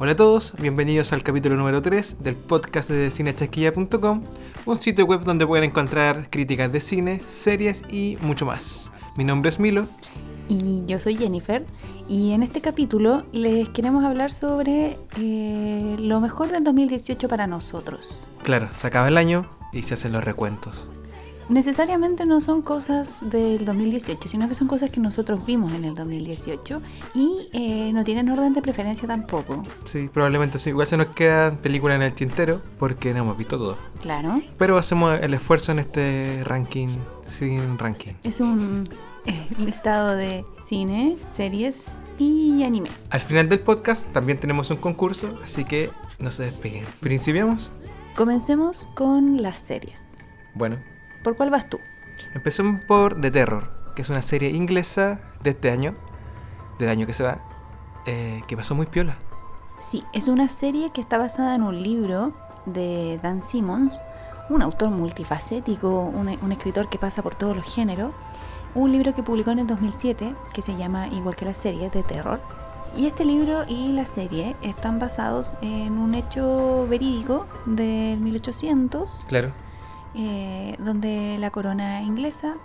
Hola 0.00 0.12
a 0.12 0.16
todos, 0.16 0.54
bienvenidos 0.60 1.12
al 1.12 1.24
capítulo 1.24 1.56
número 1.56 1.82
3 1.82 2.22
del 2.22 2.36
podcast 2.36 2.88
de 2.88 3.10
cinechasquilla.com, 3.10 4.22
un 4.64 4.78
sitio 4.78 5.04
web 5.06 5.24
donde 5.24 5.44
pueden 5.44 5.70
encontrar 5.70 6.30
críticas 6.30 6.70
de 6.72 6.78
cine, 6.78 7.20
series 7.26 7.82
y 7.90 8.16
mucho 8.20 8.46
más. 8.46 8.92
Mi 9.16 9.24
nombre 9.24 9.48
es 9.48 9.58
Milo. 9.58 9.88
Y 10.48 10.86
yo 10.86 11.00
soy 11.00 11.16
Jennifer. 11.16 11.66
Y 12.06 12.30
en 12.30 12.44
este 12.44 12.60
capítulo 12.60 13.26
les 13.32 13.68
queremos 13.70 14.04
hablar 14.04 14.30
sobre 14.30 14.96
eh, 15.16 15.96
lo 15.98 16.20
mejor 16.20 16.52
del 16.52 16.62
2018 16.62 17.26
para 17.26 17.48
nosotros. 17.48 18.28
Claro, 18.44 18.68
se 18.74 18.86
acaba 18.86 19.08
el 19.08 19.18
año 19.18 19.50
y 19.72 19.82
se 19.82 19.94
hacen 19.94 20.12
los 20.12 20.22
recuentos 20.22 20.92
necesariamente 21.48 22.26
no 22.26 22.40
son 22.40 22.62
cosas 22.62 23.18
del 23.22 23.64
2018, 23.64 24.28
sino 24.28 24.48
que 24.48 24.54
son 24.54 24.68
cosas 24.68 24.90
que 24.90 25.00
nosotros 25.00 25.44
vimos 25.44 25.72
en 25.72 25.84
el 25.84 25.94
2018 25.94 26.82
y 27.14 27.48
eh, 27.52 27.90
no 27.92 28.04
tienen 28.04 28.28
orden 28.28 28.52
de 28.52 28.62
preferencia 28.62 29.08
tampoco. 29.08 29.62
Sí, 29.84 30.08
probablemente 30.12 30.58
sí. 30.58 30.70
Igual 30.70 30.86
se 30.86 30.96
nos 30.96 31.08
quedan 31.08 31.56
películas 31.56 31.96
en 31.96 32.02
el 32.02 32.12
tintero 32.12 32.60
porque 32.78 33.12
no 33.12 33.20
hemos 33.20 33.38
visto 33.38 33.58
todo. 33.58 33.78
Claro. 34.00 34.42
Pero 34.58 34.78
hacemos 34.78 35.18
el 35.20 35.34
esfuerzo 35.34 35.72
en 35.72 35.80
este 35.80 36.42
ranking 36.44 36.88
sin 37.28 37.78
ranking. 37.78 38.12
Es 38.22 38.40
un 38.40 38.84
eh, 39.26 39.46
listado 39.58 40.14
de 40.16 40.44
cine, 40.58 41.16
series 41.30 42.02
y 42.18 42.62
anime. 42.62 42.90
Al 43.10 43.20
final 43.20 43.48
del 43.48 43.60
podcast 43.60 44.06
también 44.12 44.38
tenemos 44.38 44.70
un 44.70 44.78
concurso, 44.78 45.38
así 45.42 45.64
que 45.64 45.90
no 46.18 46.30
se 46.30 46.44
despeguen. 46.44 46.84
¿Principiamos? 47.00 47.72
Comencemos 48.16 48.88
con 48.94 49.42
las 49.42 49.58
series. 49.58 50.18
Bueno, 50.54 50.78
¿Por 51.22 51.36
cuál 51.36 51.50
vas 51.50 51.68
tú? 51.68 51.80
Empecemos 52.34 52.80
por 52.82 53.20
The 53.20 53.30
Terror, 53.30 53.70
que 53.94 54.02
es 54.02 54.10
una 54.10 54.22
serie 54.22 54.50
inglesa 54.50 55.20
de 55.42 55.50
este 55.50 55.70
año, 55.70 55.94
del 56.78 56.88
año 56.88 57.06
que 57.06 57.12
se 57.12 57.24
va, 57.24 57.38
eh, 58.06 58.42
que 58.46 58.56
pasó 58.56 58.74
muy 58.74 58.86
piola. 58.86 59.16
Sí, 59.80 60.04
es 60.12 60.28
una 60.28 60.48
serie 60.48 60.90
que 60.90 61.00
está 61.00 61.18
basada 61.18 61.54
en 61.54 61.62
un 61.62 61.82
libro 61.82 62.32
de 62.66 63.18
Dan 63.22 63.42
Simmons, 63.42 64.00
un 64.48 64.62
autor 64.62 64.90
multifacético, 64.90 65.88
un, 65.88 66.28
un 66.40 66.52
escritor 66.52 66.88
que 66.88 66.98
pasa 66.98 67.22
por 67.22 67.34
todos 67.34 67.56
los 67.56 67.74
géneros. 67.74 68.12
Un 68.74 68.92
libro 68.92 69.14
que 69.14 69.22
publicó 69.22 69.50
en 69.50 69.60
el 69.60 69.66
2007 69.66 70.34
que 70.52 70.62
se 70.62 70.76
llama 70.76 71.08
igual 71.08 71.34
que 71.34 71.44
la 71.44 71.54
serie, 71.54 71.88
The 71.90 72.02
Terror. 72.02 72.40
Y 72.96 73.06
este 73.06 73.24
libro 73.24 73.64
y 73.66 73.92
la 73.92 74.04
serie 74.04 74.56
están 74.62 74.98
basados 74.98 75.54
en 75.62 75.98
un 75.98 76.14
hecho 76.14 76.86
verídico 76.88 77.46
del 77.66 78.20
1800. 78.20 79.24
Claro 79.28 79.52
eh, 80.18 80.74
donde 80.80 81.36
la 81.38 81.50
corona 81.50 82.02
inglesa 82.02 82.56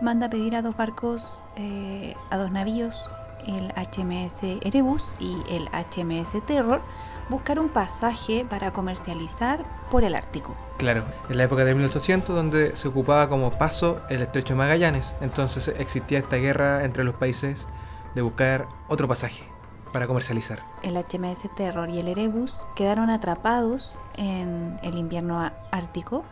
manda 0.00 0.26
a 0.26 0.30
pedir 0.30 0.56
a 0.56 0.62
dos 0.62 0.76
barcos, 0.76 1.44
eh, 1.56 2.16
a 2.30 2.36
dos 2.36 2.50
navíos, 2.50 3.10
el 3.46 3.72
HMS 3.76 4.42
Erebus 4.62 5.14
y 5.20 5.36
el 5.48 5.68
HMS 5.68 6.44
Terror, 6.44 6.82
buscar 7.28 7.60
un 7.60 7.68
pasaje 7.68 8.44
para 8.44 8.72
comercializar 8.72 9.64
por 9.88 10.02
el 10.02 10.16
Ártico. 10.16 10.56
Claro, 10.78 11.04
en 11.28 11.36
la 11.36 11.44
época 11.44 11.64
de 11.64 11.76
1800 11.76 12.34
donde 12.34 12.74
se 12.74 12.88
ocupaba 12.88 13.28
como 13.28 13.52
paso 13.52 14.00
el 14.10 14.22
estrecho 14.22 14.54
de 14.54 14.58
Magallanes, 14.58 15.14
entonces 15.20 15.68
existía 15.78 16.18
esta 16.18 16.36
guerra 16.36 16.84
entre 16.84 17.04
los 17.04 17.14
países 17.14 17.68
de 18.16 18.22
buscar 18.22 18.66
otro 18.88 19.06
pasaje 19.06 19.44
para 19.92 20.08
comercializar. 20.08 20.64
El 20.82 20.96
HMS 20.96 21.54
Terror 21.54 21.88
y 21.88 22.00
el 22.00 22.08
Erebus 22.08 22.66
quedaron 22.74 23.10
atrapados 23.10 24.00
en 24.16 24.80
el 24.82 24.98
invierno 24.98 25.52
ártico 25.70 26.24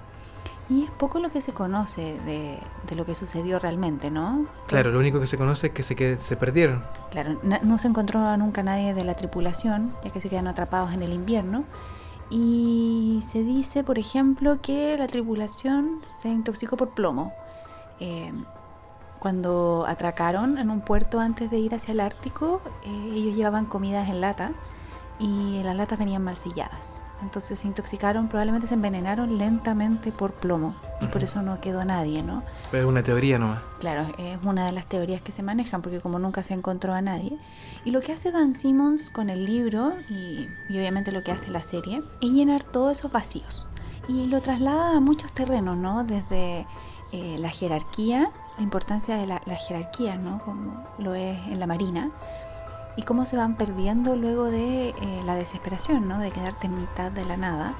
y 0.68 0.84
es 0.84 0.90
poco 0.90 1.18
lo 1.18 1.28
que 1.28 1.40
se 1.40 1.52
conoce 1.52 2.18
de, 2.20 2.58
lo 2.96 3.04
que 3.04 3.14
sucedió 3.14 3.58
realmente, 3.58 4.10
¿no? 4.10 4.46
Claro, 4.66 4.90
lo 4.90 4.98
único 4.98 5.20
que 5.20 5.26
se 5.26 5.36
conoce 5.36 5.68
es 5.68 5.72
que 5.72 5.82
se, 5.82 5.94
que 5.94 6.16
se 6.18 6.36
perdieron. 6.36 6.82
Claro, 7.10 7.38
no 7.42 7.78
se 7.78 7.88
encontró 7.88 8.36
nunca 8.36 8.62
nadie 8.62 8.94
de 8.94 9.04
la 9.04 9.14
tripulación, 9.14 9.94
ya 10.02 10.10
que 10.10 10.20
se 10.20 10.28
quedaron 10.30 10.48
atrapados 10.48 10.92
en 10.92 11.02
el 11.02 11.12
invierno. 11.12 11.64
Y 12.30 13.20
se 13.22 13.42
dice, 13.42 13.84
por 13.84 13.98
ejemplo, 13.98 14.60
que 14.62 14.96
la 14.96 15.06
tripulación 15.06 16.00
se 16.02 16.30
intoxicó 16.30 16.76
por 16.76 16.90
plomo. 16.90 17.34
Eh, 18.00 18.32
cuando 19.18 19.84
atracaron 19.86 20.58
en 20.58 20.70
un 20.70 20.80
puerto 20.80 21.20
antes 21.20 21.50
de 21.50 21.58
ir 21.58 21.74
hacia 21.74 21.92
el 21.92 22.00
Ártico, 22.00 22.62
eh, 22.84 23.10
ellos 23.14 23.36
llevaban 23.36 23.66
comidas 23.66 24.08
en 24.08 24.20
lata 24.20 24.52
y 25.18 25.62
las 25.62 25.76
latas 25.76 25.98
venían 25.98 26.22
mal 26.22 26.36
selladas. 26.36 27.08
Entonces 27.22 27.60
se 27.60 27.68
intoxicaron, 27.68 28.28
probablemente 28.28 28.66
se 28.66 28.74
envenenaron 28.74 29.38
lentamente 29.38 30.12
por 30.12 30.32
plomo 30.32 30.74
y 31.00 31.06
por 31.06 31.22
eso 31.22 31.42
no 31.42 31.60
quedó 31.60 31.84
nadie, 31.84 32.22
¿no? 32.22 32.42
es 32.72 32.84
una 32.84 33.02
teoría 33.02 33.38
nomás. 33.38 33.60
Claro, 33.78 34.06
es 34.18 34.38
una 34.42 34.66
de 34.66 34.72
las 34.72 34.86
teorías 34.86 35.22
que 35.22 35.32
se 35.32 35.42
manejan 35.42 35.82
porque 35.82 36.00
como 36.00 36.18
nunca 36.18 36.42
se 36.42 36.54
encontró 36.54 36.92
a 36.92 37.00
nadie. 37.00 37.38
Y 37.84 37.90
lo 37.90 38.00
que 38.00 38.12
hace 38.12 38.32
Dan 38.32 38.54
Simmons 38.54 39.10
con 39.10 39.30
el 39.30 39.44
libro 39.44 39.92
y, 40.10 40.48
obviamente 40.70 41.12
lo 41.12 41.22
que 41.22 41.30
hace 41.30 41.50
la 41.50 41.62
serie 41.62 42.02
es 42.20 42.30
llenar 42.30 42.64
todos 42.64 42.98
esos 42.98 43.12
vacíos 43.12 43.68
y 44.08 44.26
lo 44.26 44.40
traslada 44.40 44.96
a 44.96 45.00
muchos 45.00 45.32
terrenos, 45.32 45.76
¿no? 45.76 46.04
Desde 46.04 46.66
eh, 47.12 47.36
la 47.38 47.48
jerarquía, 47.48 48.30
la 48.56 48.62
importancia 48.62 49.16
de 49.16 49.26
la, 49.26 49.40
la 49.46 49.54
jerarquía, 49.54 50.16
¿no? 50.16 50.42
Como 50.42 50.84
lo 50.98 51.14
es 51.14 51.38
en 51.46 51.60
la 51.60 51.66
marina 51.66 52.10
y 52.96 53.02
cómo 53.02 53.24
se 53.26 53.36
van 53.36 53.56
perdiendo 53.56 54.16
luego 54.16 54.44
de 54.44 54.90
eh, 54.90 55.20
la 55.24 55.34
desesperación, 55.34 56.08
¿no? 56.08 56.18
de 56.18 56.30
quedarte 56.30 56.66
en 56.66 56.76
mitad 56.76 57.10
de 57.10 57.24
la 57.24 57.36
nada. 57.36 57.74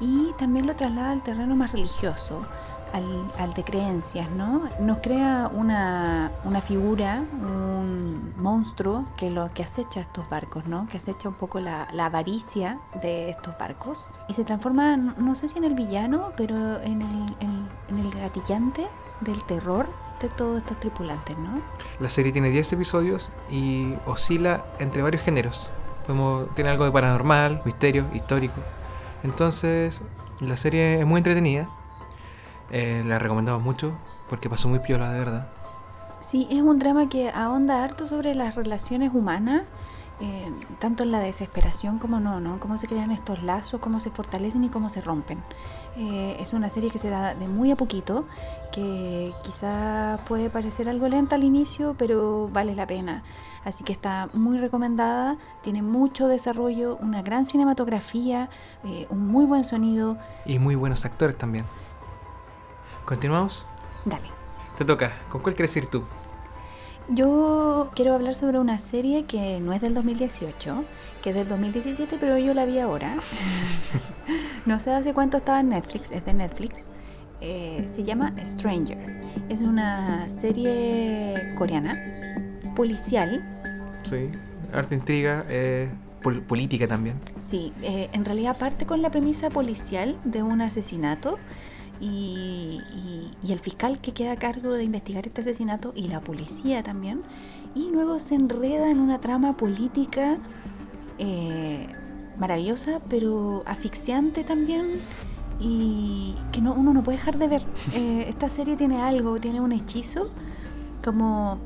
Y 0.00 0.32
también 0.36 0.66
lo 0.66 0.74
traslada 0.74 1.12
al 1.12 1.22
terreno 1.22 1.54
más 1.54 1.72
religioso, 1.72 2.44
al, 2.92 3.54
de 3.54 3.64
creencias, 3.64 4.30
¿no? 4.30 4.68
Nos 4.80 4.98
crea 4.98 5.50
una, 5.52 6.30
figura, 6.62 7.24
un 7.40 8.34
monstruo 8.36 9.04
que 9.16 9.30
lo 9.30 9.48
que 9.54 9.62
acecha 9.62 10.00
estos 10.00 10.28
barcos, 10.28 10.66
¿no? 10.66 10.86
Que 10.88 10.96
acecha 10.96 11.28
un 11.28 11.36
poco 11.36 11.60
la, 11.60 11.86
avaricia 12.00 12.78
de 13.00 13.30
estos 13.30 13.56
barcos. 13.56 14.10
Y 14.28 14.34
se 14.34 14.44
transforma, 14.44 14.96
no, 14.96 15.34
sé 15.34 15.48
si 15.48 15.58
en 15.58 15.64
el 15.64 15.74
villano, 15.74 16.32
pero 16.36 16.82
en 16.82 17.00
el, 17.02 17.36
en 17.40 17.98
el 17.98 18.10
gatillante 18.10 18.88
del 19.20 19.42
terror 19.44 19.86
todos 20.28 20.58
estos 20.58 20.78
tripulantes, 20.80 21.36
¿no? 21.38 21.60
La 22.00 22.08
serie 22.08 22.32
tiene 22.32 22.50
10 22.50 22.74
episodios 22.74 23.30
y 23.50 23.94
oscila 24.06 24.64
entre 24.78 25.02
varios 25.02 25.22
géneros. 25.22 25.70
tiene 26.54 26.70
algo 26.70 26.84
de 26.84 26.92
paranormal, 26.92 27.62
misterio, 27.64 28.06
histórico. 28.12 28.60
Entonces, 29.22 30.02
la 30.40 30.56
serie 30.56 31.00
es 31.00 31.06
muy 31.06 31.18
entretenida. 31.18 31.68
Eh, 32.70 33.02
la 33.06 33.18
recomendamos 33.18 33.62
mucho 33.62 33.92
porque 34.28 34.48
pasó 34.48 34.68
muy 34.68 34.78
piola, 34.80 35.12
de 35.12 35.18
verdad. 35.18 35.48
Sí, 36.20 36.46
es 36.50 36.62
un 36.62 36.78
drama 36.78 37.08
que 37.08 37.30
ahonda 37.30 37.82
harto 37.82 38.06
sobre 38.06 38.34
las 38.34 38.54
relaciones 38.54 39.12
humanas 39.12 39.62
eh, 40.22 40.52
tanto 40.78 41.02
en 41.02 41.10
la 41.10 41.18
desesperación 41.18 41.98
como 41.98 42.20
no, 42.20 42.38
¿no? 42.38 42.60
Cómo 42.60 42.78
se 42.78 42.86
crean 42.86 43.10
estos 43.10 43.42
lazos, 43.42 43.80
cómo 43.80 43.98
se 43.98 44.12
fortalecen 44.12 44.62
y 44.62 44.68
cómo 44.68 44.88
se 44.88 45.00
rompen. 45.00 45.42
Eh, 45.96 46.36
es 46.38 46.52
una 46.52 46.68
serie 46.68 46.90
que 46.90 46.98
se 46.98 47.10
da 47.10 47.34
de 47.34 47.48
muy 47.48 47.72
a 47.72 47.76
poquito, 47.76 48.24
que 48.70 49.32
quizá 49.42 50.20
puede 50.28 50.48
parecer 50.48 50.88
algo 50.88 51.08
lenta 51.08 51.34
al 51.34 51.42
inicio, 51.42 51.96
pero 51.98 52.48
vale 52.52 52.76
la 52.76 52.86
pena. 52.86 53.24
Así 53.64 53.82
que 53.82 53.92
está 53.92 54.28
muy 54.32 54.58
recomendada, 54.58 55.38
tiene 55.60 55.82
mucho 55.82 56.28
desarrollo, 56.28 56.98
una 56.98 57.22
gran 57.22 57.44
cinematografía, 57.44 58.48
eh, 58.84 59.08
un 59.10 59.26
muy 59.26 59.44
buen 59.44 59.64
sonido. 59.64 60.18
Y 60.46 60.60
muy 60.60 60.76
buenos 60.76 61.04
actores 61.04 61.36
también. 61.36 61.64
¿Continuamos? 63.04 63.66
Dale. 64.04 64.28
Te 64.78 64.84
toca. 64.84 65.12
¿Con 65.28 65.42
cuál 65.42 65.56
quieres 65.56 65.76
ir 65.76 65.86
tú? 65.86 66.04
Yo 67.08 67.90
quiero 67.94 68.14
hablar 68.14 68.34
sobre 68.34 68.58
una 68.58 68.78
serie 68.78 69.24
que 69.24 69.60
no 69.60 69.72
es 69.72 69.80
del 69.80 69.92
2018, 69.92 70.84
que 71.20 71.30
es 71.30 71.36
del 71.36 71.48
2017, 71.48 72.16
pero 72.18 72.38
yo 72.38 72.54
la 72.54 72.64
vi 72.64 72.78
ahora. 72.78 73.16
no 74.66 74.78
sé 74.78 74.92
hace 74.92 75.12
cuánto 75.12 75.36
estaba 75.36 75.60
en 75.60 75.70
Netflix, 75.70 76.12
es 76.12 76.24
de 76.24 76.32
Netflix. 76.32 76.88
Eh, 77.40 77.86
se 77.92 78.04
llama 78.04 78.32
Stranger. 78.42 78.98
Es 79.48 79.62
una 79.62 80.28
serie 80.28 81.54
coreana, 81.56 81.96
policial. 82.76 83.42
Sí, 84.04 84.30
arte 84.72 84.94
intriga, 84.94 85.44
eh, 85.48 85.90
política 86.46 86.86
también. 86.86 87.20
Sí, 87.40 87.72
eh, 87.82 88.10
en 88.12 88.24
realidad 88.24 88.56
parte 88.58 88.86
con 88.86 89.02
la 89.02 89.10
premisa 89.10 89.50
policial 89.50 90.16
de 90.24 90.44
un 90.44 90.62
asesinato 90.62 91.38
y, 92.00 92.80
el 93.48 93.58
fiscal 93.58 94.00
que 94.00 94.12
queda 94.12 94.32
a 94.32 94.36
cargo 94.36 94.72
de 94.72 94.84
investigar 94.84 95.26
este 95.26 95.42
asesinato 95.42 95.92
y 95.94 96.08
la 96.08 96.20
policía 96.20 96.82
también. 96.82 97.22
Y 97.74 97.90
luego 97.90 98.18
se 98.18 98.34
enreda 98.34 98.90
en 98.90 98.98
una 98.98 99.20
trama 99.20 99.56
política 99.56 100.38
eh, 101.18 101.86
maravillosa, 102.38 103.00
pero 103.08 103.62
asfixiante 103.66 104.42
también 104.44 105.00
y 105.60 106.34
que 106.50 106.60
no, 106.60 106.74
uno 106.74 106.92
no 106.92 107.02
puede 107.02 107.18
dejar 107.18 107.38
de 107.38 107.48
ver. 107.48 107.64
Eh, 107.94 108.24
esta 108.28 108.48
serie 108.48 108.76
tiene 108.76 109.02
algo, 109.02 109.38
tiene 109.38 109.60
un 109.60 109.72
hechizo, 109.72 110.30
como 111.04 111.58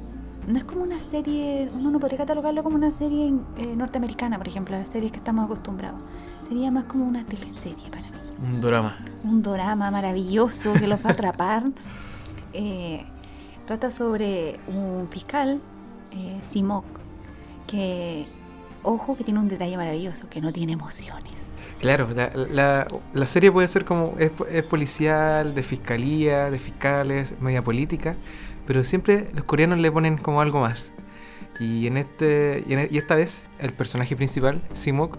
no 0.47 0.59
es 0.59 0.65
como 0.65 0.83
una 0.83 0.99
serie, 0.99 1.69
uno 1.73 1.91
no 1.91 1.99
podría 1.99 2.19
catalogarlo 2.19 2.63
como 2.63 2.77
una 2.77 2.91
serie 2.91 3.33
eh, 3.57 3.77
norteamericana, 3.77 4.39
por 4.39 4.49
ejemplo, 4.49 4.77
las 4.77 4.89
series 4.89 5.13
que 5.13 5.19
estamos 5.19 5.45
acostumbrados. 5.45 6.01
Sería 6.43 6.71
más 6.71 6.85
como 6.85 7.07
una 7.07 7.25
teleserie 7.25 7.91
para 7.91 8.11
mí. 8.11 8.16
Un 8.43 8.61
drama. 8.61 8.99
Un 9.25 9.43
drama 9.43 9.91
maravilloso 9.91 10.73
que 10.75 10.87
los 10.87 11.01
va 11.05 11.11
a 11.11 11.13
atrapar. 11.13 11.65
Eh, 12.59 13.05
trata 13.67 13.91
sobre 13.91 14.59
un 14.69 15.09
fiscal, 15.11 15.61
eh, 16.13 16.39
Simok, 16.41 16.87
que 17.67 18.27
ojo 18.83 19.15
que 19.15 19.25
tiene 19.25 19.41
un 19.41 19.49
detalle 19.49 19.77
maravilloso, 19.77 20.31
que 20.31 20.41
no 20.41 20.55
tiene 20.55 20.73
emociones. 20.73 21.59
Claro, 21.81 22.09
la, 22.15 22.31
la, 22.35 22.89
la 23.13 23.27
serie 23.27 23.53
puede 23.53 23.69
ser 23.69 23.85
como 23.85 24.15
es, 24.19 24.33
es 24.51 24.63
policial, 24.63 25.55
de 25.55 25.63
fiscalía, 25.63 26.51
de 26.51 26.59
fiscales, 26.59 27.35
media 27.41 27.63
política, 27.63 28.17
pero 28.67 28.83
siempre 28.85 29.29
los 29.35 29.45
coreanos 29.45 29.79
le 29.81 29.93
ponen 29.93 30.17
como 30.17 30.41
algo 30.41 30.61
más. 30.61 30.91
Y 31.61 31.87
en 31.89 31.99
este 31.99 32.65
y, 32.67 32.73
en- 32.73 32.79
e, 32.79 32.89
y 32.91 32.97
esta 32.97 33.17
vez 33.17 33.49
el 33.59 33.75
personaje 33.75 34.17
principal, 34.17 34.63
Simok, 34.73 35.19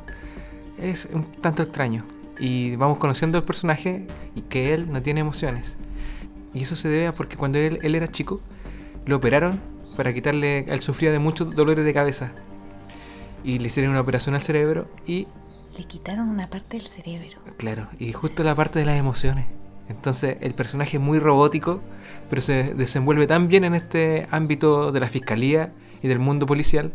es 0.80 1.08
un 1.14 1.24
tanto 1.24 1.62
extraño. 1.62 2.04
Y 2.40 2.76
vamos 2.76 2.98
conociendo 2.98 3.40
al 3.40 3.46
personaje 3.46 4.06
y 4.36 4.42
que 4.42 4.74
él 4.74 4.92
no 4.92 5.02
tiene 5.02 5.22
emociones. 5.22 5.78
Y 6.54 6.64
eso 6.64 6.76
se 6.76 6.88
debe 6.88 7.08
a 7.08 7.14
porque 7.14 7.38
cuando 7.38 7.58
él, 7.58 7.80
él 7.84 7.96
era 7.96 8.08
chico, 8.08 8.42
lo 9.06 9.18
operaron 9.18 9.60
para 9.96 10.14
quitarle. 10.14 10.66
Él 10.68 10.82
sufría 10.82 11.12
de 11.12 11.20
muchos 11.20 11.56
dolores 11.56 11.86
de 11.86 11.94
cabeza. 11.94 12.32
Y 13.44 13.60
le 13.60 13.68
hicieron 13.68 13.92
una 13.92 14.02
operación 14.02 14.36
al 14.36 14.42
cerebro 14.42 14.90
y 15.06 15.28
Le 15.78 15.84
quitaron 15.84 16.28
una 16.30 16.50
parte 16.50 16.78
del 16.78 16.88
cerebro. 16.88 17.40
Claro, 17.58 17.88
y 18.00 18.12
justo 18.12 18.44
la 18.44 18.56
parte 18.56 18.80
de 18.80 18.86
las 18.86 18.98
emociones. 18.98 19.46
Entonces 19.90 20.38
el 20.42 20.54
personaje 20.54 20.98
es 20.98 21.04
muy 21.04 21.20
robótico, 21.20 21.82
pero 22.30 22.42
se 22.42 22.74
desenvuelve 22.74 23.28
tan 23.28 23.48
bien 23.48 23.64
en 23.64 23.76
este 23.76 24.28
ámbito 24.32 24.92
de 24.92 25.00
la 25.00 25.08
fiscalía 25.08 25.72
y 26.02 26.08
del 26.08 26.20
mundo 26.20 26.46
policial 26.46 26.92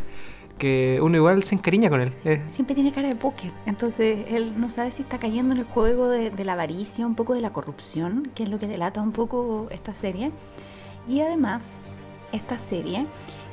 que 0.59 1.01
uno 1.03 1.17
igual 1.17 1.43
se 1.43 1.55
encariña 1.55 1.91
con 1.91 2.01
él. 2.01 2.13
Eh, 2.25 2.43
Siempre 2.51 2.75
tiene 2.75 2.93
cara 2.93 3.09
de 3.09 3.17
póker. 3.17 3.51
Entonces 3.67 4.27
él 4.29 4.55
no 4.61 4.71
sabe 4.71 4.91
si 4.91 5.03
está 5.03 5.19
cayendo 5.19 5.55
en 5.55 5.61
el 5.61 5.67
juego 5.67 6.09
de, 6.09 6.31
de 6.31 6.45
la 6.45 6.53
avaricia, 6.53 7.07
un 7.07 7.15
poco 7.17 7.35
de 7.35 7.41
la 7.41 7.53
corrupción, 7.53 8.31
que 8.35 8.45
es 8.45 8.49
lo 8.49 8.59
que 8.59 8.67
delata 8.69 9.01
un 9.03 9.13
poco 9.13 9.69
esta 9.71 9.95
serie. 9.95 10.31
Y 11.09 11.21
además, 11.21 11.81
esta 12.33 12.59
serie 12.59 13.07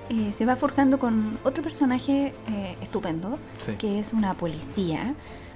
eh, 0.10 0.32
se 0.34 0.46
va 0.46 0.56
forjando 0.56 1.00
con 1.00 1.40
otro 1.44 1.64
personaje 1.64 2.34
eh, 2.48 2.78
estupendo, 2.82 3.40
sí. 3.58 3.74
que 3.78 4.00
es 4.00 4.14
una 4.14 4.36
policía. 4.36 5.16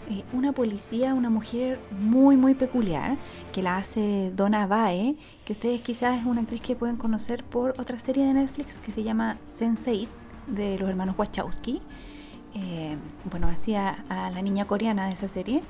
eh, 0.10 0.24
una 0.34 0.51
policía, 0.51 1.13
una 1.13 1.30
mujer 1.30 1.80
muy, 1.92 2.36
muy 2.36 2.56
peculiar, 2.56 3.18
que 3.54 3.62
la 3.62 3.78
hace 3.78 4.31
Donna 4.36 4.68
Bae, 4.68 5.16
que 5.46 5.54
ustedes 5.54 5.81
quizás 5.81 6.19
es 6.19 6.25
una 6.25 6.42
actriz 6.42 6.62
que 6.62 6.75
pueden 6.75 6.98
conocer 6.98 7.44
por 7.44 7.72
otra 7.80 7.98
serie 8.00 8.25
de 8.25 8.34
Netflix 8.34 8.78
que 8.80 8.92
se 8.92 9.04
llama 9.04 9.38
Sense8, 9.50 10.07
de 10.48 10.78
los 10.80 10.90
hermanos 10.90 11.16
Wachowski. 11.18 11.81
Eh, 12.56 12.95
bueno, 13.31 13.48
hacía 13.48 14.04
a 14.10 14.30
la 14.30 14.42
niña 14.42 14.66
coreana 14.66 15.07
de 15.07 15.13
esa 15.13 15.28
serie. 15.28 15.62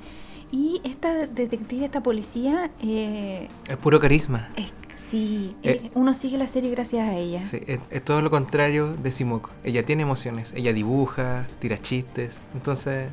Y 0.52 0.80
esta 0.84 1.26
detective, 1.26 1.84
esta 1.86 2.02
policía, 2.02 2.70
eh, 2.82 3.48
Es 3.68 3.76
puro 3.78 3.98
carisma. 3.98 4.50
es, 4.56 4.72
sí, 4.96 5.56
Eh. 5.62 5.80
eh, 5.84 5.90
uno 5.94 6.14
sigue 6.14 6.36
la 6.38 6.46
serie 6.46 6.70
gracias 6.70 7.08
a 7.08 7.14
ella. 7.16 7.44
Sí, 7.46 7.58
es, 7.66 7.80
es 7.90 8.04
todo 8.04 8.20
lo 8.22 8.30
contrario 8.30 8.94
de 8.94 9.10
Simoko. 9.10 9.50
Ella 9.64 9.84
tiene 9.84 10.02
emociones, 10.02 10.52
ella 10.54 10.72
dibuja, 10.72 11.46
tira 11.58 11.78
chistes. 11.78 12.40
Entonces 12.54 13.08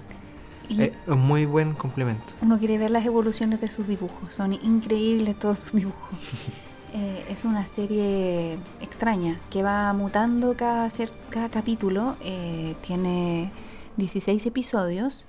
Y 0.69 0.81
es 0.83 0.91
un 1.07 1.19
muy 1.21 1.45
buen 1.45 1.73
complemento. 1.73 2.33
uno 2.41 2.59
quiere 2.59 2.77
ver 2.77 2.91
las 2.91 3.05
evoluciones 3.05 3.59
de 3.61 3.67
sus 3.69 3.87
dibujos. 3.87 4.33
Son 4.33 4.53
increíbles 4.53 5.39
todos 5.39 5.59
sus 5.59 5.71
dibujos. 5.73 6.09
Eh, 6.93 7.25
es 7.29 7.45
una 7.45 7.65
serie 7.65 8.59
extraña 8.81 9.39
que 9.49 9.63
va 9.63 9.93
mutando 9.93 10.55
cada, 10.57 10.89
cada 11.29 11.49
capítulo. 11.49 12.17
eh, 12.21 12.75
tiene 12.81 13.51
16 13.97 14.45
episodios. 14.45 15.27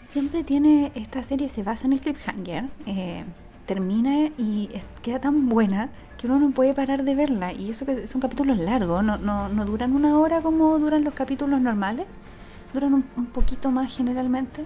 Siempre 0.00 0.44
tiene, 0.44 0.92
esta 0.94 1.22
serie 1.22 1.48
se 1.48 1.62
basa 1.62 1.86
en 1.86 1.94
el 1.94 2.00
cliffhanger. 2.00 2.64
eh, 2.86 3.24
termina 3.66 4.30
y 4.38 4.70
queda 5.02 5.20
tan 5.20 5.46
buena 5.50 5.90
que 6.16 6.26
uno 6.26 6.38
no 6.38 6.50
puede 6.52 6.72
parar 6.74 7.04
de 7.04 7.14
verla. 7.14 7.52
Y 7.52 7.70
eso 7.70 7.84
que 7.86 8.06
son 8.06 8.20
capítulos 8.20 8.56
largos, 8.58 9.04
no, 9.04 9.18
no, 9.18 9.48
no 9.50 9.64
duran 9.66 9.94
una 9.94 10.18
hora 10.18 10.40
como 10.40 10.78
duran 10.78 11.04
los 11.04 11.14
capítulos 11.14 11.60
normales. 11.60 12.06
Duran 12.72 12.94
un, 12.94 13.04
un 13.16 13.26
poquito 13.26 13.70
más 13.70 13.94
generalmente 13.96 14.64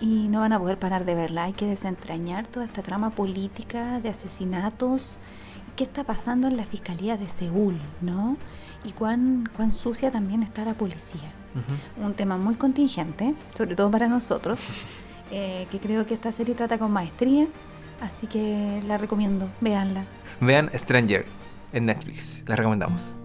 y 0.00 0.28
no 0.28 0.40
van 0.40 0.52
a 0.52 0.58
poder 0.58 0.78
parar 0.78 1.04
de 1.04 1.14
verla. 1.14 1.44
Hay 1.44 1.52
que 1.52 1.66
desentrañar 1.66 2.46
toda 2.46 2.64
esta 2.66 2.82
trama 2.82 3.10
política 3.10 4.00
de 4.00 4.08
asesinatos. 4.10 5.18
¿Qué 5.80 5.84
está 5.84 6.04
pasando 6.04 6.46
en 6.46 6.58
la 6.58 6.66
fiscalía 6.66 7.16
de 7.16 7.26
Seúl, 7.26 7.74
no? 8.02 8.36
Y 8.84 8.92
cuán, 8.92 9.48
cuán 9.56 9.72
sucia 9.72 10.12
también 10.12 10.42
está 10.42 10.62
la 10.62 10.74
policía. 10.74 11.32
Un 11.96 12.12
tema 12.12 12.36
muy 12.36 12.56
contingente, 12.56 13.34
sobre 13.54 13.76
todo 13.76 13.90
para 13.90 14.06
nosotros, 14.06 14.60
eh, 15.30 15.66
que 15.70 15.80
creo 15.80 16.04
que 16.04 16.12
esta 16.12 16.32
serie 16.32 16.54
trata 16.54 16.76
con 16.76 16.92
maestría. 16.92 17.46
Así 18.02 18.26
que 18.26 18.80
la 18.86 18.98
recomiendo, 18.98 19.48
véanla. 19.62 20.04
Vean 20.42 20.70
Stranger 20.74 21.24
en 21.72 21.86
Netflix, 21.86 22.44
la 22.46 22.56
recomendamos. 22.56 23.16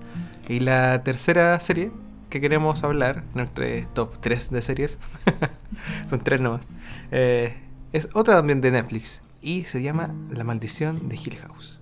Y 0.48 0.62
la 0.62 1.04
tercera 1.04 1.60
serie 1.60 1.92
que 2.30 2.40
queremos 2.40 2.86
hablar, 2.86 3.26
nuestro 3.34 3.66
top 3.94 4.18
3 4.22 4.52
de 4.52 4.62
series, 4.62 4.98
son 6.08 6.24
tres 6.24 6.40
nomás, 6.40 6.70
eh, 7.12 7.54
es 7.92 8.08
otra 8.14 8.36
también 8.36 8.62
de 8.62 8.72
Netflix 8.72 9.22
y 9.42 9.66
se 9.66 9.84
llama 9.84 10.16
La 10.30 10.46
maldición 10.46 11.10
de 11.10 11.18
Hill 11.18 11.36
House. 11.40 11.82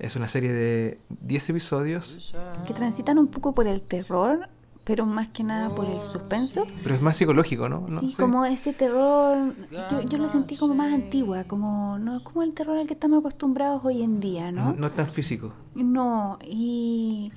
Es 0.00 0.16
una 0.16 0.28
serie 0.28 0.52
de 0.52 0.98
10 1.20 1.50
episodios, 1.50 2.34
Que 2.66 2.72
transitan 2.74 3.18
un 3.18 3.28
poco 3.28 3.52
por 3.52 3.66
el 3.66 3.82
terror, 3.82 4.48
pero 4.82 5.04
más 5.06 5.28
que 5.28 5.44
nada 5.44 5.74
por 5.74 5.84
el 5.84 6.00
suspenso. 6.00 6.66
pero 6.82 6.94
es 6.94 7.02
más 7.02 7.16
psicológico, 7.18 7.68
¿no? 7.68 7.80
No 7.88 8.00
Sí, 8.00 8.12
sé. 8.12 8.16
como 8.22 8.44
ese 8.46 8.72
terror, 8.72 9.54
yo, 9.90 10.00
yo 10.00 10.18
lo 10.18 10.28
sentí 10.30 10.56
como 10.56 10.74
más 10.74 10.92
antigua, 10.92 11.44
como 11.44 11.98
no 11.98 12.16
es 12.16 12.22
como 12.22 12.42
el 12.42 12.54
terror 12.54 12.78
al 12.78 12.86
que 12.86 12.94
estamos 12.94 13.20
acostumbrados 13.20 13.84
hoy 13.84 14.02
en 14.02 14.20
día, 14.20 14.50
no, 14.50 14.70
¿no? 14.70 14.74
no 14.74 14.90
tan 14.92 15.06
físico. 15.06 15.52
No, 15.74 16.38
y, 16.44 17.30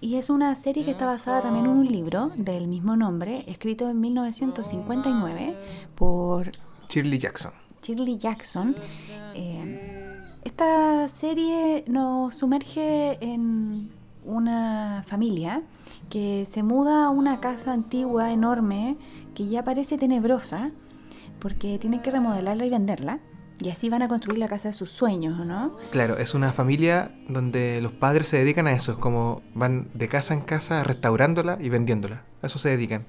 y 0.00 0.16
es 0.16 0.30
una 0.30 0.54
serie 0.54 0.84
que 0.84 0.90
está 0.92 1.04
basada 1.04 1.42
también 1.42 1.66
en 1.66 1.72
un 1.72 1.86
libro 1.86 2.32
del 2.36 2.68
mismo 2.68 2.96
nombre, 2.96 3.44
escrito 3.46 3.88
en 3.90 4.00
1959 4.00 5.56
por 5.94 6.52
Shirley 6.88 7.18
Jackson. 7.18 7.52
Shirley 7.82 8.16
Jackson. 8.16 8.74
Eh, 9.34 9.97
esta 10.48 11.06
serie 11.08 11.84
nos 11.86 12.34
sumerge 12.34 13.18
en 13.20 13.90
una 14.24 15.02
familia 15.06 15.62
que 16.08 16.46
se 16.46 16.62
muda 16.62 17.04
a 17.04 17.10
una 17.10 17.38
casa 17.38 17.74
antigua, 17.74 18.32
enorme, 18.32 18.96
que 19.34 19.46
ya 19.46 19.62
parece 19.62 19.98
tenebrosa, 19.98 20.70
porque 21.38 21.78
tienen 21.78 22.00
que 22.00 22.10
remodelarla 22.10 22.64
y 22.64 22.70
venderla. 22.70 23.18
Y 23.60 23.68
así 23.68 23.90
van 23.90 24.02
a 24.02 24.08
construir 24.08 24.38
la 24.38 24.48
casa 24.48 24.68
de 24.68 24.72
sus 24.72 24.90
sueños, 24.90 25.44
¿no? 25.44 25.76
Claro, 25.90 26.16
es 26.16 26.32
una 26.32 26.52
familia 26.52 27.12
donde 27.28 27.82
los 27.82 27.92
padres 27.92 28.28
se 28.28 28.38
dedican 28.38 28.68
a 28.68 28.72
eso, 28.72 29.00
como 29.00 29.42
van 29.54 29.90
de 29.92 30.08
casa 30.08 30.32
en 30.32 30.40
casa 30.40 30.82
restaurándola 30.82 31.58
y 31.60 31.68
vendiéndola. 31.68 32.22
A 32.40 32.46
eso 32.46 32.58
se 32.58 32.70
dedican. 32.70 33.04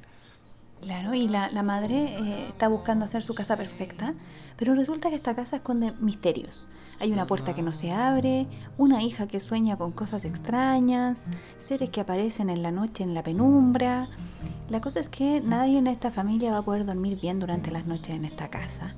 Claro, 0.82 1.14
y 1.14 1.28
la, 1.28 1.50
la 1.52 1.64
madre 1.64 2.16
eh, 2.16 2.48
está 2.50 2.68
buscando 2.68 3.06
hacer 3.06 3.22
su 3.22 3.34
casa 3.34 3.56
perfecta, 3.56 4.14
pero 4.58 4.76
resulta 4.76 5.10
que 5.10 5.16
esta 5.16 5.36
casa 5.36 5.58
esconde 5.58 5.94
misterios. 6.00 6.68
Hay 7.00 7.14
una 7.14 7.26
puerta 7.26 7.54
que 7.54 7.62
no 7.62 7.72
se 7.72 7.92
abre, 7.92 8.46
una 8.78 9.02
hija 9.02 9.26
que 9.26 9.40
sueña 9.40 9.78
con 9.78 9.94
cosas 9.94 10.26
extrañas, 10.26 11.30
seres 11.58 11.90
que 11.90 12.02
aparecen 12.02 12.50
en 12.50 12.62
la 12.62 12.72
noche 12.72 13.04
en 13.04 13.14
la 13.14 13.24
penumbra. 13.24 14.10
La 14.70 14.82
cosa 14.82 15.00
es 15.00 15.08
que 15.08 15.40
nadie 15.40 15.78
en 15.78 15.88
esta 15.88 16.12
familia 16.12 16.52
va 16.52 16.58
a 16.58 16.62
poder 16.62 16.86
dormir 16.86 17.18
bien 17.20 17.40
durante 17.40 17.72
las 17.72 17.88
noches 17.88 18.16
en 18.16 18.26
esta 18.26 18.50
casa. 18.50 18.94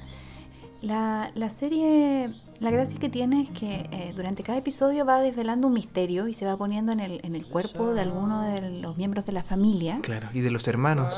La, 0.82 1.32
la 1.36 1.52
serie, 1.52 2.34
la 2.62 2.70
gracia 2.70 3.00
que 3.00 3.10
tiene 3.10 3.42
es 3.42 3.50
que 3.50 3.90
eh, 3.92 4.14
durante 4.16 4.44
cada 4.44 4.60
episodio 4.60 5.04
va 5.04 5.20
desvelando 5.20 5.68
un 5.68 5.74
misterio 5.74 6.28
y 6.28 6.34
se 6.36 6.46
va 6.46 6.56
poniendo 6.56 6.92
en 6.92 7.00
el, 7.00 7.20
en 7.24 7.34
el 7.34 7.48
cuerpo 7.48 7.96
de 7.96 8.02
alguno 8.02 8.44
de 8.44 8.82
los 8.82 8.98
miembros 8.98 9.26
de 9.26 9.32
la 9.32 9.42
familia. 9.42 9.98
Claro, 10.04 10.30
y 10.32 10.42
de 10.42 10.52
los 10.52 10.68
hermanos. 10.68 11.18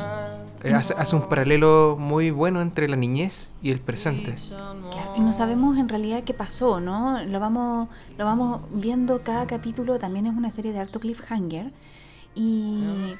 Eh, 0.64 0.74
hace, 0.74 0.94
hace 0.98 1.18
un 1.18 1.28
paralelo 1.28 1.98
muy 2.00 2.32
bueno 2.32 2.62
entre 2.62 2.88
la 2.88 2.96
niñez 2.96 3.52
y 3.62 3.72
el 3.72 3.82
presente. 3.82 4.36
Claro, 4.48 5.16
y 5.18 5.20
no 5.20 5.34
sabemos 5.34 5.78
en 5.78 5.90
realidad 5.90 6.24
qué 6.24 6.34
pasó, 6.34 6.80
¿no? 6.80 7.22
Lo 7.26 7.42
vamos, 7.42 7.90
lo 8.18 8.24
vamos 8.24 8.62
viendo 8.72 9.22
cada 9.22 9.46
capítulo, 9.46 10.00
también 10.00 10.28
es 10.28 10.34
una 10.34 10.50
serie 10.50 10.72
de 10.72 10.80
alto 10.80 11.02
cliffhanger. 11.02 11.74
Y, 12.36 13.16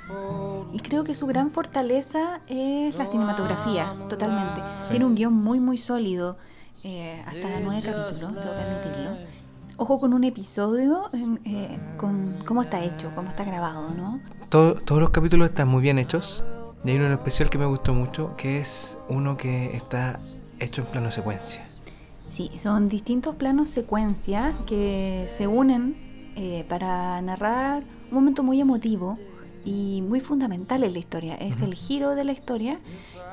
y 0.72 0.80
creo 0.80 1.04
que 1.04 1.14
su 1.14 1.28
gran 1.28 1.52
fortaleza 1.52 2.40
es 2.48 2.98
la 2.98 3.06
cinematografía, 3.06 3.96
totalmente. 4.08 4.62
Tiene 4.90 5.04
un 5.04 5.14
guion 5.14 5.34
muy, 5.34 5.60
muy 5.60 5.78
sólido, 5.78 6.38
eh, 6.84 7.22
hasta 7.26 7.60
nueve 7.62 7.82
capítulos, 7.84 8.20
tengo 8.20 8.42
que 8.56 8.62
admitirlo. 8.62 9.18
Ojo 9.78 10.00
con 10.00 10.14
un 10.14 10.24
episodio, 10.24 11.10
eh, 11.46 11.80
con 11.98 12.38
cómo 12.46 12.62
está 12.62 12.84
hecho, 12.84 13.12
cómo 13.16 13.30
está 13.30 13.44
grabado, 13.44 13.90
¿no? 13.90 14.20
Todo- 14.50 14.76
todos 14.76 15.02
los 15.02 15.10
capítulos 15.10 15.50
están 15.50 15.68
muy 15.68 15.82
bien 15.82 15.98
hechos. 15.98 16.44
Y 16.86 16.90
hay 16.92 16.98
uno 16.98 17.06
en 17.08 17.14
especial 17.14 17.50
que 17.50 17.58
me 17.58 17.66
gustó 17.66 17.94
mucho, 17.94 18.36
que 18.38 18.60
es 18.60 18.98
uno 19.10 19.38
que 19.38 19.76
está 19.76 20.20
hecho 20.60 20.82
en 20.82 20.88
plano 20.88 21.12
secuencia. 21.12 21.66
Sí, 22.28 22.52
son 22.62 22.90
distintos 22.90 23.36
planos 23.36 23.70
secuencia 23.70 24.54
que 24.68 25.26
se 25.28 25.48
unen 25.48 25.96
eh, 26.36 26.66
para 26.68 27.22
narrar 27.22 27.84
un 28.10 28.16
momento 28.16 28.44
muy 28.44 28.60
emotivo 28.60 29.18
y 29.66 30.04
muy 30.08 30.20
fundamental 30.20 30.84
en 30.84 30.92
la 30.94 31.00
historia. 31.00 31.36
Es 31.36 31.58
Ujú. 31.58 31.66
el 31.66 31.74
giro 31.76 32.16
de 32.16 32.24
la 32.26 32.32
historia 32.34 32.80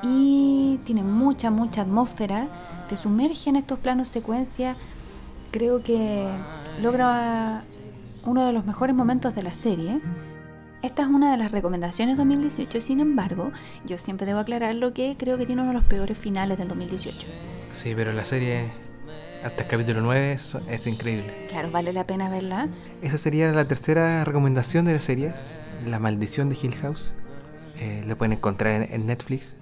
y 0.03 0.79
tiene 0.83 1.03
mucha, 1.03 1.51
mucha 1.51 1.83
atmósfera. 1.83 2.47
Te 2.87 2.95
sumerge 2.95 3.49
en 3.49 3.55
estos 3.55 3.79
planos 3.79 4.07
secuencia. 4.07 4.75
Creo 5.51 5.83
que 5.83 6.27
logra 6.81 7.63
uno 8.25 8.45
de 8.45 8.53
los 8.53 8.65
mejores 8.65 8.95
momentos 8.95 9.35
de 9.35 9.43
la 9.43 9.53
serie. 9.53 10.01
Esta 10.81 11.03
es 11.03 11.09
una 11.09 11.31
de 11.31 11.37
las 11.37 11.51
recomendaciones 11.51 12.17
2018, 12.17 12.81
sin 12.81 12.99
embargo, 13.01 13.51
yo 13.85 13.99
siempre 13.99 14.25
debo 14.25 14.39
aclarar 14.39 14.73
lo 14.73 14.93
que 14.93 15.15
creo 15.15 15.37
que 15.37 15.45
tiene 15.45 15.61
uno 15.61 15.71
de 15.71 15.77
los 15.77 15.85
peores 15.85 16.17
finales 16.17 16.57
del 16.57 16.67
2018. 16.67 17.27
Sí, 17.71 17.93
pero 17.95 18.11
la 18.13 18.25
serie 18.25 18.71
hasta 19.43 19.61
el 19.61 19.67
capítulo 19.67 20.01
9 20.01 20.33
es, 20.33 20.57
es 20.67 20.87
increíble. 20.87 21.45
Claro, 21.49 21.69
vale 21.69 21.93
la 21.93 22.07
pena 22.07 22.29
verla. 22.29 22.67
Esa 23.03 23.19
sería 23.19 23.51
la 23.51 23.67
tercera 23.67 24.23
recomendación 24.25 24.85
de 24.85 24.93
la 24.93 24.99
serie, 24.99 25.33
La 25.85 25.99
maldición 25.99 26.49
de 26.49 26.57
Hill 26.59 26.75
House. 26.81 27.13
Eh, 27.79 28.03
la 28.07 28.15
pueden 28.15 28.33
encontrar 28.33 28.81
en, 28.81 28.91
en 28.93 29.05
Netflix. 29.05 29.53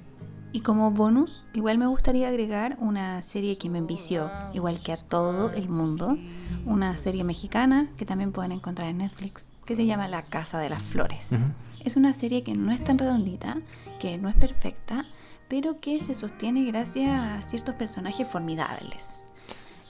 Y 0.51 0.61
como 0.61 0.89
bonus, 0.91 1.45
igual 1.53 1.77
me 1.77 1.85
gustaría 1.85 2.27
agregar 2.27 2.75
una 2.79 3.21
serie 3.21 3.57
que 3.59 3.69
me 3.69 3.77
envició, 3.77 4.31
igual 4.53 4.81
que 4.81 4.93
a 4.93 4.97
todo 4.97 5.51
el 5.53 5.69
mundo, 5.69 6.17
una 6.65 6.97
serie 6.97 7.23
mexicana 7.23 7.87
que 7.97 8.05
también 8.05 8.31
pueden 8.31 8.51
encontrar 8.51 8.87
en 8.89 8.97
Netflix, 8.97 9.51
que 9.65 9.75
se 9.75 9.85
llama 9.85 10.07
La 10.07 10.23
Casa 10.23 10.57
de 10.57 10.69
las 10.69 10.81
Flores. 10.81 11.45
Es 11.85 11.97
una 11.97 12.13
serie 12.13 12.43
que 12.43 12.55
no 12.55 12.71
es 12.71 12.83
tan 12.83 12.97
redondita, 12.97 13.57
que 13.99 14.17
no 14.17 14.27
es 14.27 14.35
perfecta, 14.35 15.05
pero 15.47 15.79
que 15.79 15.99
se 15.99 16.15
sostiene 16.15 16.65
gracias 16.65 17.11
a 17.11 17.41
ciertos 17.43 17.75
personajes 17.75 18.27
formidables. 18.27 19.27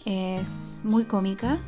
Es 0.05 0.81
muy 0.83 1.05
cómica, 1.05 1.59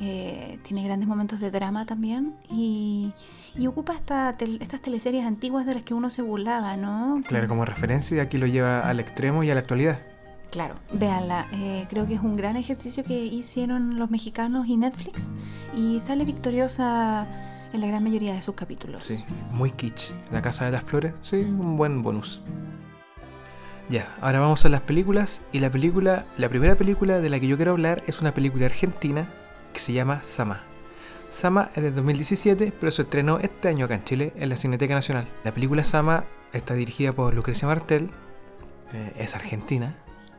eh, 0.00 0.58
tiene 0.62 0.84
grandes 0.84 1.08
momentos 1.08 1.40
de 1.40 1.50
drama 1.50 1.84
también 1.84 2.34
y, 2.50 3.12
y 3.58 3.66
ocupa 3.66 3.92
esta 3.92 4.32
tel- 4.38 4.58
estas 4.62 4.80
teleseries 4.80 5.26
antiguas 5.26 5.66
de 5.66 5.74
las 5.74 5.82
que 5.82 5.92
uno 5.92 6.08
se 6.08 6.22
burlaba, 6.22 6.76
¿no? 6.76 7.20
Claro, 7.26 7.48
como 7.48 7.64
referencia, 7.64 8.22
aquí 8.22 8.38
lo 8.38 8.46
lleva 8.46 8.80
al 8.88 9.00
extremo 9.00 9.42
y 9.42 9.50
a 9.50 9.54
la 9.54 9.60
actualidad. 9.60 9.98
Claro, 10.50 10.76
véanla. 10.92 11.46
eh, 11.52 11.86
creo 11.90 12.06
que 12.06 12.14
es 12.14 12.20
un 12.20 12.36
gran 12.36 12.56
ejercicio 12.56 13.04
que 13.04 13.18
hicieron 13.26 13.98
los 13.98 14.10
mexicanos 14.10 14.66
y 14.68 14.78
Netflix 14.78 15.30
y 15.76 16.00
sale 16.00 16.24
victoriosa 16.24 17.26
en 17.74 17.82
la 17.82 17.86
gran 17.86 18.02
mayoría 18.02 18.32
de 18.32 18.40
sus 18.40 18.54
capítulos. 18.54 19.04
Sí, 19.04 19.22
muy 19.50 19.70
kitsch. 19.72 20.12
La 20.32 20.40
Casa 20.40 20.64
de 20.64 20.70
las 20.70 20.84
Flores, 20.84 21.12
sí, 21.20 21.36
un 21.42 21.76
buen 21.76 22.00
bonus. 22.00 22.40
Ya, 23.90 24.06
ahora 24.22 24.40
vamos 24.40 24.64
a 24.64 24.68
las 24.70 24.80
películas. 24.82 25.42
Y 25.52 25.58
la 25.58 25.70
película, 25.70 26.24
la 26.38 26.48
primera 26.48 26.76
película 26.76 27.20
de 27.20 27.28
la 27.28 27.40
que 27.40 27.46
yo 27.48 27.56
quiero 27.56 27.72
hablar 27.72 28.02
es 28.06 28.20
una 28.20 28.32
película 28.32 28.66
argentina 28.66 29.28
que 29.74 29.80
se 29.80 29.92
llama 29.92 30.22
Sama. 30.22 30.62
Sama 31.28 31.70
es 31.76 31.82
de 31.82 31.90
2017, 31.90 32.72
pero 32.78 32.90
se 32.90 33.02
estrenó 33.02 33.38
este 33.38 33.68
año 33.68 33.84
acá 33.84 33.94
en 33.94 34.04
Chile, 34.04 34.32
en 34.36 34.48
la 34.48 34.56
Cineteca 34.56 34.94
Nacional. 34.94 35.28
La 35.44 35.52
película 35.52 35.84
Sama 35.84 36.24
está 36.52 36.74
dirigida 36.74 37.12
por 37.12 37.34
Lucrecia 37.34 37.68
Martel, 37.68 38.10
eh, 38.92 39.12
es 39.18 39.34
argentina. 39.34 39.94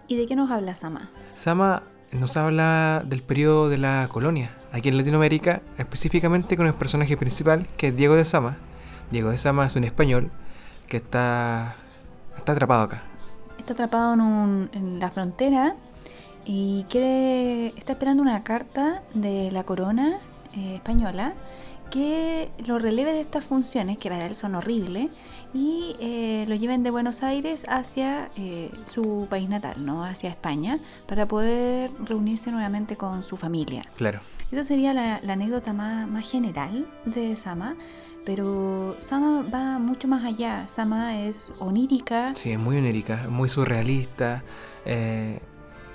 ¿Y 0.07 0.17
de 0.17 0.25
qué 0.25 0.35
nos 0.35 0.49
habla 0.49 0.73
Sama? 0.75 1.09
Sama 1.35 1.83
nos 2.11 2.35
habla 2.37 3.03
del 3.05 3.21
periodo 3.21 3.69
de 3.69 3.77
la 3.77 4.09
colonia, 4.11 4.49
aquí 4.71 4.89
en 4.89 4.97
Latinoamérica, 4.97 5.61
específicamente 5.77 6.57
con 6.57 6.65
el 6.65 6.73
personaje 6.73 7.15
principal, 7.17 7.67
que 7.77 7.89
es 7.89 7.95
Diego 7.95 8.15
de 8.15 8.25
Sama. 8.25 8.57
Diego 9.11 9.29
de 9.29 9.37
Sama 9.37 9.67
es 9.67 9.75
un 9.75 9.83
español 9.83 10.31
que 10.87 10.97
está, 10.97 11.75
está 12.35 12.53
atrapado 12.53 12.81
acá. 12.83 13.03
Está 13.59 13.73
atrapado 13.73 14.15
en, 14.15 14.21
un- 14.21 14.69
en 14.73 14.99
la 14.99 15.11
frontera 15.11 15.75
y 16.45 16.85
quiere, 16.89 17.67
está 17.77 17.91
esperando 17.91 18.23
una 18.23 18.43
carta 18.43 19.03
de 19.13 19.51
la 19.51 19.63
corona 19.63 20.17
eh, 20.55 20.75
española 20.75 21.33
que 21.89 22.51
lo 22.67 22.77
releve 22.77 23.13
de 23.13 23.21
estas 23.21 23.45
funciones, 23.45 23.97
que 23.97 24.09
para 24.09 24.27
él 24.27 24.35
son 24.35 24.53
horribles, 24.53 25.09
y 25.55 25.95
eh, 25.99 26.45
lo 26.47 26.53
lleven 26.53 26.83
de 26.83 26.91
Buenos 26.91 27.23
Aires 27.23 27.65
hacia 27.67 28.29
eh, 28.37 28.69
su 28.85 29.25
país 29.27 29.49
natal, 29.49 29.83
¿no? 29.83 30.05
hacia 30.05 30.29
España, 30.29 30.77
para 31.07 31.27
poder 31.27 31.89
reunirse 32.05 32.51
nuevamente 32.51 32.95
con 32.95 33.23
su 33.23 33.37
familia. 33.37 33.81
Claro. 33.97 34.19
Esa 34.51 34.63
sería 34.63 34.93
la, 34.93 35.19
la 35.23 35.33
anécdota 35.33 35.73
más, 35.73 36.07
más 36.07 36.29
general 36.29 36.85
de 37.05 37.35
Sama, 37.35 37.75
pero 38.23 38.95
Sama 38.99 39.43
va 39.51 39.79
mucho 39.79 40.07
más 40.07 40.23
allá. 40.23 40.67
Sama 40.67 41.17
es 41.17 41.51
onírica, 41.57 42.35
Sí, 42.35 42.51
es 42.51 42.59
muy 42.59 42.77
onírica, 42.77 43.25
muy 43.29 43.49
surrealista. 43.49 44.43
eh, 44.85 45.39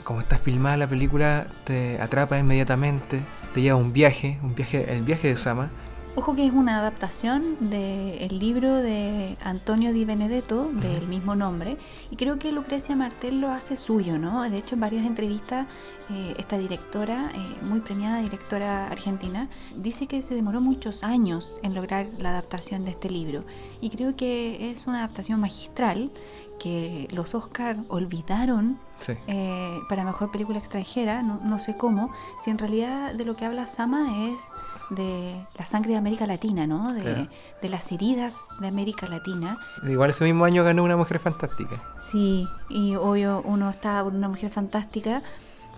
como 0.05 0.21
está 0.21 0.39
filmada 0.39 0.77
la 0.77 0.89
película, 0.89 1.49
te 1.65 2.01
atrapa 2.01 2.39
inmediatamente, 2.39 3.23
te 3.53 3.63
lleva 3.63 3.79
a 3.79 3.83
un 3.83 3.93
viaje, 3.93 4.39
un 4.43 4.55
viaje, 4.55 4.93
el 4.93 5.03
viaje 5.03 5.29
de 5.29 5.37
Sama. 5.37 5.71
Ojo 6.17 6.37
que 6.37 6.47
es 6.47 6.53
una 6.53 6.79
adaptación 6.79 7.57
del 7.59 8.39
libro 8.39 8.77
de 8.77 9.37
Antonio 9.43 9.93
Di 9.93 10.05
Benedetto, 10.05 10.71
del 10.73 11.09
mismo 11.09 11.35
nombre, 11.35 11.77
y 12.09 12.15
creo 12.15 12.39
que 12.39 12.53
Lucrecia 12.53 12.95
Martel 12.95 13.41
lo 13.41 13.51
hace 13.51 13.75
suyo, 13.75 14.17
¿no? 14.17 14.49
De 14.49 14.57
hecho, 14.57 14.77
en 14.77 14.81
varias 14.81 15.07
entrevistas, 15.07 15.67
eh, 16.11 16.35
esta 16.39 16.57
directora, 16.57 17.33
eh, 17.35 17.65
muy 17.65 17.81
premiada 17.81 18.21
directora 18.21 18.87
argentina, 18.87 19.49
dice 19.77 20.07
que 20.07 20.23
se 20.23 20.37
demoró 20.37 20.61
muchos 20.61 21.03
años 21.03 21.59
en 21.65 21.75
lograr 21.75 22.07
la 22.21 22.31
adaptación 22.31 22.85
de 22.85 22.93
este 22.93 23.11
libro, 23.11 23.41
y 23.81 23.91
creo 23.91 24.15
que 24.15 24.71
es 24.71 24.87
una 24.87 24.99
adaptación 24.99 25.41
magistral 25.41 26.13
que 26.59 27.09
los 27.13 27.35
Oscar 27.35 27.77
olvidaron 27.89 28.79
Sí. 29.01 29.13
eh, 29.27 29.81
para 29.89 30.05
mejor 30.05 30.31
película 30.31 30.59
extranjera, 30.59 31.23
no, 31.23 31.39
no 31.43 31.59
sé 31.59 31.77
cómo, 31.77 32.11
si 32.39 32.51
en 32.51 32.59
realidad 32.59 33.13
de 33.13 33.25
lo 33.27 33.37
que 33.37 33.45
habla 33.45 33.67
Sama 33.67 34.29
es 34.29 34.53
de 34.91 35.45
la 35.59 35.65
sangre 35.67 35.91
de 35.93 35.97
América 35.99 36.27
Latina, 36.27 36.67
¿no? 36.67 36.95
De, 36.95 37.03
Claro. 37.03 37.29
de 37.61 37.69
las 37.69 37.91
heridas 37.93 38.49
de 38.61 38.69
América 38.69 39.07
Latina. 39.07 39.59
Igual 39.83 40.11
ese 40.11 40.25
mismo 40.25 40.45
año 40.45 40.65
ganó 40.65 40.85
una 40.85 40.97
mujer 40.97 41.19
fantástica. 41.19 41.83
Sí, 41.99 42.49
y 42.71 42.95
obvio 42.95 43.43
uno 43.45 43.69
está 43.69 44.03
por 44.03 44.15
una 44.15 44.29
mujer 44.29 44.49
fantástica, 44.49 45.23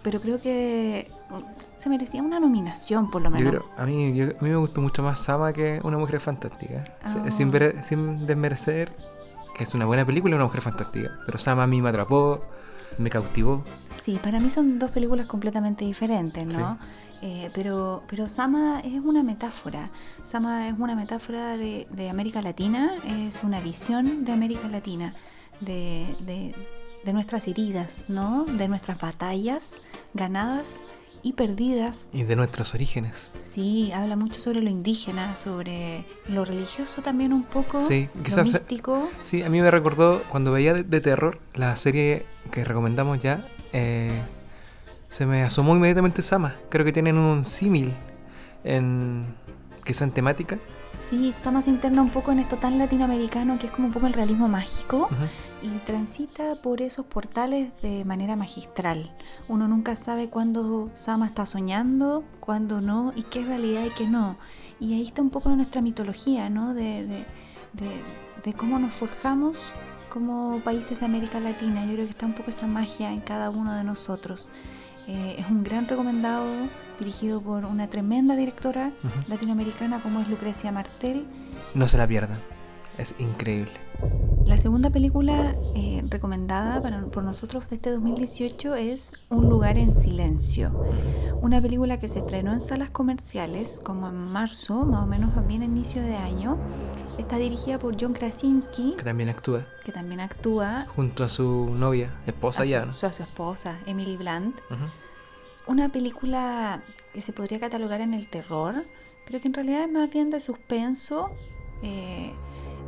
pero 0.02 0.20
creo 0.20 0.40
que 0.40 1.10
mm, 1.30 1.34
se 1.78 1.88
merecía 1.88 2.22
una 2.22 2.38
nominación 2.38 3.10
por 3.10 3.22
lo 3.22 3.30
Yo 3.30 3.34
menos. 3.36 3.50
creo, 3.50 3.64
a, 3.76 3.86
mí, 3.86 4.14
yo- 4.14 4.26
a 4.38 4.42
mí 4.42 4.50
me 4.50 4.56
gustó 4.56 4.80
mucho 4.82 5.02
más 5.02 5.18
Sama 5.18 5.52
que 5.52 5.80
Una 5.82 5.98
Mujer 5.98 6.20
Fantástica. 6.20 6.84
Ah. 7.02 7.12
Sin, 7.30 7.82
sin 7.82 8.26
desmerecer 8.26 8.94
que 9.56 9.64
es 9.64 9.74
una 9.74 9.86
buena 9.86 10.04
película, 10.04 10.36
Una 10.36 10.44
Mujer 10.44 10.60
Fantástica. 10.62 11.18
Pero 11.24 11.38
Sama 11.38 11.62
a 11.64 11.66
mí 11.66 11.80
me 11.80 11.88
atrapó, 11.88 12.44
me 12.98 13.08
cautivó. 13.10 13.64
Sí, 13.96 14.18
para 14.22 14.38
mí 14.40 14.50
son 14.50 14.78
dos 14.78 14.90
películas 14.90 15.26
completamente 15.26 15.84
diferentes, 15.84 16.46
¿no? 16.46 16.78
Eh, 17.22 17.50
pero, 17.54 18.02
pero 18.06 18.28
Sama 18.28 18.80
es 18.80 19.00
una 19.02 19.22
metáfora. 19.22 19.90
Sama 20.22 20.68
es 20.68 20.74
una 20.78 20.94
metáfora 20.94 21.56
de, 21.56 21.86
de 21.90 22.10
América 22.10 22.42
Latina, 22.42 22.92
es 23.26 23.42
una 23.42 23.60
visión 23.60 24.24
de 24.24 24.32
América 24.32 24.68
Latina, 24.68 25.14
de, 25.60 26.14
de- 26.20 26.54
de 27.04 27.12
nuestras 27.12 27.46
heridas, 27.46 28.04
¿no? 28.08 28.44
De 28.44 28.66
nuestras 28.66 28.98
batallas 28.98 29.80
ganadas 30.12 30.84
y 31.26 31.32
perdidas. 31.32 32.08
Y 32.12 32.22
de 32.22 32.36
nuestros 32.36 32.72
orígenes. 32.74 33.32
Sí, 33.42 33.90
habla 33.92 34.14
mucho 34.16 34.40
sobre 34.40 34.62
lo 34.62 34.70
indígena, 34.70 35.34
sobre 35.36 36.04
lo 36.28 36.44
religioso 36.44 37.02
también 37.02 37.32
un 37.32 37.42
poco, 37.42 37.80
Sí, 37.86 38.08
lo 38.14 38.22
quizás- 38.22 38.46
místico. 38.46 39.08
Sí, 39.24 39.42
a 39.42 39.50
mí 39.50 39.60
me 39.60 39.70
recordó 39.70 40.22
cuando 40.30 40.52
veía 40.52 40.72
de, 40.72 40.84
de 40.84 41.00
terror 41.00 41.40
la 41.54 41.74
serie 41.76 42.26
que 42.52 42.64
recomendamos 42.64 43.20
ya. 43.20 43.46
eh, 43.72 44.10
se 45.08 45.24
me 45.26 45.42
asomó 45.42 45.74
inmediatamente 45.74 46.20
Sama. 46.22 46.56
Creo 46.68 46.84
que 46.84 46.92
tienen 46.92 47.16
un 47.16 47.44
símil 47.44 47.92
en 48.64 49.34
quizá 49.84 50.04
en 50.04 50.10
temática. 50.12 50.58
Sí, 51.00 51.32
Sama 51.40 51.62
se 51.62 51.70
interna 51.70 52.02
un 52.02 52.10
poco 52.10 52.32
en 52.32 52.38
esto 52.38 52.56
tan 52.56 52.78
latinoamericano 52.78 53.58
que 53.58 53.66
es 53.66 53.72
como 53.72 53.86
un 53.88 53.92
poco 53.92 54.06
el 54.06 54.12
realismo 54.14 54.48
mágico. 54.48 55.08
Y 55.74 55.78
transita 55.84 56.62
por 56.62 56.80
esos 56.80 57.06
portales 57.06 57.72
de 57.82 58.04
manera 58.04 58.36
magistral. 58.36 59.14
Uno 59.48 59.66
nunca 59.68 59.96
sabe 59.96 60.28
cuándo 60.28 60.90
Sama 60.94 61.26
está 61.26 61.44
soñando, 61.46 62.24
cuándo 62.40 62.80
no, 62.80 63.12
y 63.16 63.22
qué 63.24 63.40
es 63.40 63.46
realidad 63.46 63.84
y 63.84 63.90
qué 63.90 64.06
no. 64.06 64.36
Y 64.80 64.94
ahí 64.94 65.02
está 65.02 65.22
un 65.22 65.30
poco 65.30 65.48
de 65.50 65.56
nuestra 65.56 65.82
mitología, 65.82 66.48
¿no? 66.50 66.72
De, 66.74 67.06
de- 67.06 67.24
de- 67.72 68.02
de 68.44 68.54
cómo 68.54 68.78
nos 68.78 68.94
forjamos 68.94 69.56
como 70.10 70.60
países 70.62 71.00
de 71.00 71.06
América 71.06 71.40
Latina. 71.40 71.84
Yo 71.84 71.92
creo 71.94 72.04
que 72.04 72.10
está 72.10 72.26
un 72.26 72.34
poco 72.34 72.50
esa 72.50 72.66
magia 72.68 73.12
en 73.12 73.20
cada 73.20 73.50
uno 73.50 73.74
de 73.74 73.82
nosotros. 73.84 74.50
Eh, 75.08 75.36
es 75.38 75.48
un 75.50 75.62
gran 75.64 75.86
recomendado, 75.88 76.46
dirigido 76.98 77.40
por 77.40 77.64
una 77.64 77.88
tremenda 77.88 78.34
directora 78.36 78.92
latinoamericana 79.28 80.00
como 80.00 80.20
es 80.20 80.28
Lucrecia 80.28 80.70
Martel. 80.72 81.26
No 81.74 81.86
se 81.88 81.98
la 81.98 82.06
pierdan. 82.06 82.38
Es 82.98 83.14
increíble. 83.18 83.72
La 84.46 84.58
segunda 84.58 84.90
película 84.90 85.56
eh, 85.74 86.02
recomendada 86.08 86.80
para, 86.80 87.04
por 87.06 87.24
nosotros 87.24 87.68
de 87.68 87.76
este 87.76 87.90
2018 87.90 88.76
es 88.76 89.12
Un 89.28 89.48
lugar 89.48 89.76
en 89.76 89.92
silencio. 89.92 90.70
Una 91.42 91.60
película 91.60 91.98
que 91.98 92.06
se 92.08 92.20
estrenó 92.20 92.52
en 92.52 92.60
salas 92.60 92.90
comerciales 92.90 93.80
como 93.84 94.08
en 94.08 94.14
marzo, 94.16 94.84
más 94.84 95.02
o 95.02 95.06
menos 95.06 95.36
a 95.36 95.40
bien 95.40 95.62
a 95.62 95.64
inicio 95.64 96.00
de 96.00 96.16
año. 96.16 96.58
Está 97.18 97.38
dirigida 97.38 97.78
por 97.78 98.00
John 98.00 98.12
Krasinski, 98.12 98.94
Que 98.96 99.02
también 99.02 99.28
actúa 99.30 99.66
que 99.84 99.90
también 99.90 100.20
actúa 100.20 100.86
junto 100.94 101.24
a 101.24 101.28
su 101.28 101.70
novia, 101.70 102.12
esposa 102.26 102.62
a 102.62 102.64
su, 102.64 102.70
ya. 102.70 102.84
¿no? 102.86 102.92
su- 102.92 103.06
a 103.06 103.12
su 103.12 103.22
esposa, 103.22 103.78
Emily 103.86 104.16
Blunt. 104.16 104.60
Ujú. 104.70 105.72
Una 105.72 105.88
película 105.90 106.82
que 107.12 107.20
se 107.20 107.32
podría 107.32 107.58
catalogar 107.58 108.00
en 108.00 108.14
el 108.14 108.28
terror, 108.28 108.84
pero 109.26 109.40
que 109.40 109.48
en 109.48 109.54
realidad 109.54 109.84
es 109.84 109.92
más 109.92 110.08
bien 110.10 110.30
de 110.30 110.38
suspenso. 110.40 111.30
eh, 111.82 112.32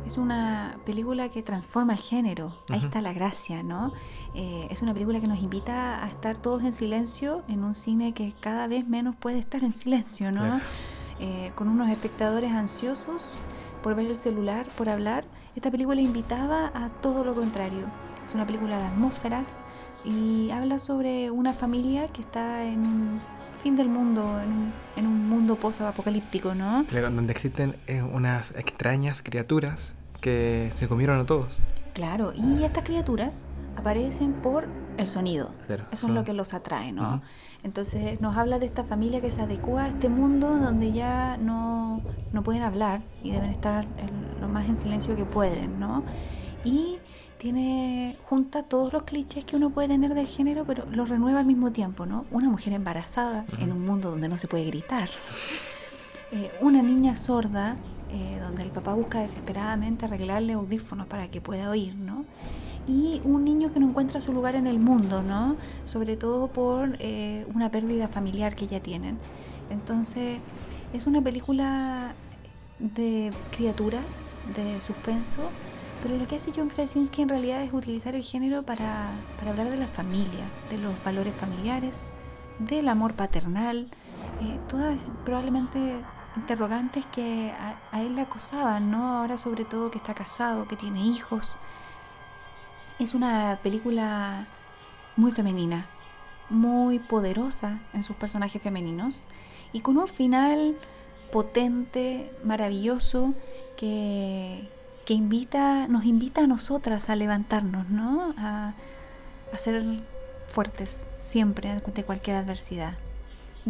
es 0.05 0.17
una 0.17 0.77
película 0.85 1.29
que 1.29 1.43
transforma 1.43 1.93
el 1.93 1.99
género. 1.99 2.55
Ahí 2.69 2.79
está 2.79 3.01
la 3.01 3.13
gracia, 3.13 3.63
¿no? 3.63 3.93
Eh, 4.33 4.67
es 4.69 4.81
una 4.81 4.93
película 4.93 5.19
que 5.19 5.27
nos 5.27 5.39
invita 5.39 6.03
a 6.03 6.07
estar 6.07 6.37
todos 6.37 6.63
en 6.63 6.71
silencio 6.71 7.43
en 7.47 7.63
un 7.63 7.75
cine 7.75 8.13
que 8.13 8.33
cada 8.39 8.67
vez 8.67 8.87
menos 8.87 9.15
puede 9.15 9.39
estar 9.39 9.63
en 9.63 9.71
silencio, 9.71 10.31
¿no? 10.31 10.59
Eh, 11.19 11.51
con 11.55 11.67
unos 11.67 11.89
espectadores 11.89 12.51
ansiosos, 12.51 13.41
por 13.83 13.95
ver 13.95 14.07
el 14.07 14.15
celular, 14.15 14.67
por 14.75 14.89
hablar. 14.89 15.25
Esta 15.55 15.69
película 15.69 15.99
invitaba 15.99 16.71
a 16.73 16.89
todo 16.89 17.23
lo 17.23 17.35
contrario. 17.35 17.87
Es 18.25 18.33
una 18.33 18.45
película 18.45 18.77
de 18.77 18.85
atmósferas 18.85 19.59
y 20.05 20.49
habla 20.51 20.79
sobre 20.79 21.29
una 21.29 21.53
familia 21.53 22.07
que 22.07 22.21
está 22.21 22.63
en 22.63 22.79
un 22.79 23.21
fin 23.59 23.75
del 23.75 23.89
mundo, 23.89 24.39
en 24.41 24.49
un, 24.51 24.73
en 24.95 25.05
un 25.07 25.27
mundo 25.29 25.55
post-apocalíptico, 25.57 26.55
¿no? 26.55 26.85
Claro, 26.87 27.09
donde 27.11 27.31
existen 27.31 27.75
eh, 27.87 28.01
unas 28.01 28.51
extrañas 28.51 29.21
criaturas 29.21 29.93
que 30.21 30.71
se 30.75 30.87
comieron 30.87 31.19
a 31.19 31.25
todos. 31.25 31.59
Claro, 31.93 32.33
y 32.35 32.63
estas 32.63 32.83
criaturas 32.83 33.47
aparecen 33.75 34.33
por 34.33 34.67
el 34.97 35.07
sonido. 35.07 35.53
Claro, 35.67 35.85
Eso 35.91 36.01
son- 36.07 36.11
es 36.11 36.15
lo 36.15 36.23
que 36.23 36.33
los 36.33 36.53
atrae, 36.53 36.91
¿no? 36.91 37.15
Ujú. 37.15 37.21
Entonces 37.63 38.19
nos 38.21 38.37
habla 38.37 38.59
de 38.59 38.65
esta 38.65 38.83
familia 38.85 39.19
que 39.21 39.29
se 39.29 39.41
adecua 39.41 39.83
a 39.83 39.87
este 39.89 40.07
mundo 40.09 40.47
donde 40.59 40.91
ya 40.91 41.37
no, 41.37 42.01
no 42.33 42.43
pueden 42.43 42.63
hablar 42.63 43.01
y 43.23 43.31
deben 43.31 43.49
estar 43.49 43.85
en- 43.97 44.41
lo 44.41 44.47
más 44.47 44.67
en 44.69 44.75
silencio 44.77 45.15
que 45.15 45.25
pueden, 45.25 45.79
¿no? 45.79 46.03
Y 46.63 46.99
tiene 47.39 48.17
junta 48.25 48.63
todos 48.63 48.91
los 48.91 49.03
clichés 49.03 49.45
que 49.45 49.55
uno 49.55 49.69
puede 49.69 49.87
tener 49.87 50.13
del 50.13 50.27
género, 50.27 50.65
pero 50.65 50.85
los 50.91 51.07
renueva 51.07 51.39
al 51.39 51.45
mismo 51.45 51.71
tiempo, 51.71 52.05
¿no? 52.05 52.25
Una 52.31 52.49
mujer 52.49 52.73
embarazada 52.73 53.45
en 53.59 53.71
un 53.71 53.85
mundo 53.85 54.11
donde 54.11 54.27
no 54.27 54.37
se 54.37 54.49
puede 54.49 54.65
gritar. 54.65 55.07
Eh, 56.33 56.51
una 56.59 56.81
niña 56.81 57.15
sorda, 57.15 57.77
eh, 58.11 58.39
donde 58.41 58.63
el 58.63 58.71
papá 58.71 58.93
busca 58.93 59.21
desesperadamente 59.21 60.03
arreglarle 60.03 60.53
audífonos 60.53 61.07
para 61.07 61.29
que 61.31 61.39
pueda 61.39 61.69
oír, 61.69 61.95
¿no? 61.95 62.25
Y 62.85 63.21
un 63.23 63.45
niño 63.45 63.71
que 63.71 63.79
no 63.79 63.87
encuentra 63.87 64.19
su 64.19 64.33
lugar 64.33 64.55
en 64.55 64.67
el 64.67 64.79
mundo, 64.79 65.23
¿no? 65.23 65.55
Sobre 65.85 66.17
todo 66.17 66.49
por 66.49 66.97
eh, 66.99 67.47
una 67.55 67.71
pérdida 67.71 68.09
familiar 68.09 68.53
que 68.53 68.67
ya 68.67 68.81
tienen. 68.81 69.17
Entonces, 69.69 70.39
es 70.91 71.07
una 71.07 71.21
película 71.21 72.13
de 72.79 73.31
criaturas, 73.51 74.39
de 74.53 74.81
suspenso, 74.81 75.49
pero 76.01 76.17
lo 76.17 76.27
que 76.27 76.35
hace 76.35 76.51
John 76.55 76.69
Krasinski 76.69 77.21
en 77.21 77.29
realidad 77.29 77.61
es 77.61 77.73
utilizar 77.73 78.15
el 78.15 78.23
género 78.23 78.63
para, 78.63 79.11
para 79.37 79.51
hablar 79.51 79.69
de 79.69 79.77
la 79.77 79.87
familia, 79.87 80.49
de 80.69 80.77
los 80.77 81.03
valores 81.03 81.35
familiares, 81.35 82.15
del 82.59 82.87
amor 82.87 83.13
paternal, 83.13 83.89
eh, 84.41 84.59
todas 84.67 84.97
probablemente 85.25 86.01
interrogantes 86.35 87.05
que 87.07 87.51
a, 87.51 87.79
a 87.91 88.01
él 88.01 88.15
le 88.15 88.21
acosaban, 88.21 88.91
¿no? 88.91 89.17
Ahora 89.17 89.37
sobre 89.37 89.65
todo 89.65 89.91
que 89.91 89.97
está 89.97 90.13
casado, 90.13 90.67
que 90.67 90.75
tiene 90.75 91.01
hijos. 91.05 91.57
Es 92.99 93.13
una 93.13 93.59
película 93.61 94.47
muy 95.15 95.31
femenina, 95.31 95.87
muy 96.49 96.99
poderosa 96.99 97.79
en 97.93 98.03
sus 98.03 98.15
personajes 98.15 98.61
femeninos 98.61 99.27
y 99.73 99.81
con 99.81 99.97
un 99.97 100.07
final 100.07 100.77
potente, 101.31 102.33
maravilloso, 102.43 103.33
que, 103.77 104.67
que 105.09 105.15
invita, 105.15 105.87
nos 105.87 106.05
invita 106.05 106.43
a 106.43 106.45
nosotras 106.45 107.09
a 107.09 107.15
levantarnos, 107.15 107.89
¿no? 107.89 108.31
A, 108.37 108.75
a 109.51 109.57
ser 109.57 109.83
fuertes 110.45 111.09
siempre 111.17 111.71
ante 111.71 112.03
cualquier 112.03 112.35
adversidad. 112.35 112.93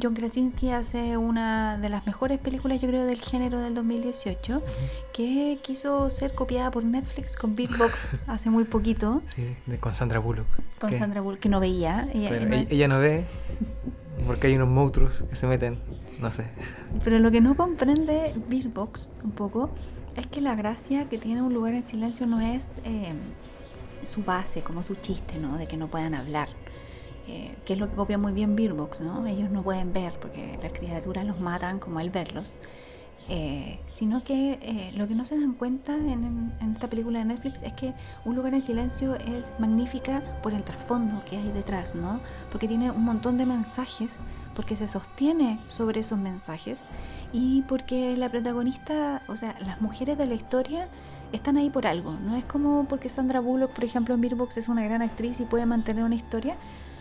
John 0.01 0.15
Krasinski 0.15 0.71
hace 0.71 1.15
una 1.15 1.77
de 1.77 1.87
las 1.87 2.05
mejores 2.05 2.39
películas, 2.39 2.81
yo 2.81 2.89
creo, 2.89 3.05
del 3.05 3.21
género 3.21 3.61
del 3.61 3.73
2018, 3.73 4.61
que 5.13 5.59
quiso 5.63 6.09
ser 6.09 6.33
copiada 6.35 6.71
por 6.71 6.83
Netflix 6.83 7.37
con 7.37 7.55
Beat 7.55 7.77
Box 7.77 8.11
hace 8.27 8.49
muy 8.49 8.65
poquito, 8.65 9.21
Sí, 9.33 9.55
de, 9.65 9.77
con 9.77 9.93
Sandra 9.93 10.19
Bullock. 10.19 10.45
con 10.77 10.89
que- 10.89 10.99
Sandra 10.99 11.21
Bullock, 11.21 11.39
que 11.39 11.47
no 11.47 11.61
veía. 11.61 12.09
ella- 12.13 12.29
pero 12.31 12.49
no- 12.49 12.55
ella, 12.55 12.67
ella 12.69 12.87
no 12.89 12.95
ve 12.97 13.23
porque 14.27 14.47
hay 14.47 14.55
unos 14.57 14.67
monstruos 14.67 15.23
que 15.29 15.37
se 15.37 15.47
meten, 15.47 15.79
no 16.19 16.33
sé. 16.33 16.47
Pero 17.01 17.17
lo 17.19 17.31
que 17.31 17.39
no 17.39 17.55
comprende 17.55 18.35
Beatbox 18.49 19.11
un 19.23 19.31
poco 19.31 19.69
es 20.19 20.27
que 20.27 20.41
la 20.41 20.55
gracia 20.55 21.05
que 21.05 21.17
tiene 21.17 21.41
un 21.41 21.53
lugar 21.53 21.73
en 21.73 21.83
silencio 21.83 22.25
no 22.27 22.39
es 22.41 22.81
eh, 22.83 23.13
su 24.03 24.23
base, 24.23 24.61
como 24.61 24.83
su 24.83 24.95
chiste, 24.95 25.37
¿no? 25.37 25.57
De 25.57 25.65
que 25.67 25.77
no 25.77 25.87
puedan 25.87 26.13
hablar. 26.13 26.49
Eh, 27.27 27.55
que 27.65 27.73
es 27.73 27.79
lo 27.79 27.87
que 27.89 27.95
copia 27.95 28.17
muy 28.17 28.33
bien 28.33 28.55
Beatbox, 28.55 29.01
¿no? 29.01 29.25
Ellos 29.27 29.51
no 29.51 29.61
pueden 29.61 29.93
ver 29.93 30.13
porque 30.19 30.57
las 30.63 30.71
criaturas 30.73 31.25
los 31.25 31.39
matan 31.39 31.79
como 31.79 31.99
al 31.99 32.09
verlos. 32.09 32.57
Eh, 33.31 33.79
sino 33.89 34.23
que 34.23 34.91
lo 34.95 35.07
que 35.07 35.13
no 35.13 35.23
se 35.23 35.39
dan 35.39 35.53
cuenta 35.53 35.93
en, 35.95 36.09
en- 36.09 36.53
en 36.59 36.71
esta 36.71 36.89
película 36.89 37.19
de 37.19 37.25
Netflix 37.25 37.61
es 37.61 37.73
que 37.73 37.93
Un 38.25 38.35
lugar 38.35 38.55
en 38.55 38.61
silencio 38.63 39.13
es 39.15 39.53
magnífica 39.59 40.23
por 40.41 40.53
el 40.55 40.63
trasfondo 40.63 41.23
que 41.29 41.37
hay 41.37 41.51
detrás, 41.51 41.93
¿no? 41.93 42.19
Porque 42.51 42.67
tiene 42.67 42.89
un 42.89 43.03
montón 43.03 43.37
de 43.37 43.45
mensajes, 43.45 44.21
porque 44.59 44.75
se 44.75 44.89
sostiene 44.89 45.57
sobre 45.67 46.01
esos 46.01 46.17
mensajes 46.17 46.83
y 47.31 47.61
porque 47.61 48.17
la 48.17 48.27
protagonista, 48.27 49.21
o 49.29 49.37
sea, 49.37 49.55
las 49.65 49.79
mujeres 49.79 50.17
de 50.17 50.25
la 50.25 50.33
historia 50.33 50.89
están 51.31 51.55
ahí 51.55 51.69
por 51.69 51.87
algo. 51.87 52.11
No 52.25 52.35
es 52.35 52.43
como 52.43 52.83
porque 52.83 53.07
Sandra 53.07 53.39
Bullock, 53.39 53.71
por 53.71 53.85
ejemplo, 53.85 54.13
en 54.13 54.19
Beerbox 54.19 54.57
es 54.57 54.67
una 54.67 54.83
gran 54.83 55.01
actriz 55.01 55.39
y 55.39 55.45
puede 55.45 55.65
mantener 55.65 56.03
una 56.03 56.15
historia, 56.15 56.57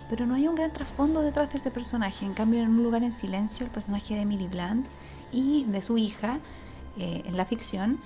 pero 0.09 0.25
no 0.25 0.37
hay 0.37 0.47
un 0.47 0.55
gran 0.55 0.73
trasfondo 0.73 1.21
detrás 1.21 1.51
de 1.51 1.59
ese 1.59 1.73
personaje. 1.73 2.25
En 2.25 2.33
cambio, 2.33 2.63
en 2.63 2.69
un 2.69 2.85
lugar 2.85 3.03
en 3.03 3.11
silencio, 3.11 3.67
el 3.67 3.73
personaje 3.73 4.15
de 4.15 4.21
Emily 4.21 4.47
Blunt 4.47 4.87
y 5.33 5.65
de 5.65 5.83
su 5.83 5.99
hija 5.99 6.39
eh, 6.97 7.25
en 7.25 7.37
la 7.37 7.45
ficción 7.45 7.99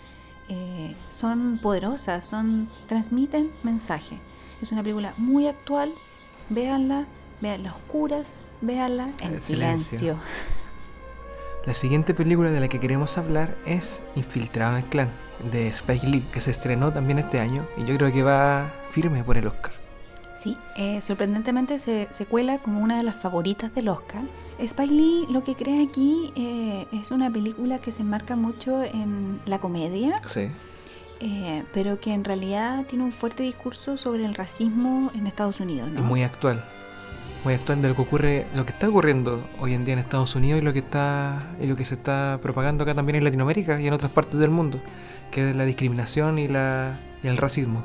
eh, 0.49 0.97
son 1.09 1.59
poderosas, 1.59 2.25
son 2.25 2.71
transmiten 2.87 3.53
mensaje. 3.63 4.19
Es 4.63 4.73
una 4.73 4.83
película 4.83 5.13
muy 5.19 5.47
actual, 5.47 5.93
véanla, 6.49 7.07
véanla 7.43 7.71
a 7.71 7.75
oscuras, 7.75 8.47
véanla 8.63 9.11
en 9.21 9.33
En 9.35 9.39
silencio. 9.41 9.99
silencio. 9.99 10.17
La 11.67 11.75
siguiente 11.75 12.15
película 12.15 12.51
de 12.51 12.59
la 12.61 12.69
que 12.69 12.81
queremos 12.81 13.19
hablar 13.19 13.57
es 13.67 14.03
Infiltrado 14.17 14.73
en 14.73 14.79
el 14.85 14.89
Clan, 14.89 15.11
de 15.51 15.69
Spike 15.69 16.07
Lee, 16.07 16.25
que 16.33 16.41
se 16.41 16.51
estrenó 16.51 16.93
también 16.93 17.19
este 17.19 17.39
año 17.41 17.67
y 17.77 17.85
yo 17.85 17.97
creo 17.97 18.11
que 18.13 18.23
va 18.23 18.73
firme 18.91 19.23
por 19.23 19.37
el 19.37 19.47
Oscar. 19.47 19.73
Sí, 20.35 20.57
eh, 20.77 21.01
sorprendentemente 21.03 21.79
se, 21.79 22.09
se 22.11 22.25
cuela 22.27 22.59
como 22.59 22.81
una 22.81 22.97
de 22.97 23.03
las 23.03 23.17
favoritas 23.17 23.73
del 23.75 23.89
Oscar. 23.91 24.23
Spike 24.59 24.93
Lee 24.93 25.27
lo 25.29 25.45
que 25.45 25.55
crea 25.55 25.83
aquí 25.83 26.33
eh, 26.37 26.87
es 26.93 27.11
una 27.11 27.31
película 27.31 27.79
que 27.79 27.93
se 27.93 28.03
enmarca 28.03 28.35
mucho 28.35 28.83
en 28.83 29.41
la 29.47 29.59
comedia, 29.61 30.21
Sí. 30.27 30.49
eh, 31.21 31.65
pero 31.73 32.01
que 32.01 32.13
en 32.15 32.25
realidad 32.25 32.87
tiene 32.87 33.05
un 33.05 33.13
fuerte 33.13 33.43
discurso 33.43 33.97
sobre 33.97 34.25
el 34.25 34.35
racismo 34.35 35.11
en 35.15 35.27
Estados 35.27 35.61
Unidos. 35.61 35.91
¿no? 35.91 36.01
Y 36.01 36.03
muy 36.03 36.23
actual. 36.23 36.65
Muy 37.45 37.55
actual 37.55 37.83
de 37.83 37.89
lo 37.89 37.97
que 37.97 38.03
ocurre, 38.03 38.47
lo 38.55 38.65
que 38.65 38.73
está 38.73 38.89
ocurriendo 38.89 39.49
hoy 39.59 39.75
en 39.75 39.85
día 39.85 39.95
en 39.95 39.99
Estados 39.99 40.37
Unidos 40.37 40.63
y 40.63 40.65
lo 40.65 40.73
que 40.73 40.79
está 40.79 41.55
y 41.61 41.67
lo 41.67 41.75
que 41.75 41.85
se 41.85 41.95
está 41.95 42.39
propagando 42.41 42.85
acá 42.85 42.95
también 42.95 43.17
en 43.17 43.25
Latinoamérica 43.25 43.81
y 43.81 43.87
en 43.89 43.93
otras 43.93 44.13
partes 44.13 44.39
del 44.39 44.51
mundo, 44.51 44.81
que 45.31 45.51
es 45.51 45.57
la 45.57 45.65
discriminación 45.65 46.39
y 46.39 46.47
la 46.47 47.01
y 47.23 47.29
el 47.29 47.37
racismo. 47.37 47.83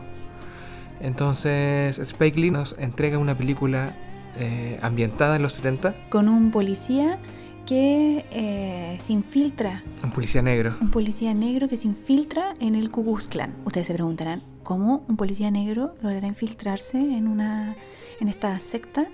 Entonces, 1.00 2.00
Spike 2.00 2.40
Lee 2.40 2.52
nos 2.52 2.78
entrega 2.80 3.18
una 3.18 3.38
película 3.38 3.96
eh, 4.38 4.80
ambientada 4.82 5.36
en 5.36 5.44
los 5.44 5.54
70, 5.54 6.10
Con 6.10 6.28
un 6.28 6.52
policía 6.52 7.20
que 7.66 8.26
eh, 8.32 8.96
se 8.98 9.14
infiltra, 9.14 9.84
un 10.04 10.12
policía 10.12 10.42
negro. 10.42 10.76
un 10.80 10.90
policía 10.90 11.34
negro 11.34 11.68
que 11.68 11.76
se 11.76 11.88
infiltra 11.88 12.54
en 12.60 12.76
el 12.76 12.90
Ku 12.90 13.04
Klux 13.04 13.28
Klan. 13.28 13.54
Ustedes 13.66 13.88
se 13.88 13.94
preguntarán, 13.94 14.42
¿cómo 14.64 15.04
un 15.08 15.18
policía 15.18 15.52
negro 15.52 15.96
logrará 16.02 16.28
infiltrarse 16.28 16.98
en, 16.98 17.28
una, 17.28 17.76
en 18.20 18.30
esta 18.30 18.58
secta? 18.60 19.08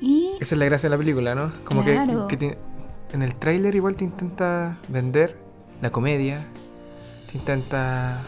Y 0.00 0.30
Esa 0.40 0.54
es 0.54 0.58
la 0.58 0.64
gracia 0.66 0.88
de 0.88 0.94
la 0.94 0.98
película, 0.98 1.34
¿no? 1.34 1.52
Como 1.64 1.84
que- 1.84 1.92
Claro. 1.94 2.26
que, 2.28 2.36
te- 2.36 2.58
en 3.12 3.22
el 3.22 3.34
tráiler 3.36 3.74
igual 3.74 3.96
te 3.96 4.04
intenta 4.04 4.78
vender 4.88 5.36
la 5.80 5.90
comedia, 5.90 6.44
te 7.30 7.38
intenta 7.38 8.22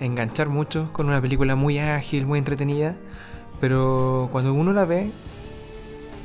enganchar 0.00 0.48
mucho 0.48 0.92
con 0.92 1.06
una 1.06 1.20
película 1.20 1.54
muy 1.56 1.78
ágil, 1.78 2.26
muy 2.26 2.38
entretenida, 2.38 2.94
pero 3.60 4.28
cuando 4.32 4.52
uno 4.54 4.72
la 4.72 4.84
ve, 4.84 5.10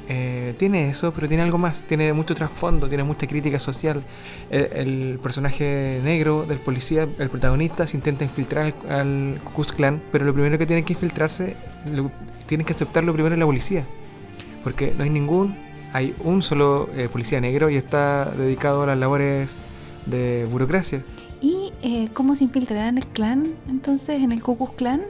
eh, 0.09 0.53
tiene 0.59 0.89
eso, 0.89 1.13
pero 1.13 1.27
tiene 1.29 1.43
algo 1.43 1.57
más, 1.57 1.83
tiene 1.83 2.11
mucho 2.13 2.35
trasfondo, 2.35 2.89
tiene 2.89 3.03
mucha 3.03 3.25
crítica 3.25 3.57
social. 3.59 4.03
El, 4.49 4.67
el 4.73 5.19
personaje 5.23 6.01
negro 6.03 6.45
del 6.47 6.57
policía, 6.59 7.07
el 7.19 7.29
protagonista, 7.29 7.87
se 7.87 7.95
intenta 7.97 8.23
infiltrar 8.25 8.73
al, 8.87 8.91
al 8.91 9.41
Ku 9.45 9.53
Klux 9.53 9.71
Klan, 9.73 10.01
pero 10.11 10.25
lo 10.25 10.33
primero 10.33 10.57
que 10.57 10.65
tiene 10.65 10.83
que 10.83 10.93
infiltrarse, 10.93 11.55
lo, 11.91 12.11
tienen 12.47 12.65
que 12.65 12.73
aceptarlo 12.73 13.13
primero 13.13 13.33
en 13.33 13.39
la 13.39 13.45
policía, 13.45 13.85
porque 14.63 14.93
no 14.97 15.03
hay 15.03 15.09
ningún, 15.09 15.55
hay 15.93 16.15
un 16.23 16.41
solo 16.41 16.89
eh, 16.95 17.09
policía 17.11 17.39
negro 17.41 17.69
y 17.69 17.75
está 17.75 18.31
dedicado 18.31 18.83
a 18.83 18.87
las 18.87 18.97
labores 18.97 19.55
de 20.05 20.47
burocracia. 20.51 21.03
¿Y 21.41 21.73
eh, 21.81 22.09
cómo 22.13 22.35
se 22.35 22.45
infiltrará 22.45 22.87
en 22.87 22.97
el 22.97 23.07
clan? 23.07 23.53
Entonces, 23.67 24.21
en 24.21 24.31
el 24.31 24.41
Ku 24.41 24.57
Klux 24.57 24.73
Klan, 24.75 25.01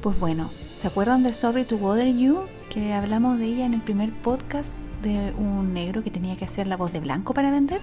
pues 0.00 0.18
bueno, 0.18 0.50
¿se 0.76 0.86
acuerdan 0.86 1.22
de 1.22 1.34
Sorry 1.34 1.64
to 1.64 1.78
Bother 1.78 2.08
You? 2.16 2.40
Que 2.70 2.92
hablamos 2.94 3.38
de 3.38 3.46
ella 3.46 3.66
en 3.66 3.74
el 3.74 3.82
primer 3.82 4.12
podcast 4.12 4.80
de 5.02 5.32
un 5.36 5.74
negro 5.74 6.02
que 6.02 6.10
tenía 6.10 6.36
que 6.36 6.46
hacer 6.46 6.66
la 6.66 6.76
voz 6.76 6.92
de 6.92 7.00
blanco 7.00 7.34
para 7.34 7.50
vender. 7.50 7.80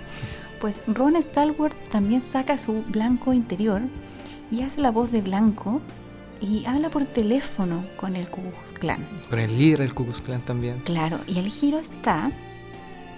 Pues 0.60 0.82
Ron 0.88 1.22
Stallworth 1.22 1.78
también 1.90 2.22
saca 2.22 2.58
su 2.58 2.84
blanco 2.84 3.34
interior 3.34 3.82
y 4.52 4.64
hace 4.64 4.82
la 4.82 4.92
voz 4.92 5.12
de 5.12 5.22
blanco 5.22 5.82
y 6.42 6.66
habla 6.66 6.90
por 6.90 7.06
teléfono 7.06 7.86
con 7.98 8.16
el 8.16 8.30
Ku 8.30 8.42
Klux 8.42 8.74
Klan. 8.74 9.08
Con 9.30 9.40
el 9.40 9.58
líder 9.58 9.80
del 9.80 9.94
Ku 9.94 10.04
Klux 10.06 10.22
Klan 10.22 10.42
también. 10.42 10.80
Claro, 10.80 11.20
y 11.28 11.38
el 11.40 11.48
giro 11.48 11.78
está 11.80 12.32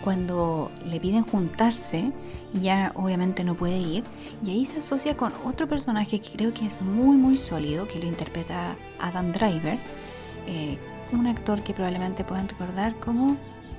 cuando 0.04 0.70
le 0.86 1.00
piden 1.00 1.24
juntarse 1.24 2.12
y 2.54 2.60
ya 2.60 2.92
obviamente 2.96 3.44
no 3.44 3.56
puede 3.56 3.78
ir. 3.78 4.04
Y 4.46 4.52
ahí 4.52 4.66
se 4.66 4.80
asocia 4.80 5.16
con 5.16 5.32
otro 5.46 5.68
personaje 5.68 6.20
que 6.20 6.32
creo 6.32 6.54
que 6.54 6.66
es 6.66 6.82
muy 6.82 7.16
muy 7.16 7.38
sólido, 7.38 7.88
que 7.88 8.00
lo 8.00 8.06
interpreta 8.06 8.76
Adam 9.00 9.32
Driver, 9.32 9.80
eh, 10.48 10.78
un 11.14 11.28
actor 11.28 11.62
que 11.62 11.74
probablemente 11.74 12.24
puedan 12.26 12.50
recordar 12.50 12.96
como 13.00 13.38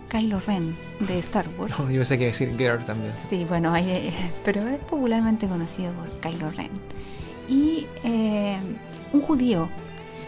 Kylo 0.08 0.40
Ren 0.40 0.76
de 1.00 1.18
Star 1.18 1.46
Wars. 1.58 1.78
yo 1.78 1.86
pensé 1.86 2.16
que 2.16 2.26
decir 2.26 2.56
Girl 2.56 2.84
también. 2.84 3.12
Sí, 3.22 3.44
bueno, 3.44 3.74
hay, 3.74 4.12
pero 4.44 4.66
es 4.66 4.78
popularmente 4.80 5.46
conocido 5.46 5.92
por 5.92 6.08
Kylo 6.20 6.50
Ren. 6.52 6.70
Y 7.48 7.86
eh, 8.04 8.58
un 9.14 9.22
judío, 9.22 9.70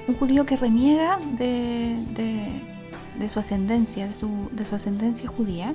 un 0.09 0.15
judío 0.15 0.47
que 0.47 0.57
reniega 0.57 1.19
de, 1.37 2.63
de, 3.19 3.29
su 3.29 3.41
ascendencia, 3.41 4.07
de 4.07 4.13
su, 4.13 4.49
de 4.53 4.65
su 4.65 4.75
ascendencia 4.75 5.29
judía, 5.29 5.75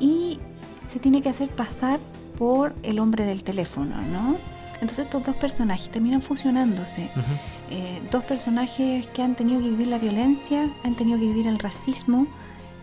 y 0.00 0.40
se 0.84 0.98
tiene 0.98 1.22
que 1.22 1.28
hacer 1.28 1.48
pasar 1.48 2.00
por 2.36 2.74
el 2.82 2.98
hombre 2.98 3.24
del 3.24 3.44
teléfono, 3.44 3.96
¿no? 4.02 4.36
Entonces 4.74 5.06
estos 5.06 5.22
dos 5.24 5.36
personajes 5.36 5.90
terminan 5.90 6.20
fusionándose. 6.20 7.10
Eh, 7.70 8.02
dos 8.10 8.24
personajes 8.24 9.06
que 9.06 9.22
han 9.22 9.34
tenido 9.34 9.60
que 9.60 9.70
vivir 9.70 9.86
la 9.86 9.98
violencia, 9.98 10.70
han 10.84 10.94
tenido 10.94 11.18
que 11.18 11.26
vivir 11.26 11.46
el 11.46 11.58
racismo 11.58 12.26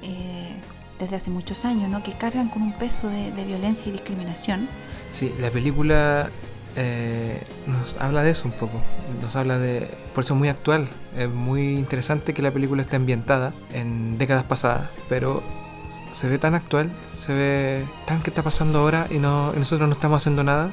eh, 0.01 0.55
desde 0.99 1.17
hace 1.17 1.29
muchos 1.29 1.65
años, 1.65 1.89
¿no? 1.89 2.01
Que 2.01 2.13
cargan 2.13 2.49
con 2.49 2.63
un 2.63 2.73
peso 2.73 3.07
de, 3.09 3.45
violencia 3.45 3.89
y 3.89 3.91
discriminación. 3.91 4.67
Sí, 5.11 5.31
la 5.39 5.51
película 5.51 6.31
eh, 6.75 7.41
nos 7.67 7.97
habla 7.97 8.23
de 8.23 8.31
eso 8.31 8.47
un 8.47 8.53
poco. 8.53 8.81
Nos 9.21 9.35
habla 9.35 9.57
de... 9.57 9.89
Por 10.13 10.23
eso 10.23 10.33
es 10.33 10.39
muy 10.39 10.49
actual. 10.49 10.87
Es 11.15 11.29
muy 11.29 11.77
interesante 11.77 12.33
que 12.33 12.41
la 12.41 12.51
película 12.51 12.81
esté 12.81 12.95
ambientada 12.95 13.53
en 13.71 14.17
décadas 14.17 14.43
pasadas, 14.43 14.89
pero 15.09 15.43
se 16.11 16.27
ve 16.29 16.37
tan 16.37 16.55
actual, 16.55 16.91
se 17.15 17.33
ve 17.33 17.85
tan 18.05 18.21
que 18.21 18.29
está 18.29 18.43
pasando 18.43 18.79
ahora 18.79 19.07
y, 19.09 19.17
no, 19.17 19.51
nosotros 19.53 19.87
no 19.87 19.95
estamos 19.95 20.21
haciendo 20.21 20.43
nada. 20.43 20.71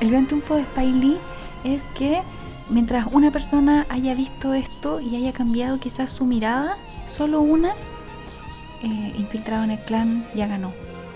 El 0.00 0.10
gran 0.10 0.26
triunfo 0.26 0.56
de 0.56 0.62
Spike 0.62 0.98
Lee 0.98 1.18
es 1.64 1.88
que 1.94 2.22
mientras 2.70 3.06
una 3.10 3.30
persona 3.30 3.86
haya 3.88 4.14
visto 4.14 4.54
esto 4.54 5.00
y 5.00 5.16
haya 5.16 5.32
cambiado 5.32 5.78
quizás 5.78 6.10
su 6.10 6.24
mirada, 6.24 6.76
solo 7.06 7.40
una 7.40 7.72
eh, 8.82 9.12
infiltrado 9.16 9.64
en 9.64 9.72
el 9.72 9.80
clan 9.80 10.26
ya 10.34 10.46
ganó. 10.46 10.72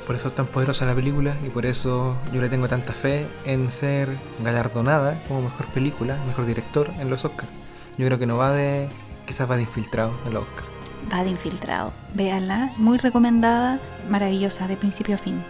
Por 0.07 0.17
eso 0.17 0.29
es 0.29 0.35
tan 0.35 0.47
poderosa 0.47 0.87
la 0.87 0.95
película 0.95 1.37
y 1.45 1.51
por 1.51 1.67
eso 1.67 2.17
yo 2.33 2.41
le 2.41 2.49
tengo 2.49 2.69
tanta 2.69 2.93
fe 2.93 3.27
en 3.45 3.71
ser 3.71 4.09
galardonada 4.43 5.21
como 5.27 5.43
mejor 5.43 5.67
película, 5.67 6.17
mejor 6.27 6.47
director 6.47 6.91
en 7.01 7.11
los 7.11 7.25
Oscars. 7.25 7.51
Yo 7.99 8.07
creo 8.07 8.19
que 8.19 8.27
no 8.27 8.37
va 8.37 8.53
de, 8.53 8.89
quizás 9.27 9.51
va 9.51 9.57
de 9.57 9.63
infiltrado 9.63 10.13
en 10.27 10.35
los 10.35 10.45
Oscars 10.45 10.77
va 11.13 11.25
de 11.25 11.31
infiltrado. 11.31 11.93
Véanla, 12.15 12.73
muy 12.79 12.99
recomendada, 12.99 13.81
maravillosa, 14.09 14.67
de 14.67 14.77
principio 14.77 15.15
a 15.15 15.19
fin. 15.19 15.43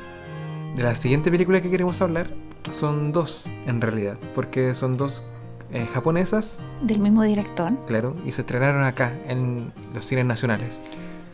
De 0.75 0.83
la 0.83 0.95
siguiente 0.95 1.31
película 1.31 1.61
que 1.61 1.71
queremos 1.71 2.01
hablar 2.01 2.29
son 2.71 3.12
dos, 3.12 3.49
en 3.66 3.81
realidad, 3.81 4.19
porque 4.35 4.75
son 4.75 4.97
dos 4.97 5.25
eh, 5.73 5.87
japonesas. 5.92 6.59
Del 6.83 7.01
mismo 7.01 7.23
director. 7.23 7.73
Claro, 7.87 8.14
y 8.25 8.33
se 8.33 8.42
estrenaron 8.42 8.85
acá, 8.85 9.12
en 9.27 9.73
los 9.95 10.07
cines 10.07 10.27
nacionales. 10.27 10.83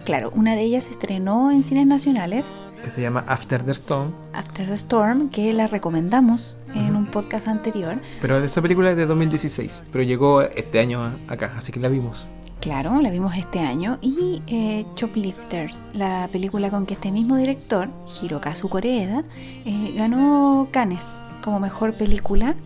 Claro, 0.04 0.32
una 0.34 0.56
de 0.56 0.62
ellas 0.62 0.88
estrenó 0.88 1.52
en 1.52 1.62
cines 1.62 1.86
nacionales. 1.86 2.66
Que 2.82 2.90
se 2.90 3.02
llama 3.02 3.24
After 3.28 3.62
the 3.62 3.70
Storm. 3.70 4.12
After 4.32 4.66
the 4.66 4.74
Storm, 4.74 5.30
que 5.30 5.52
la 5.52 5.68
recomendamos 5.68 6.58
en 6.74 6.96
un 6.96 7.06
podcast 7.06 7.46
anterior. 7.46 8.00
Pero 8.20 8.42
esta 8.42 8.60
película 8.60 8.90
es 8.90 8.96
de 8.96 9.06
2016, 9.06 9.84
pero 9.92 10.02
llegó 10.02 10.42
este 10.42 10.80
año 10.80 11.12
acá, 11.28 11.54
así 11.56 11.70
que 11.70 11.78
la 11.78 11.88
vimos. 11.88 12.28
Claro, 12.60 13.00
la 13.00 13.10
vimos 13.10 13.36
este 13.36 13.60
año. 13.60 13.98
Y 14.00 14.42
eh, 14.48 14.86
Choplifters, 14.96 15.84
la 15.94 16.28
película 16.32 16.70
con 16.70 16.84
que 16.84 16.94
este 16.94 17.12
mismo 17.12 17.36
director, 17.36 17.88
Hirokazu 18.22 18.68
Koreeda, 18.68 19.22
eh, 19.64 19.94
ganó 19.96 20.68
Cannes 20.72 21.24
como 21.42 21.60
mejor 21.60 21.94
película 21.94 22.56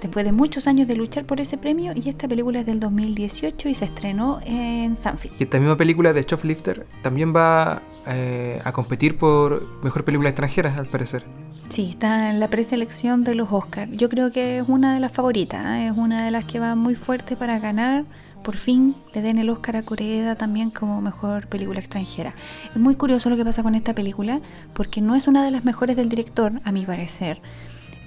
después 0.00 0.24
de 0.24 0.32
muchos 0.32 0.66
años 0.66 0.88
de 0.88 0.96
luchar 0.96 1.24
por 1.24 1.40
ese 1.40 1.58
premio. 1.58 1.92
Y 1.94 2.08
esta 2.08 2.28
película 2.28 2.60
es 2.60 2.66
del 2.66 2.80
2018 2.80 3.68
y 3.68 3.74
se 3.74 3.84
estrenó 3.84 4.40
en 4.44 4.96
Sanfield. 4.96 5.36
Y 5.38 5.44
esta 5.44 5.58
misma 5.58 5.76
película 5.76 6.12
de 6.12 6.24
Choplifter 6.24 6.86
también 7.02 7.34
va 7.34 7.82
eh, 8.06 8.60
a 8.64 8.72
competir 8.72 9.18
por 9.18 9.82
mejor 9.82 10.04
película 10.04 10.28
extranjera, 10.28 10.74
al 10.76 10.86
parecer. 10.86 11.24
Sí, 11.68 11.88
está 11.90 12.30
en 12.30 12.38
la 12.38 12.48
preselección 12.48 13.24
de 13.24 13.34
los 13.34 13.50
Oscars. 13.50 13.90
Yo 13.92 14.08
creo 14.08 14.30
que 14.30 14.58
es 14.58 14.64
una 14.68 14.94
de 14.94 15.00
las 15.00 15.12
favoritas, 15.12 15.80
es 15.80 15.92
una 15.96 16.24
de 16.24 16.30
las 16.30 16.44
que 16.44 16.60
va 16.60 16.74
muy 16.76 16.94
fuerte 16.94 17.36
para 17.36 17.58
ganar 17.58 18.04
por 18.46 18.56
fin 18.56 18.94
le 19.12 19.22
den 19.22 19.38
el 19.38 19.50
Oscar 19.50 19.74
a 19.74 19.82
Corea 19.82 20.36
también 20.36 20.70
como 20.70 21.00
mejor 21.00 21.48
película 21.48 21.80
extranjera. 21.80 22.32
Es 22.70 22.76
muy 22.76 22.94
curioso 22.94 23.28
lo 23.28 23.36
que 23.36 23.44
pasa 23.44 23.64
con 23.64 23.74
esta 23.74 23.92
película 23.92 24.40
porque 24.72 25.00
no 25.00 25.16
es 25.16 25.26
una 25.26 25.44
de 25.44 25.50
las 25.50 25.64
mejores 25.64 25.96
del 25.96 26.08
director, 26.08 26.52
a 26.62 26.70
mi 26.70 26.86
parecer. 26.86 27.42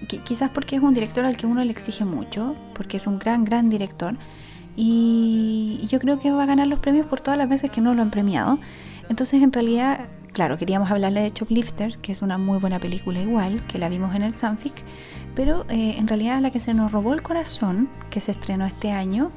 Quizás 0.07 0.49
porque 0.49 0.75
es 0.75 0.81
un 0.81 0.93
director 0.93 1.25
al 1.25 1.37
que 1.37 1.45
uno 1.45 1.63
le 1.63 1.71
exige 1.71 2.05
mucho, 2.05 2.55
porque 2.73 2.97
es 2.97 3.07
un 3.07 3.19
gran, 3.19 3.45
gran 3.45 3.69
director. 3.69 4.15
Y, 4.75 5.85
yo 5.89 5.99
creo 5.99 6.19
que 6.19 6.31
va 6.31 6.43
a 6.43 6.45
ganar 6.45 6.67
los 6.67 6.79
premios 6.79 7.05
por 7.05 7.19
todas 7.19 7.37
las 7.37 7.49
veces 7.49 7.69
que 7.71 7.81
no 7.81 7.93
lo 7.93 8.01
han 8.01 8.11
premiado. 8.11 8.59
Entonces, 9.09 9.41
en 9.41 9.51
realidad, 9.51 10.05
claro, 10.31 10.57
queríamos 10.57 10.89
hablarle 10.91 11.21
de 11.21 11.31
Choplifter, 11.31 11.97
que 11.97 12.11
es 12.11 12.21
una 12.21 12.37
muy 12.37 12.59
buena 12.59 12.79
película 12.79 13.19
igual, 13.19 13.65
que 13.67 13.77
la 13.77 13.89
vimos 13.89 14.15
en 14.15 14.21
el 14.21 14.31
Sanfic, 14.33 14.83
pero 15.35 15.65
eh, 15.69 15.95
en 15.97 16.07
realidad 16.07 16.39
la 16.41 16.51
que 16.51 16.59
se 16.59 16.73
nos 16.73 16.91
robó 16.91 17.13
el 17.13 17.21
corazón, 17.21 17.89
que 18.09 18.21
se 18.21 18.31
estrenó 18.31 18.65
este 18.65 18.91
año, 18.91 19.31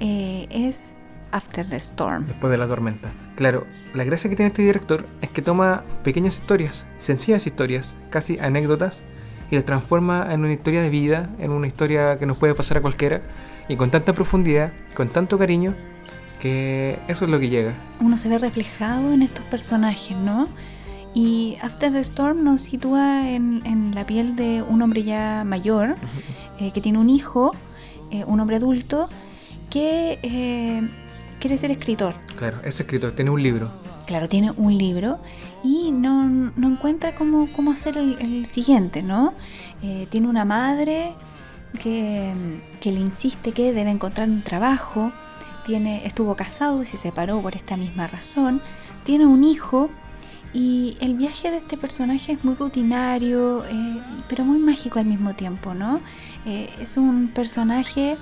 eh, 0.00 0.48
es 0.50 0.96
After 1.30 1.68
the 1.68 1.76
Storm. 1.76 2.26
Después 2.26 2.50
de 2.50 2.58
la 2.58 2.66
tormenta. 2.66 3.12
Claro, 3.36 3.66
la 3.94 4.04
gracia 4.04 4.28
que 4.28 4.36
tiene 4.36 4.48
este 4.48 4.62
director 4.62 5.06
es 5.20 5.30
que 5.30 5.42
toma 5.42 5.84
pequeñas 6.02 6.38
historias, 6.38 6.86
sencillas 6.98 7.46
historias, 7.46 7.94
casi 8.10 8.38
anécdotas, 8.38 9.02
y 9.52 9.54
las 9.54 9.66
transforma 9.66 10.32
en 10.32 10.40
una 10.40 10.54
historia 10.54 10.80
de 10.80 10.88
vida, 10.88 11.28
en 11.38 11.50
una 11.50 11.66
historia 11.66 12.18
que 12.18 12.24
nos 12.24 12.38
puede 12.38 12.54
pasar 12.54 12.78
a 12.78 12.80
cualquiera, 12.80 13.20
y 13.68 13.76
con 13.76 13.90
tanta 13.90 14.14
profundidad, 14.14 14.72
con 14.94 15.10
tanto 15.10 15.36
cariño, 15.36 15.74
que 16.40 16.98
eso 17.06 17.26
es 17.26 17.30
lo 17.30 17.38
que 17.38 17.50
llega. 17.50 17.74
Uno 18.00 18.16
se 18.16 18.30
ve 18.30 18.38
reflejado 18.38 19.12
en 19.12 19.20
estos 19.20 19.44
personajes, 19.44 20.16
¿no? 20.16 20.48
Y 21.12 21.58
After 21.60 21.92
the 21.92 22.00
Storm 22.00 22.42
nos 22.44 22.62
sitúa 22.62 23.28
en, 23.28 23.94
la 23.94 24.06
piel 24.06 24.36
de 24.36 24.62
un 24.62 24.80
hombre 24.80 25.02
ya 25.02 25.44
mayor, 25.44 25.96
eh, 26.58 26.72
que 26.72 26.80
tiene 26.80 26.98
un 26.98 27.10
hijo, 27.10 27.54
eh, 28.10 28.24
un 28.24 28.40
hombre 28.40 28.56
adulto, 28.56 29.10
que 29.68 30.18
eh, 30.22 30.88
quiere 31.40 31.58
ser 31.58 31.70
escritor. 31.70 32.14
Claro, 32.38 32.56
es 32.64 32.80
escritor, 32.80 33.12
tiene 33.12 33.30
un 33.30 33.42
libro. 33.42 33.81
Claro, 34.12 34.28
tiene 34.28 34.50
un 34.50 34.76
libro 34.76 35.20
y 35.64 35.90
no, 35.90 36.28
no 36.28 36.68
encuentra 36.68 37.14
cómo, 37.14 37.48
cómo 37.56 37.70
hacer 37.72 37.96
el, 37.96 38.44
siguiente, 38.44 39.02
¿no? 39.02 39.32
Eh, 39.82 40.06
tiene 40.10 40.28
una 40.28 40.44
madre 40.44 41.14
que, 41.80 42.30
que, 42.82 42.92
le 42.92 43.00
insiste 43.00 43.52
que 43.52 43.72
debe 43.72 43.88
encontrar 43.88 44.28
un 44.28 44.42
trabajo, 44.42 45.12
tiene, 45.64 46.04
estuvo 46.04 46.36
casado 46.36 46.82
y 46.82 46.84
se 46.84 46.98
separó 46.98 47.40
por 47.40 47.56
esta 47.56 47.78
misma 47.78 48.06
razón, 48.06 48.60
tiene 49.02 49.24
un 49.24 49.44
hijo 49.44 49.88
y 50.52 50.98
el 51.00 51.14
viaje 51.14 51.50
de 51.50 51.56
este 51.56 51.78
personaje 51.78 52.32
es 52.32 52.44
muy 52.44 52.54
rutinario, 52.54 53.64
eh, 53.64 54.02
pero 54.28 54.44
muy 54.44 54.58
mágico 54.58 54.98
al 54.98 55.06
mismo 55.06 55.34
tiempo, 55.34 55.72
¿no? 55.72 56.02
es 56.44 56.98
un 56.98 57.28
personaje 57.28 58.18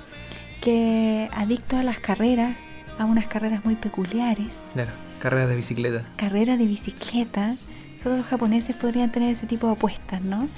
que 0.61 1.29
adicto 1.33 1.75
a 1.75 1.83
las 1.83 1.99
carreras, 1.99 2.75
a 2.97 3.03
unas 3.03 3.27
carreras 3.27 3.65
muy 3.65 3.75
peculiares. 3.75 4.63
Claro, 4.71 5.10
carreras 5.21 5.47
de 5.47 5.55
bicicleta. 5.55 6.03
Carrera 6.17 6.57
de 6.57 6.65
bicicleta. 6.65 7.55
Solo 7.95 8.17
los 8.17 8.25
japoneses 8.25 8.75
podrían 8.75 9.11
tener 9.11 9.31
ese 9.31 9.47
tipo 9.47 9.67
de 9.67 9.73
apuestas, 9.73 10.21
¿no? 10.21 10.49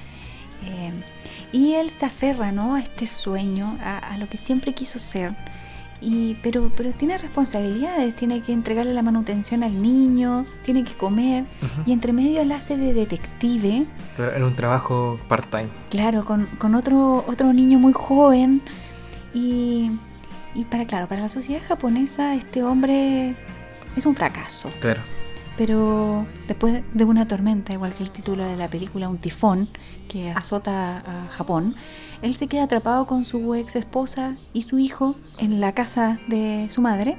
Eh, 0.66 0.92
y 1.52 1.74
él 1.74 1.90
se 1.90 2.06
aferra, 2.06 2.52
¿no? 2.52 2.76
A 2.76 2.80
este 2.80 3.06
sueño, 3.06 3.78
a, 3.84 4.18
lo 4.18 4.28
que 4.30 4.38
siempre 4.38 4.74
quiso 4.74 4.98
ser. 4.98 5.36
Y, 6.02 6.36
pero, 6.42 6.72
pero 6.76 6.92
tiene 6.92 7.18
responsabilidades, 7.18 8.16
tiene 8.16 8.42
que 8.42 8.52
entregarle 8.52 8.94
la 8.94 9.04
manutención 9.04 9.64
al 9.64 9.82
niño, 9.82 10.46
tiene 10.64 10.84
que 10.84 10.96
comer, 10.96 11.46
y 11.86 11.94
entre 11.94 12.12
medio 12.12 12.42
él 12.42 12.52
hace 12.52 12.76
de 12.76 12.94
detective. 12.94 13.86
en 14.18 14.44
un 14.44 14.54
trabajo 14.54 15.18
part-time. 15.30 15.70
Claro, 15.90 16.26
con, 16.26 16.48
con, 16.58 16.76
otro, 16.76 17.24
otro 17.28 17.54
niño 17.54 17.80
muy 17.80 17.94
joven, 17.94 18.62
y, 19.34 19.92
para, 20.70 20.86
claro, 20.86 21.08
para 21.08 21.22
la 21.22 21.30
sociedad 21.30 21.62
japonesa 21.68 22.36
este 22.36 22.64
hombre 22.64 23.36
es 23.96 24.06
un 24.06 24.16
fracaso. 24.16 24.70
Claro. 24.80 25.02
Pero 25.56 26.26
después 26.48 26.82
de 26.94 27.06
una 27.06 27.28
tormenta, 27.28 27.74
igual 27.74 27.94
que 27.94 28.04
el 28.04 28.10
título 28.10 28.44
de 28.44 28.58
la 28.58 28.70
película, 28.70 29.08
un 29.08 29.20
tifón 29.20 29.70
que 30.08 30.32
azota 30.32 30.98
a 31.06 31.28
Japón, 31.28 31.76
él 32.24 32.36
se 32.36 32.48
queda 32.48 32.64
atrapado 32.64 33.06
con 33.06 33.24
su 33.24 33.54
ex 33.54 33.76
esposa 33.76 34.36
y 34.52 34.64
su 34.64 34.80
hijo 34.80 35.16
en 35.38 35.60
la 35.60 35.74
casa 35.74 36.20
de 36.28 36.68
su 36.70 36.82
madre. 36.82 37.18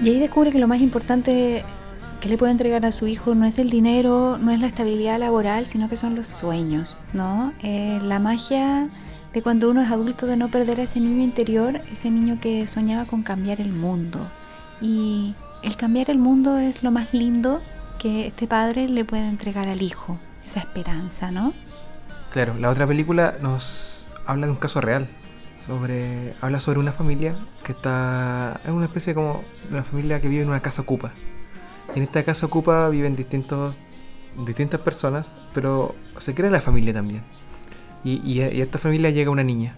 Y 0.00 0.10
ahí 0.10 0.18
descubre 0.18 0.52
que 0.52 0.58
lo 0.58 0.68
más 0.68 0.80
importante 0.80 1.64
que 2.20 2.28
le 2.28 2.38
puede 2.38 2.52
entregar 2.52 2.86
a 2.86 2.92
su 2.92 3.08
hijo 3.08 3.34
no 3.34 3.46
es 3.46 3.58
el 3.58 3.68
dinero, 3.68 4.38
no 4.38 4.52
es 4.52 4.60
la 4.60 4.68
estabilidad 4.68 5.18
laboral, 5.18 5.66
sino 5.66 5.88
que 5.88 5.96
son 5.96 6.14
los 6.14 6.28
sueños, 6.28 6.98
¿no? 7.12 7.52
Eh, 7.64 7.98
la 8.00 8.20
magia 8.20 8.88
de 9.32 9.42
cuando 9.42 9.68
uno 9.70 9.82
es 9.82 9.90
adulto, 9.90 10.26
de 10.26 10.36
no 10.36 10.48
perder 10.48 10.78
a 10.78 10.84
ese 10.84 11.00
niño 11.00 11.22
interior, 11.22 11.80
ese 11.90 12.10
niño 12.10 12.38
que 12.40 12.66
soñaba 12.68 13.06
con 13.06 13.24
cambiar 13.24 13.60
el 13.60 13.72
mundo. 13.72 14.20
Y 14.80 15.34
el 15.62 15.76
cambiar 15.76 16.10
el 16.10 16.18
mundo 16.18 16.58
es 16.58 16.82
lo 16.82 16.90
más 16.90 17.12
lindo 17.14 17.62
que 17.98 18.26
este 18.26 18.46
padre 18.46 18.88
le 18.88 19.04
puede 19.04 19.28
entregar 19.28 19.68
al 19.68 19.82
hijo, 19.82 20.18
esa 20.44 20.60
esperanza, 20.60 21.30
¿no? 21.30 21.52
Claro, 22.32 22.54
la 22.58 22.70
otra 22.70 22.86
película 22.86 23.36
nos 23.40 24.06
habla 24.26 24.46
de 24.46 24.52
un 24.52 24.58
caso 24.58 24.80
real. 24.80 25.08
Sobre, 25.56 26.34
habla 26.40 26.58
sobre 26.58 26.80
una 26.80 26.90
familia 26.90 27.36
que 27.62 27.70
está. 27.70 28.60
Es 28.64 28.70
una 28.70 28.86
especie 28.86 29.14
como 29.14 29.44
una 29.70 29.84
familia 29.84 30.20
que 30.20 30.26
vive 30.26 30.42
en 30.42 30.48
una 30.48 30.60
casa 30.60 30.82
ocupa. 30.82 31.12
En 31.94 32.02
esta 32.02 32.24
casa 32.24 32.46
ocupa 32.46 32.88
viven 32.88 33.14
distintos, 33.14 33.78
distintas 34.44 34.80
personas, 34.80 35.36
pero 35.54 35.94
se 36.18 36.34
crea 36.34 36.50
la 36.50 36.60
familia 36.60 36.92
también. 36.92 37.22
Y, 38.02 38.20
y, 38.24 38.40
y 38.40 38.60
a 38.60 38.64
esta 38.64 38.78
familia 38.78 39.10
llega 39.10 39.30
una 39.30 39.44
niña. 39.44 39.76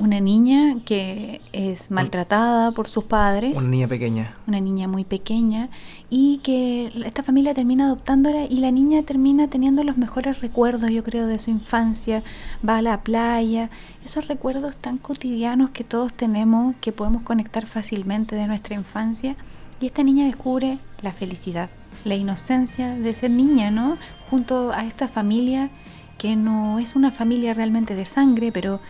Una 0.00 0.20
niña 0.20 0.76
que 0.84 1.40
es 1.52 1.90
maltratada 1.90 2.70
por 2.72 2.88
sus 2.88 3.04
padres. 3.04 3.58
Una 3.58 3.68
niña 3.68 3.88
pequeña. 3.88 4.36
Una 4.46 4.60
niña 4.60 4.88
muy 4.88 5.04
pequeña. 5.04 5.68
Y 6.08 6.38
que 6.38 6.92
esta 7.04 7.22
familia 7.22 7.54
termina 7.54 7.86
adoptándola 7.86 8.44
y 8.44 8.56
la 8.56 8.70
niña 8.70 9.02
termina 9.02 9.48
teniendo 9.48 9.84
los 9.84 9.96
mejores 9.96 10.40
recuerdos, 10.40 10.90
yo 10.90 11.02
creo, 11.02 11.26
de 11.26 11.38
su 11.38 11.50
infancia. 11.50 12.22
Va 12.66 12.78
a 12.78 12.82
la 12.82 13.02
playa. 13.02 13.70
Esos 14.04 14.28
recuerdos 14.28 14.76
tan 14.76 14.98
cotidianos 14.98 15.70
que 15.70 15.84
todos 15.84 16.12
tenemos, 16.12 16.76
que 16.80 16.92
podemos 16.92 17.22
conectar 17.22 17.66
fácilmente 17.66 18.36
de 18.36 18.46
nuestra 18.46 18.74
infancia. 18.74 19.36
Y 19.80 19.86
esta 19.86 20.02
niña 20.02 20.26
descubre 20.26 20.78
la 21.02 21.12
felicidad, 21.12 21.70
la 22.04 22.14
inocencia 22.14 22.94
de 22.94 23.14
ser 23.14 23.30
niña, 23.30 23.70
¿no? 23.70 23.96
Junto 24.30 24.72
a 24.72 24.84
esta 24.84 25.08
familia 25.08 25.70
que 26.18 26.34
no 26.34 26.80
es 26.80 26.96
una 26.96 27.12
familia 27.12 27.54
realmente 27.54 27.94
de 27.94 28.04
sangre, 28.04 28.50
pero 28.50 28.80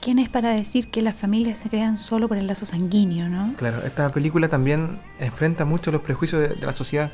¿quién 0.00 0.18
es 0.18 0.28
para 0.28 0.50
decir 0.50 0.88
que 0.88 1.02
las 1.02 1.16
familias 1.16 1.58
se 1.58 1.68
crean 1.68 1.98
solo 1.98 2.28
por 2.28 2.38
el 2.38 2.46
lazo 2.46 2.66
sanguíneo, 2.66 3.28
no? 3.28 3.54
Claro, 3.56 3.82
esta 3.84 4.08
película 4.10 4.48
también 4.48 4.98
enfrenta 5.18 5.64
mucho 5.64 5.92
los 5.92 6.02
prejuicios 6.02 6.40
de, 6.40 6.48
de 6.48 6.66
la 6.66 6.72
sociedad, 6.72 7.12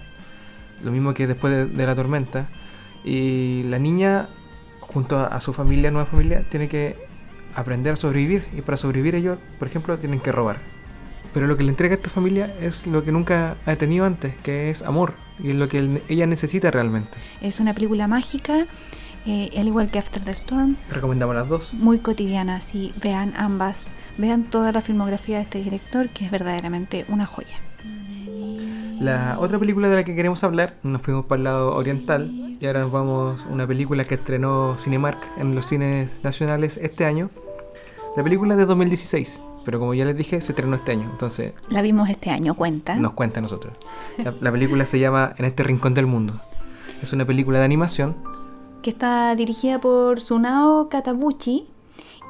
lo 0.82 0.92
mismo 0.92 1.14
que 1.14 1.26
después 1.26 1.52
de, 1.52 1.66
de, 1.66 1.86
la 1.86 1.94
tormenta. 1.94 2.48
Y 3.04 3.64
la 3.64 3.78
niña, 3.78 4.28
junto 4.80 5.18
a, 5.18 5.26
a, 5.26 5.40
su 5.40 5.52
familia, 5.52 5.90
nueva 5.90 6.06
familia, 6.06 6.44
tiene 6.48 6.68
que 6.68 6.96
aprender 7.54 7.94
a 7.94 7.96
sobrevivir. 7.96 8.46
Y 8.56 8.62
para 8.62 8.76
sobrevivir 8.76 9.14
ellos, 9.14 9.38
por 9.58 9.68
ejemplo, 9.68 9.98
tienen 9.98 10.20
que 10.20 10.32
robar. 10.32 10.60
Pero 11.34 11.46
lo 11.46 11.56
que 11.56 11.64
le 11.64 11.70
entrega 11.70 11.94
a 11.94 11.96
esta 11.96 12.10
familia 12.10 12.54
es 12.60 12.86
lo 12.86 13.04
que 13.04 13.12
nunca 13.12 13.56
ha 13.66 13.76
tenido 13.76 14.06
antes, 14.06 14.34
que 14.36 14.70
es 14.70 14.82
amor. 14.82 15.14
Y 15.38 15.50
es 15.50 15.56
lo 15.56 15.68
que 15.68 16.02
ella 16.08 16.26
necesita 16.26 16.70
realmente. 16.70 17.18
Es 17.42 17.60
una 17.60 17.74
película 17.74 18.08
mágica 18.08 18.66
eh, 19.26 19.50
al 19.58 19.66
igual 19.66 19.90
que 19.90 19.98
After 19.98 20.22
the 20.22 20.30
Storm. 20.30 20.76
Recomendamos 20.90 21.34
las 21.34 21.48
dos. 21.48 21.74
Muy 21.74 21.98
cotidianas, 21.98 22.64
sí, 22.64 22.94
vean 23.02 23.34
ambas, 23.36 23.90
vean 24.18 24.44
toda 24.44 24.70
la 24.72 24.80
filmografía 24.80 25.36
de 25.36 25.42
este 25.42 25.62
director, 25.62 26.08
que 26.10 26.24
es 26.26 26.30
verdaderamente 26.30 27.04
una 27.08 27.26
joya. 27.26 27.60
La 29.00 29.36
otra 29.38 29.58
película 29.58 29.88
de 29.88 29.96
la 29.96 30.04
que 30.04 30.14
queremos 30.14 30.42
hablar, 30.44 30.76
nos 30.82 31.02
fuimos 31.02 31.26
para 31.26 31.38
el 31.38 31.44
lado 31.44 31.74
oriental 31.74 32.30
y 32.60 32.66
ahora 32.66 32.80
nos 32.80 32.92
vamos 32.92 33.44
a 33.44 33.48
una 33.48 33.66
película 33.66 34.04
que 34.04 34.14
estrenó 34.14 34.76
Cinemark 34.78 35.18
en 35.38 35.54
los 35.54 35.66
cines 35.66 36.24
nacionales 36.24 36.78
este 36.78 37.04
año. 37.04 37.28
La 38.16 38.22
película 38.22 38.56
de 38.56 38.64
2016, 38.64 39.42
pero 39.66 39.78
como 39.78 39.92
ya 39.92 40.06
les 40.06 40.16
dije, 40.16 40.40
se 40.40 40.52
estrenó 40.52 40.76
este 40.76 40.92
año, 40.92 41.10
entonces... 41.10 41.52
La 41.68 41.82
vimos 41.82 42.08
este 42.08 42.30
año, 42.30 42.54
¿cuenta? 42.54 42.96
Nos 42.96 43.12
cuenta 43.12 43.40
a 43.40 43.42
nosotros. 43.42 43.76
La, 44.16 44.32
la 44.40 44.52
película 44.52 44.86
se 44.86 44.98
llama 44.98 45.34
En 45.36 45.44
este 45.44 45.62
rincón 45.62 45.92
del 45.92 46.06
mundo. 46.06 46.34
Es 47.02 47.12
una 47.12 47.26
película 47.26 47.58
de 47.58 47.66
animación 47.66 48.35
que 48.86 48.90
está 48.90 49.34
dirigida 49.34 49.80
por 49.80 50.18
Tsunao 50.18 50.88
Katabuchi 50.88 51.66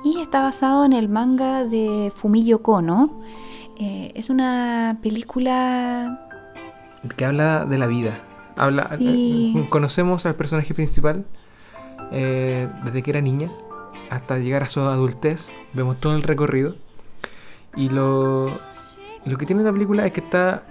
y 0.02 0.20
está 0.22 0.40
basado 0.40 0.86
en 0.86 0.94
el 0.94 1.06
manga 1.06 1.64
de 1.64 2.10
Fumillo 2.16 2.62
Kono. 2.62 3.20
Eh, 3.78 4.10
es 4.14 4.30
una 4.30 4.96
película 5.02 6.18
que 7.14 7.26
habla 7.26 7.66
de 7.66 7.76
la 7.76 7.86
vida. 7.86 8.24
Habla, 8.56 8.84
sí. 8.84 9.52
eh, 9.54 9.68
conocemos 9.68 10.24
al 10.24 10.34
personaje 10.34 10.72
principal 10.72 11.26
eh, 12.10 12.70
desde 12.86 13.02
que 13.02 13.10
era 13.10 13.20
niña 13.20 13.52
hasta 14.08 14.38
llegar 14.38 14.62
a 14.62 14.66
su 14.70 14.80
adultez. 14.80 15.52
Vemos 15.74 16.00
todo 16.00 16.16
el 16.16 16.22
recorrido. 16.22 16.74
Y 17.76 17.90
lo, 17.90 18.46
lo 19.26 19.36
que 19.36 19.44
tiene 19.44 19.62
la 19.62 19.74
película 19.74 20.06
es 20.06 20.12
que 20.12 20.20
está, 20.20 20.62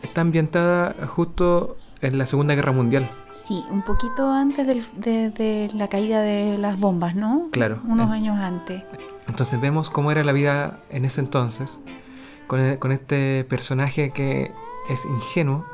está 0.00 0.20
ambientada 0.20 0.94
justo 1.08 1.76
en 2.02 2.18
la 2.18 2.26
Segunda 2.26 2.54
Guerra 2.54 2.70
Mundial. 2.70 3.10
Sí, 3.38 3.64
un 3.70 3.82
poquito 3.82 4.32
antes 4.32 4.66
del, 4.66 4.84
de, 4.96 5.30
de, 5.30 5.70
la 5.72 5.86
caída 5.86 6.22
de 6.22 6.58
las 6.58 6.76
bombas, 6.76 7.14
¿no? 7.14 7.50
Claro. 7.52 7.80
Unos 7.86 8.10
años 8.10 8.36
antes. 8.36 8.82
Entonces 9.28 9.60
vemos 9.60 9.90
cómo 9.90 10.10
era 10.10 10.24
la 10.24 10.32
vida 10.32 10.80
en 10.90 11.04
ese 11.04 11.20
entonces, 11.20 11.78
con, 12.48 12.58
el, 12.58 12.80
con 12.80 12.90
este 12.90 13.44
personaje 13.44 14.10
que 14.10 14.50
es 14.90 15.04
ingenuo, 15.04 15.64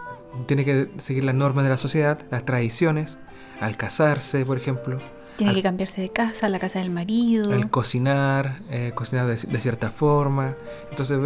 tiene 0.45 0.67
que 0.67 0.91
seguir 0.99 1.25
las 1.25 1.35
normas 1.35 1.65
de 1.65 1.71
la 1.71 1.79
sociedad, 1.79 2.19
las 2.31 2.45
tradiciones, 2.45 3.17
al 3.63 3.79
casarse, 3.79 4.45
por 4.45 4.59
ejemplo. 4.59 4.99
Tiene 5.37 5.53
al, 5.53 5.57
que 5.57 5.63
cambiarse 5.63 6.03
de 6.03 6.11
casa, 6.11 6.51
la 6.51 6.59
casa 6.59 6.81
del 6.81 6.91
marido. 6.91 7.51
Al 7.51 7.71
cocinar, 7.71 8.61
eh, 8.69 8.93
cocinar 8.95 9.27
de, 9.27 9.37
de 9.37 9.61
cierta 9.61 9.91
forma. 9.91 10.55
Entonces 10.91 11.19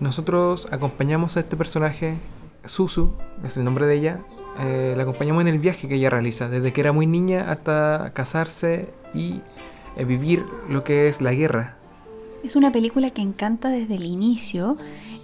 nosotros 0.00 0.68
acompañamos 0.70 1.36
a 1.36 1.40
este 1.40 1.54
personaje, 1.54 2.16
Susu, 2.64 3.12
es 3.44 3.58
el 3.58 3.64
nombre 3.64 3.84
de 3.84 3.96
ella, 3.96 4.20
eh, 4.58 4.94
la 4.96 5.02
acompañamos 5.02 5.42
en 5.42 5.48
el 5.48 5.58
viaje 5.58 5.88
que 5.88 5.94
ella 5.94 6.10
realiza, 6.10 6.48
desde 6.48 6.72
que 6.72 6.80
era 6.80 6.92
muy 6.92 7.06
niña 7.06 7.50
hasta 7.50 8.12
casarse 8.14 8.88
y 9.14 9.40
eh, 9.96 10.04
vivir 10.04 10.44
lo 10.68 10.84
que 10.84 11.08
es 11.08 11.20
la 11.20 11.32
guerra. 11.32 11.76
Es 12.44 12.56
una 12.56 12.72
película 12.72 13.08
que 13.10 13.22
encanta 13.22 13.68
desde 13.68 13.94
el 13.94 14.04
inicio. 14.04 14.76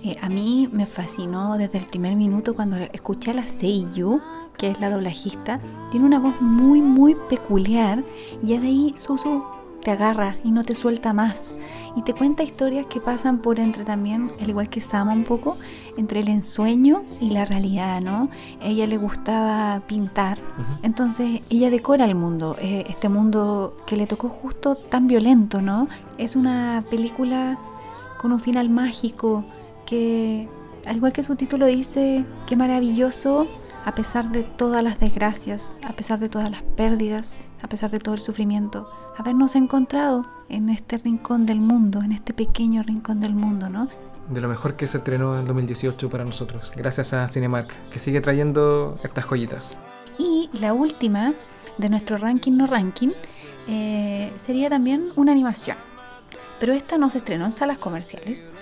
Eh, 0.05 0.17
a 0.21 0.29
mí 0.29 0.69
me 0.73 0.87
fascinó 0.87 1.59
desde 1.59 1.79
el 1.79 1.87
primer 1.87 2.14
minuto 2.14 2.55
cuando 2.55 2.77
escuché 2.77 3.33
a 3.33 3.35
la 3.35 3.47
Seiyu, 3.47 4.21
que 4.57 4.71
es 4.71 4.81
la 4.81 4.88
doblajista. 4.88 5.61
Tiene 5.91 6.07
una 6.07 6.21
voz 6.21 6.41
muy, 6.41 6.81
muy 6.81 7.17
peculiar. 7.29 8.05
Y 8.41 8.49
ya 8.49 8.61
de 8.61 8.69
ahí 8.69 8.93
Susu 8.97 9.43
te 9.83 9.91
agarra 9.91 10.37
y 10.45 10.53
no 10.53 10.62
te 10.62 10.75
suelta 10.75 11.12
más. 11.12 11.57
Y 11.97 12.03
te 12.03 12.14
cuenta 12.14 12.45
historias 12.45 12.87
que 12.87 13.01
pasan 13.01 13.38
por 13.41 13.59
entre 13.59 13.85
también, 13.85 14.31
al 14.41 14.49
igual 14.49 14.69
que 14.69 14.81
Sama 14.81 15.12
un 15.12 15.25
poco, 15.25 15.57
entre 15.98 16.20
el 16.20 16.28
ensueño 16.28 17.02
y 17.20 17.30
la 17.30 17.44
realidad, 17.44 18.00
¿no? 18.00 18.30
A 18.62 18.66
ella 18.66 18.87
le 18.87 18.96
gustaba 18.96 19.80
pintar, 19.87 20.38
uh 20.38 20.62
-huh. 20.62 20.78
entonces 20.82 21.42
ella 21.50 21.70
decora 21.70 22.04
el 22.04 22.14
mundo, 22.14 22.56
eh, 22.61 22.84
este 22.88 23.08
mundo 23.08 23.76
que 23.87 23.96
le 23.96 24.06
tocó 24.06 24.28
justo 24.28 24.76
tan 24.76 25.06
violento, 25.08 25.61
¿no? 25.61 25.88
Es 26.16 26.37
una 26.37 26.84
película 26.90 27.58
con 28.18 28.32
un 28.32 28.40
final 28.40 28.70
mágico 28.70 29.44
que, 29.84 30.48
al 30.87 30.96
igual 30.96 31.12
que 31.12 31.22
su 31.22 31.34
título 31.37 31.66
dice, 31.66 32.24
qué 32.46 32.56
maravilloso 32.56 33.46
a 33.84 33.94
pesar 33.94 34.30
de 34.30 34.42
todas 34.42 34.82
las 34.82 34.98
desgracias, 35.00 35.80
a 35.87 35.92
pesar 35.92 36.18
de 36.18 36.28
todas 36.28 36.50
las 36.50 36.62
pérdidas, 36.62 37.46
a 37.62 37.68
pesar 37.68 37.90
de 37.90 37.98
todo 37.98 38.14
el 38.14 38.20
sufrimiento, 38.20 38.87
habernos 39.16 39.56
encontrado 39.56 40.26
en 40.48 40.68
este 40.68 40.98
rincón 40.98 41.46
del 41.46 41.61
mundo, 41.61 42.00
en 42.02 42.12
este 42.12 42.34
pequeño 42.34 42.82
rincón 42.82 43.20
del 43.20 43.34
mundo, 43.34 43.68
¿no? 43.68 43.88
De 44.29 44.41
lo 44.41 44.49
mejor 44.49 44.77
que 44.77 44.87
se 44.87 44.99
estrenó 44.99 45.35
en 45.35 45.41
el 45.41 45.47
2018 45.47 46.11
para 46.11 46.25
nosotros, 46.25 46.73
gracias 46.77 47.12
a 47.14 47.27
Cinemark, 47.29 47.75
que 47.91 47.99
sigue 47.99 48.21
trayendo 48.21 48.99
estas 49.03 49.25
joyitas. 49.25 49.79
Y 50.19 50.51
la 50.53 50.75
última 50.75 51.33
de 51.79 51.88
nuestro 51.88 52.19
ranking 52.19 52.53
no 52.53 52.67
ranking 52.67 53.11
eh, 53.67 54.33
sería 54.37 54.69
también 54.69 55.12
una 55.17 55.33
animación, 55.33 55.79
pero 56.61 56.75
esta 56.75 56.99
no 56.99 57.09
se 57.09 57.19
estrenó 57.19 57.47
en 57.47 57.53
salas 57.53 57.79
comerciales 57.79 58.53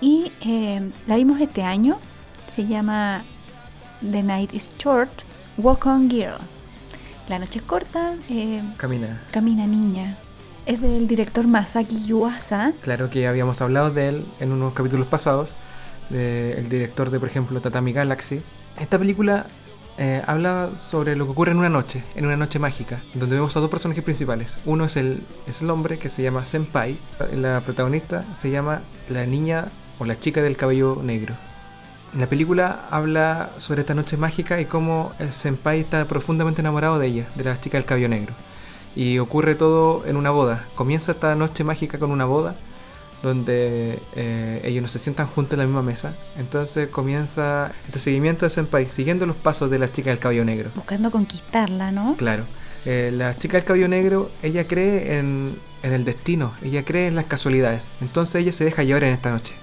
y 0.00 0.32
eh, 0.42 0.90
la 1.06 1.16
vimos 1.16 1.40
este 1.40 1.62
año, 1.62 1.98
se 2.46 2.66
llama 2.66 3.24
The 4.00 4.22
Night 4.22 4.52
is 4.52 4.70
Short, 4.78 5.22
Walk 5.56 5.86
on 5.86 6.10
Girl. 6.10 6.38
La 7.28 7.38
noche 7.38 7.60
es 7.60 7.64
corta. 7.64 8.16
Eh, 8.28 8.62
camina. 8.76 9.22
Camina 9.30 9.66
niña. 9.66 10.18
Es 10.66 10.80
del 10.80 11.06
director 11.06 11.46
Masaki 11.46 12.06
Yuasa. 12.06 12.72
Claro 12.80 13.10
que 13.10 13.26
habíamos 13.26 13.60
hablado 13.60 13.90
de 13.90 14.08
él 14.08 14.24
en 14.40 14.50
unos 14.50 14.72
capítulos 14.72 15.06
pasados. 15.06 15.54
De, 16.08 16.52
el 16.52 16.70
director 16.70 17.10
de, 17.10 17.20
por 17.20 17.28
ejemplo, 17.28 17.60
Tatami 17.60 17.92
Galaxy. 17.92 18.40
Esta 18.80 18.98
película 18.98 19.46
eh, 19.98 20.22
habla 20.26 20.70
sobre 20.76 21.16
lo 21.16 21.26
que 21.26 21.32
ocurre 21.32 21.52
en 21.52 21.58
una 21.58 21.68
noche, 21.68 22.02
en 22.14 22.24
una 22.24 22.38
noche 22.38 22.58
mágica, 22.58 23.02
donde 23.12 23.36
vemos 23.36 23.54
a 23.56 23.60
dos 23.60 23.68
personajes 23.68 24.02
principales. 24.02 24.56
Uno 24.64 24.86
es 24.86 24.96
el, 24.96 25.22
es 25.46 25.60
el 25.60 25.68
hombre 25.68 25.98
que 25.98 26.08
se 26.08 26.22
llama 26.22 26.46
Senpai. 26.46 26.98
La 27.34 27.60
protagonista 27.60 28.24
se 28.38 28.50
llama 28.50 28.80
la 29.10 29.26
niña 29.26 29.66
o 29.98 30.06
la 30.06 30.18
chica 30.18 30.40
del 30.40 30.56
cabello 30.56 31.00
negro. 31.02 31.34
La 32.18 32.26
película 32.26 32.86
habla 32.90 33.50
sobre 33.58 33.82
esta 33.82 33.94
noche 33.94 34.16
mágica 34.16 34.60
y 34.60 34.66
cómo 34.66 35.12
el 35.18 35.32
senpai 35.32 35.80
está 35.80 36.06
profundamente 36.06 36.60
enamorado 36.60 36.98
de 36.98 37.08
ella, 37.08 37.28
de 37.34 37.44
la 37.44 37.60
chica 37.60 37.76
del 37.76 37.86
cabello 37.86 38.08
negro. 38.08 38.32
Y 38.96 39.18
ocurre 39.18 39.54
todo 39.54 40.06
en 40.06 40.16
una 40.16 40.30
boda. 40.30 40.66
Comienza 40.74 41.12
esta 41.12 41.34
noche 41.34 41.64
mágica 41.64 41.98
con 41.98 42.10
una 42.10 42.24
boda 42.24 42.56
donde 43.24 44.00
eh, 44.14 44.60
ellos 44.64 44.82
no 44.82 44.88
se 44.88 44.98
sientan 44.98 45.26
juntos 45.26 45.54
en 45.54 45.60
la 45.60 45.64
misma 45.64 45.82
mesa. 45.82 46.14
Entonces 46.38 46.88
comienza 46.88 47.72
este 47.86 47.98
seguimiento 47.98 48.44
de 48.44 48.50
senpai, 48.50 48.88
siguiendo 48.88 49.26
los 49.26 49.36
pasos 49.36 49.70
de 49.70 49.78
la 49.78 49.90
chica 49.90 50.10
del 50.10 50.18
cabello 50.18 50.44
negro. 50.44 50.70
Buscando 50.74 51.10
conquistarla, 51.10 51.90
¿no? 51.90 52.16
Claro. 52.16 52.44
Eh, 52.84 53.10
la 53.12 53.36
chica 53.36 53.56
del 53.56 53.64
cabello 53.64 53.88
negro, 53.88 54.30
ella 54.42 54.68
cree 54.68 55.18
en, 55.18 55.58
en 55.82 55.92
el 55.92 56.04
destino, 56.04 56.52
ella 56.62 56.84
cree 56.84 57.06
en 57.06 57.16
las 57.16 57.24
casualidades. 57.24 57.88
Entonces 58.00 58.36
ella 58.36 58.52
se 58.52 58.64
deja 58.64 58.84
llevar 58.84 59.04
en 59.04 59.14
esta 59.14 59.30
noche. 59.30 59.54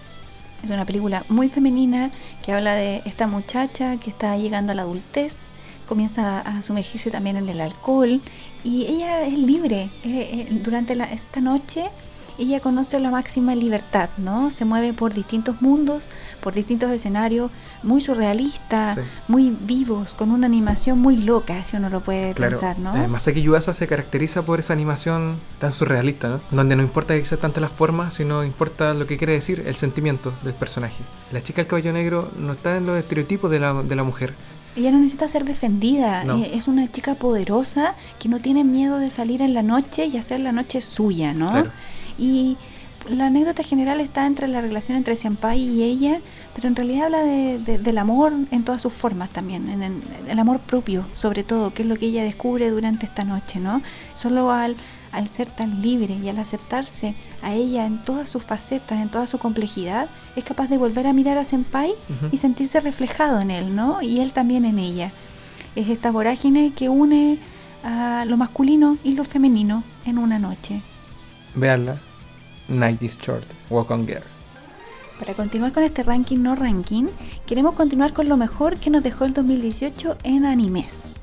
Es 0.64 0.70
una 0.70 0.86
película 0.86 1.24
muy 1.30 1.50
femenina 1.50 2.12
que 2.44 2.52
habla 2.52 2.76
de 2.76 3.02
esta 3.06 3.28
muchacha 3.28 3.98
que 3.98 4.10
está 4.10 4.38
llegando 4.38 4.72
a 4.72 4.76
la 4.76 4.84
adultez, 4.84 5.52
comienza 5.92 6.40
a 6.40 6.64
sumergirse 6.64 7.12
también 7.12 7.36
en 7.36 7.50
el 7.50 7.60
alcohol 7.60 8.22
y 8.64 8.86
ella 8.86 9.28
es 9.28 9.38
libre. 9.38 9.90
Eh, 10.06 10.48
eh, 10.50 10.60
durante 10.64 10.94
esta 11.14 11.42
noche 11.42 11.92
ella 12.40 12.62
conoce 12.62 12.98
la 13.02 13.12
máxima 13.12 13.56
libertad, 13.56 14.10
¿no? 14.16 14.52
Se 14.52 14.64
mueve 14.64 14.94
por 14.94 15.14
distintos 15.14 15.62
mundos, 15.62 16.10
por 16.40 16.54
distintos 16.54 16.90
escenarios, 16.92 17.52
muy 17.84 18.00
surrealistas, 18.00 19.02
muy 19.28 19.50
vivos, 19.50 20.16
con 20.16 20.32
una 20.32 20.46
animación 20.46 20.98
muy 20.98 21.18
loca, 21.18 21.66
si 21.66 21.76
uno 21.76 21.90
lo 21.90 22.00
puede 22.00 22.34
pensar, 22.36 22.80
¿no? 22.80 22.96
Eh, 22.96 23.10
Masaki 23.10 23.42
Yuasa 23.42 23.74
se 23.74 23.86
caracteriza 23.86 24.44
por 24.44 24.62
esa 24.62 24.72
animación 24.72 25.42
tan 25.60 25.74
surrealista, 25.74 26.30
¿no? 26.30 26.40
Donde 26.52 26.78
no 26.78 26.84
importa 26.84 27.16
que 27.16 27.26
sea 27.26 27.38
tanto 27.38 27.60
las 27.60 27.74
formas, 27.74 28.14
sino 28.14 28.46
importa 28.46 28.94
lo 28.94 29.08
que 29.08 29.18
quiere 29.18 29.34
decir, 29.34 29.62
el 29.68 29.76
sentimiento 29.76 30.32
del 30.44 30.54
personaje. 30.54 31.04
La 31.34 31.44
chica 31.44 31.58
del 31.62 31.68
caballo 31.68 31.92
negro 31.92 32.32
no 32.40 32.54
está 32.54 32.78
en 32.78 32.86
los 32.86 32.98
estereotipos 32.98 33.52
de 33.52 33.60
la, 33.60 33.84
de 33.84 33.96
la 33.98 34.04
mujer. 34.04 34.34
Ella 34.76 34.92
no 34.92 35.00
necesita 35.00 35.28
ser 35.28 35.44
defendida, 35.44 36.24
eh, 36.24 36.52
es 36.54 36.68
una 36.68 36.90
chica 36.90 37.16
poderosa 37.16 37.96
que 38.20 38.30
no 38.30 38.40
tiene 38.40 38.64
miedo 38.64 39.00
de 39.00 39.10
salir 39.10 39.42
en 39.42 39.54
la 39.54 39.64
noche 39.64 40.06
y 40.06 40.18
hacer 40.18 40.40
la 40.40 40.52
noche 40.52 40.80
suya, 40.80 41.34
¿no? 41.34 41.66
Y 42.18 42.58
la 43.10 43.28
anécdota 43.28 43.64
general 43.64 44.00
está 44.00 44.26
entre 44.26 44.48
la 44.48 44.62
relación 44.62 44.98
entre 44.98 45.16
Senpai 45.16 45.60
y 45.60 45.84
ella, 45.84 46.22
pero 46.54 46.68
en 46.68 46.76
realidad 46.76 47.06
habla 47.06 47.24
de, 47.24 47.58
del 47.60 47.98
amor 47.98 48.34
en 48.52 48.64
todas 48.64 48.82
sus 48.82 48.94
formas 48.94 49.30
también, 49.30 49.70
en, 49.70 50.02
el 50.28 50.40
amor 50.40 50.60
propio, 50.60 51.06
sobre 51.14 51.44
todo, 51.44 51.72
que 51.72 51.82
es 51.82 51.88
lo 51.88 51.96
que 51.96 52.08
ella 52.08 52.24
descubre 52.24 52.70
durante 52.70 53.06
esta 53.06 53.24
noche, 53.24 53.60
¿no? 53.60 53.82
Solo 54.14 54.52
al, 54.52 54.76
al 55.12 55.30
ser 55.30 55.50
tan 55.50 55.82
libre 55.82 56.16
y 56.22 56.30
al 56.30 56.40
aceptarse 56.40 57.16
a 57.42 57.54
ella 57.54 57.86
en 57.86 58.04
todas 58.04 58.30
sus 58.30 58.44
facetas, 58.44 59.02
en 59.02 59.10
toda 59.10 59.26
su 59.28 59.40
complejidad, 59.40 60.10
es 60.36 60.44
capaz 60.44 60.68
de 60.68 60.78
volver 60.78 61.08
a 61.08 61.14
mirar 61.14 61.38
a 61.38 61.44
Senpai 61.44 61.94
y 62.32 62.38
sentirse 62.38 62.80
reflejado 62.80 63.40
en 63.40 63.52
él, 63.52 63.76
¿no? 63.76 64.02
Y 64.02 64.20
él 64.20 64.32
también 64.34 64.66
en 64.66 64.80
ella. 64.80 65.12
Es 65.76 65.90
esta 65.90 66.12
vorágine 66.12 66.74
que 66.74 66.90
une 66.90 67.40
a 67.84 68.26
lo 68.28 68.38
masculino 68.38 68.98
y 69.04 69.14
lo 69.14 69.24
femenino 69.24 69.84
en 70.06 70.18
una 70.18 70.38
noche. 70.38 70.82
Veanla. 71.56 72.11
Night 72.72 73.02
is 73.04 73.18
Short, 73.20 73.46
Walk 73.70 73.92
on 73.92 74.08
Girl. 74.08 74.24
Para 75.20 75.34
continuar 75.36 75.72
con 75.72 75.84
este 75.84 76.02
ranking 76.02 76.40
no 76.40 76.56
ranking, 76.56 77.06
queremos 77.46 77.76
continuar 77.76 78.14
con 78.14 78.28
lo 78.28 78.38
mejor 78.38 78.78
que 78.78 78.90
nos 78.90 79.04
dejó 79.04 79.26
el 79.26 79.34
2018 79.34 80.18
en 80.24 80.46
animes. 80.46 81.14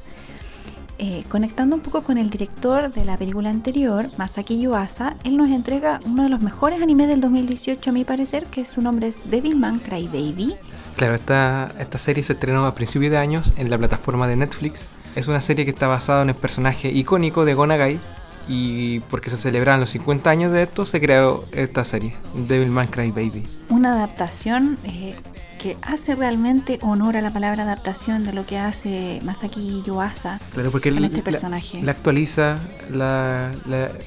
Eh, 1.01 1.25
conectando 1.29 1.77
un 1.77 1.83
poco 1.83 2.03
con 2.03 2.19
el 2.19 2.29
director 2.29 2.93
de 2.93 3.05
la 3.05 3.17
película 3.17 3.51
anterior, 3.51 4.11
Masaki 4.17 4.61
Yuasa, 4.61 5.17
él 5.23 5.37
nos 5.37 5.49
entrega 5.49 6.01
uno 6.05 6.25
de 6.25 6.29
los 6.29 6.41
mejores 6.41 6.83
animes 6.83 7.09
del 7.09 7.21
2018 7.21 7.91
a 7.91 7.93
mi 7.93 8.05
parecer, 8.05 8.47
que 8.47 8.65
su 8.65 8.83
nombre 8.83 9.07
es 9.07 9.19
Devilman 9.25 9.79
Crybaby. 9.79 10.57
Claro, 10.97 11.15
esta, 11.15 11.73
esta 11.79 11.99
serie 11.99 12.25
se 12.25 12.33
estrenó 12.33 12.67
a 12.67 12.75
principios 12.75 13.13
de 13.13 13.19
años 13.19 13.53
en 13.57 13.71
la 13.71 13.79
plataforma 13.79 14.27
de 14.27 14.35
Netflix. 14.35 14.89
Es 15.15 15.29
una 15.29 15.41
serie 15.41 15.65
que 15.65 15.71
está 15.71 15.87
basada 15.87 16.23
en 16.23 16.31
el 16.31 16.35
personaje 16.35 16.91
icónico 16.91 17.45
de 17.45 17.55
Gonagai, 17.55 18.01
y 18.49 19.01
porque 19.11 19.31
se 19.31 19.37
celebran 19.37 19.79
los 19.79 19.91
50 19.91 20.31
años 20.31 20.53
de 20.53 20.63
esto, 20.63 20.87
se 20.87 21.01
creó 21.01 21.45
esta 21.53 21.85
serie, 21.85 22.15
Devilman 22.35 22.89
Crybaby. 22.89 23.45
Una 23.69 23.93
adaptación 23.93 24.79
eh, 24.85 25.15
que 25.59 25.77
hace 25.83 26.15
realmente 26.15 26.79
honor 26.81 27.17
a 27.17 27.21
la 27.21 27.31
palabra 27.31 27.65
adaptación 27.65 28.25
de 28.25 28.33
lo 28.33 28.47
que 28.47 28.59
hace 28.59 29.21
Masaki 29.23 29.83
Yuasa 29.85 30.41
claro, 30.55 30.71
porque 30.71 30.91
con 30.91 31.05
este 31.05 31.23
personaje. 31.23 31.83
La, 31.83 31.93
actualiza, 31.93 32.61
la, 32.91 33.53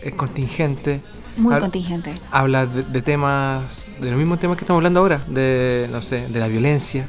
es 0.01 0.13
contingente. 0.15 1.01
Muy 1.37 1.57
contingente. 1.59 2.13
Habla 2.31 2.65
de, 2.65 3.01
temas, 3.01 3.85
de 4.01 4.09
los 4.09 4.17
mismos 4.17 4.39
temas 4.39 4.57
que 4.57 4.63
estamos 4.63 4.79
hablando 4.79 5.01
ahora, 5.01 5.21
de, 5.27 5.87
no 5.91 6.01
sé, 6.01 6.27
de 6.27 6.39
la 6.39 6.47
violencia. 6.47 7.05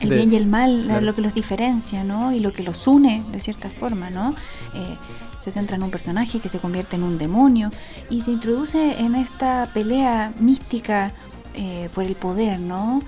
El 0.00 0.10
bien 0.10 0.32
y 0.32 0.36
el 0.36 0.46
mal, 0.46 1.04
lo 1.04 1.14
que 1.14 1.22
los 1.22 1.34
diferencia, 1.34 2.04
¿no? 2.04 2.32
Y 2.32 2.40
lo 2.40 2.52
que 2.52 2.62
los 2.62 2.86
une, 2.86 3.24
de 3.32 3.40
cierta 3.40 3.70
forma, 3.70 4.10
¿no? 4.10 4.34
Eh, 4.74 4.96
se 5.44 5.52
centra 5.52 5.76
en 5.76 5.82
un 5.82 5.90
personaje 5.90 6.40
que 6.40 6.48
se 6.48 6.58
convierte 6.58 6.96
en 6.96 7.02
un 7.02 7.18
demonio 7.18 7.70
y 8.08 8.22
se 8.22 8.30
introduce 8.30 8.98
en 8.98 9.14
esta 9.14 9.68
pelea 9.74 10.32
mística 10.40 11.12
eh, 11.52 11.90
por 11.92 12.04
el 12.04 12.14
poder, 12.14 12.58
¿no? 12.58 13.02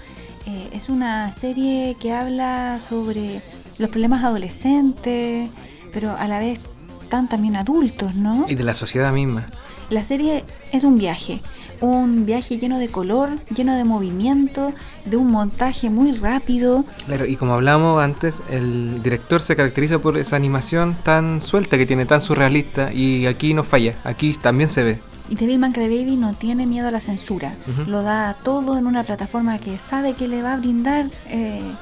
Eh, 0.44 0.68
es 0.74 0.90
una 0.90 1.32
serie 1.32 1.96
que 1.98 2.12
habla 2.12 2.78
sobre 2.78 3.40
los 3.78 3.88
problemas 3.88 4.22
adolescentes, 4.22 5.48
pero 5.94 6.14
a 6.14 6.28
la 6.28 6.38
vez 6.38 6.60
tan 7.08 7.26
también 7.26 7.56
adultos, 7.56 8.14
¿no? 8.14 8.44
Y 8.46 8.54
de 8.54 8.64
la 8.64 8.74
sociedad 8.74 9.14
misma. 9.14 9.46
La 9.88 10.04
serie 10.04 10.44
es 10.72 10.84
un 10.84 10.98
viaje, 10.98 11.40
un 11.80 12.26
viaje 12.26 12.58
lleno 12.58 12.78
de 12.78 12.88
color, 12.88 13.30
lleno 13.54 13.74
de 13.74 13.84
movimiento, 13.84 14.72
de 15.04 15.16
un 15.16 15.30
montaje 15.30 15.90
muy 15.90 16.12
rápido. 16.12 16.84
Claro, 17.06 17.26
y 17.26 17.36
como 17.36 17.54
hablamos 17.54 18.02
antes, 18.02 18.42
el 18.50 19.02
director 19.02 19.40
se 19.40 19.56
caracteriza 19.56 19.98
por 19.98 20.16
esa 20.18 20.36
animación 20.36 20.96
tan 21.02 21.42
suelta 21.42 21.78
que 21.78 21.86
tiene, 21.86 22.06
tan 22.06 22.20
surrealista, 22.20 22.92
y 22.92 23.26
aquí 23.26 23.54
no 23.54 23.64
falla, 23.64 23.98
aquí 24.04 24.32
también 24.34 24.68
se 24.68 24.82
ve. 24.82 24.98
Y 25.28 25.34
Devilman 25.34 25.72
Crybaby 25.72 26.16
no 26.16 26.34
tiene 26.34 26.66
miedo 26.66 26.86
a 26.88 26.90
la 26.90 27.00
censura, 27.00 27.54
lo 27.86 28.02
da 28.02 28.34
todo 28.34 28.78
en 28.78 28.86
una 28.86 29.02
plataforma 29.02 29.58
que 29.58 29.78
sabe 29.78 30.14
que 30.14 30.28
le 30.28 30.42
va 30.42 30.54
a 30.54 30.56
brindar... 30.56 31.06
Eh, 31.28 31.74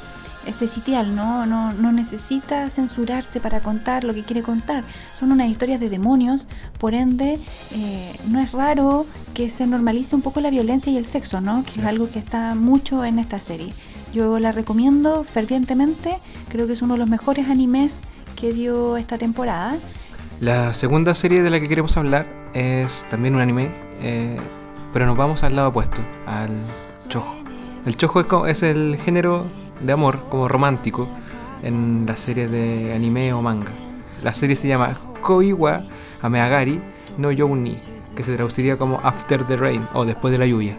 ese 0.47 0.67
sitial, 0.67 1.15
¿no? 1.15 1.47
No, 1.47 1.73
no 1.73 1.93
necesita 1.93 2.69
censurarse 2.71 3.41
para 3.41 3.61
contar 3.61 4.05
lo 4.05 4.15
que 4.15 4.23
quiere 4.23 4.43
contar. 4.43 4.85
Son 5.13 5.33
unas 5.33 5.49
historias 5.49 5.81
de 5.81 5.91
demonios, 5.91 6.47
por 6.79 6.95
ende, 6.95 7.41
eh, 7.73 8.17
no 8.29 8.41
es 8.41 8.53
raro 8.53 9.07
que 9.35 9.51
se 9.51 9.67
normalice 9.67 10.15
un 10.15 10.23
poco 10.23 10.41
la 10.41 10.51
violencia 10.51 10.93
y 10.93 10.97
el 10.97 11.05
sexo, 11.05 11.41
¿no? 11.41 11.65
Que 11.65 11.81
es 11.81 11.87
algo 11.87 12.11
que 12.11 12.19
está 12.19 12.55
mucho 12.55 13.05
en 13.05 13.19
esta 13.19 13.41
serie. 13.41 13.73
Yo 14.13 14.39
la 14.39 14.53
recomiendo 14.53 15.25
fervientemente, 15.25 16.19
creo 16.49 16.67
que 16.67 16.75
es 16.75 16.83
uno 16.83 16.95
de 16.95 17.01
los 17.01 17.09
mejores 17.09 17.49
animes 17.49 18.03
que 18.37 18.53
dio 18.53 18.97
esta 18.97 19.19
temporada. 19.19 19.77
La 20.41 20.73
segunda 20.73 21.15
serie 21.15 21.43
de 21.43 21.51
la 21.51 21.61
que 21.61 21.67
queremos 21.67 21.97
hablar 21.97 22.27
es 22.55 23.07
también 23.11 23.35
un 23.35 23.41
anime, 23.41 23.71
eh, 24.01 24.37
pero 24.93 25.07
nos 25.07 25.17
vamos 25.17 25.43
al 25.43 25.57
lado 25.57 25.71
opuesto, 25.71 26.03
al 26.27 26.51
chojo. 27.09 27.35
El 27.87 27.97
chojo 27.97 28.47
es 28.47 28.63
el 28.63 28.97
género 28.97 29.47
de 29.81 29.93
amor 29.93 30.21
como 30.29 30.49
romántico 30.49 31.09
en 31.63 32.05
la 32.07 32.17
serie 32.17 32.49
de 32.49 32.93
anime 32.95 33.33
o 33.33 33.43
manga. 33.43 33.71
La 34.23 34.33
serie 34.33 34.57
se 34.57 34.69
llama 34.69 34.97
Koiwa 35.21 35.85
Ameagari 36.23 36.81
no 37.19 37.31
Youni, 37.31 37.77
que 38.17 38.23
se 38.23 38.35
traduciría 38.35 38.77
como 38.77 38.99
After 39.03 39.47
the 39.47 39.57
Rain 39.57 39.87
o 39.95 40.05
Después 40.05 40.33
de 40.33 40.39
la 40.39 40.47
lluvia. 40.47 40.77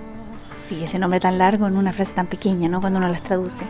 Sí, 0.65 0.83
ese 0.83 0.97
nombre 0.97 1.19
tan 1.19 1.37
largo 1.37 1.67
en 1.67 1.77
una 1.77 1.93
frase 1.93 2.13
tan 2.13 2.27
pequeña, 2.27 2.67
¿no? 2.67 2.81
Cuando 2.81 2.97
uno 2.99 3.07
las 3.07 3.21
traduce. 3.21 3.63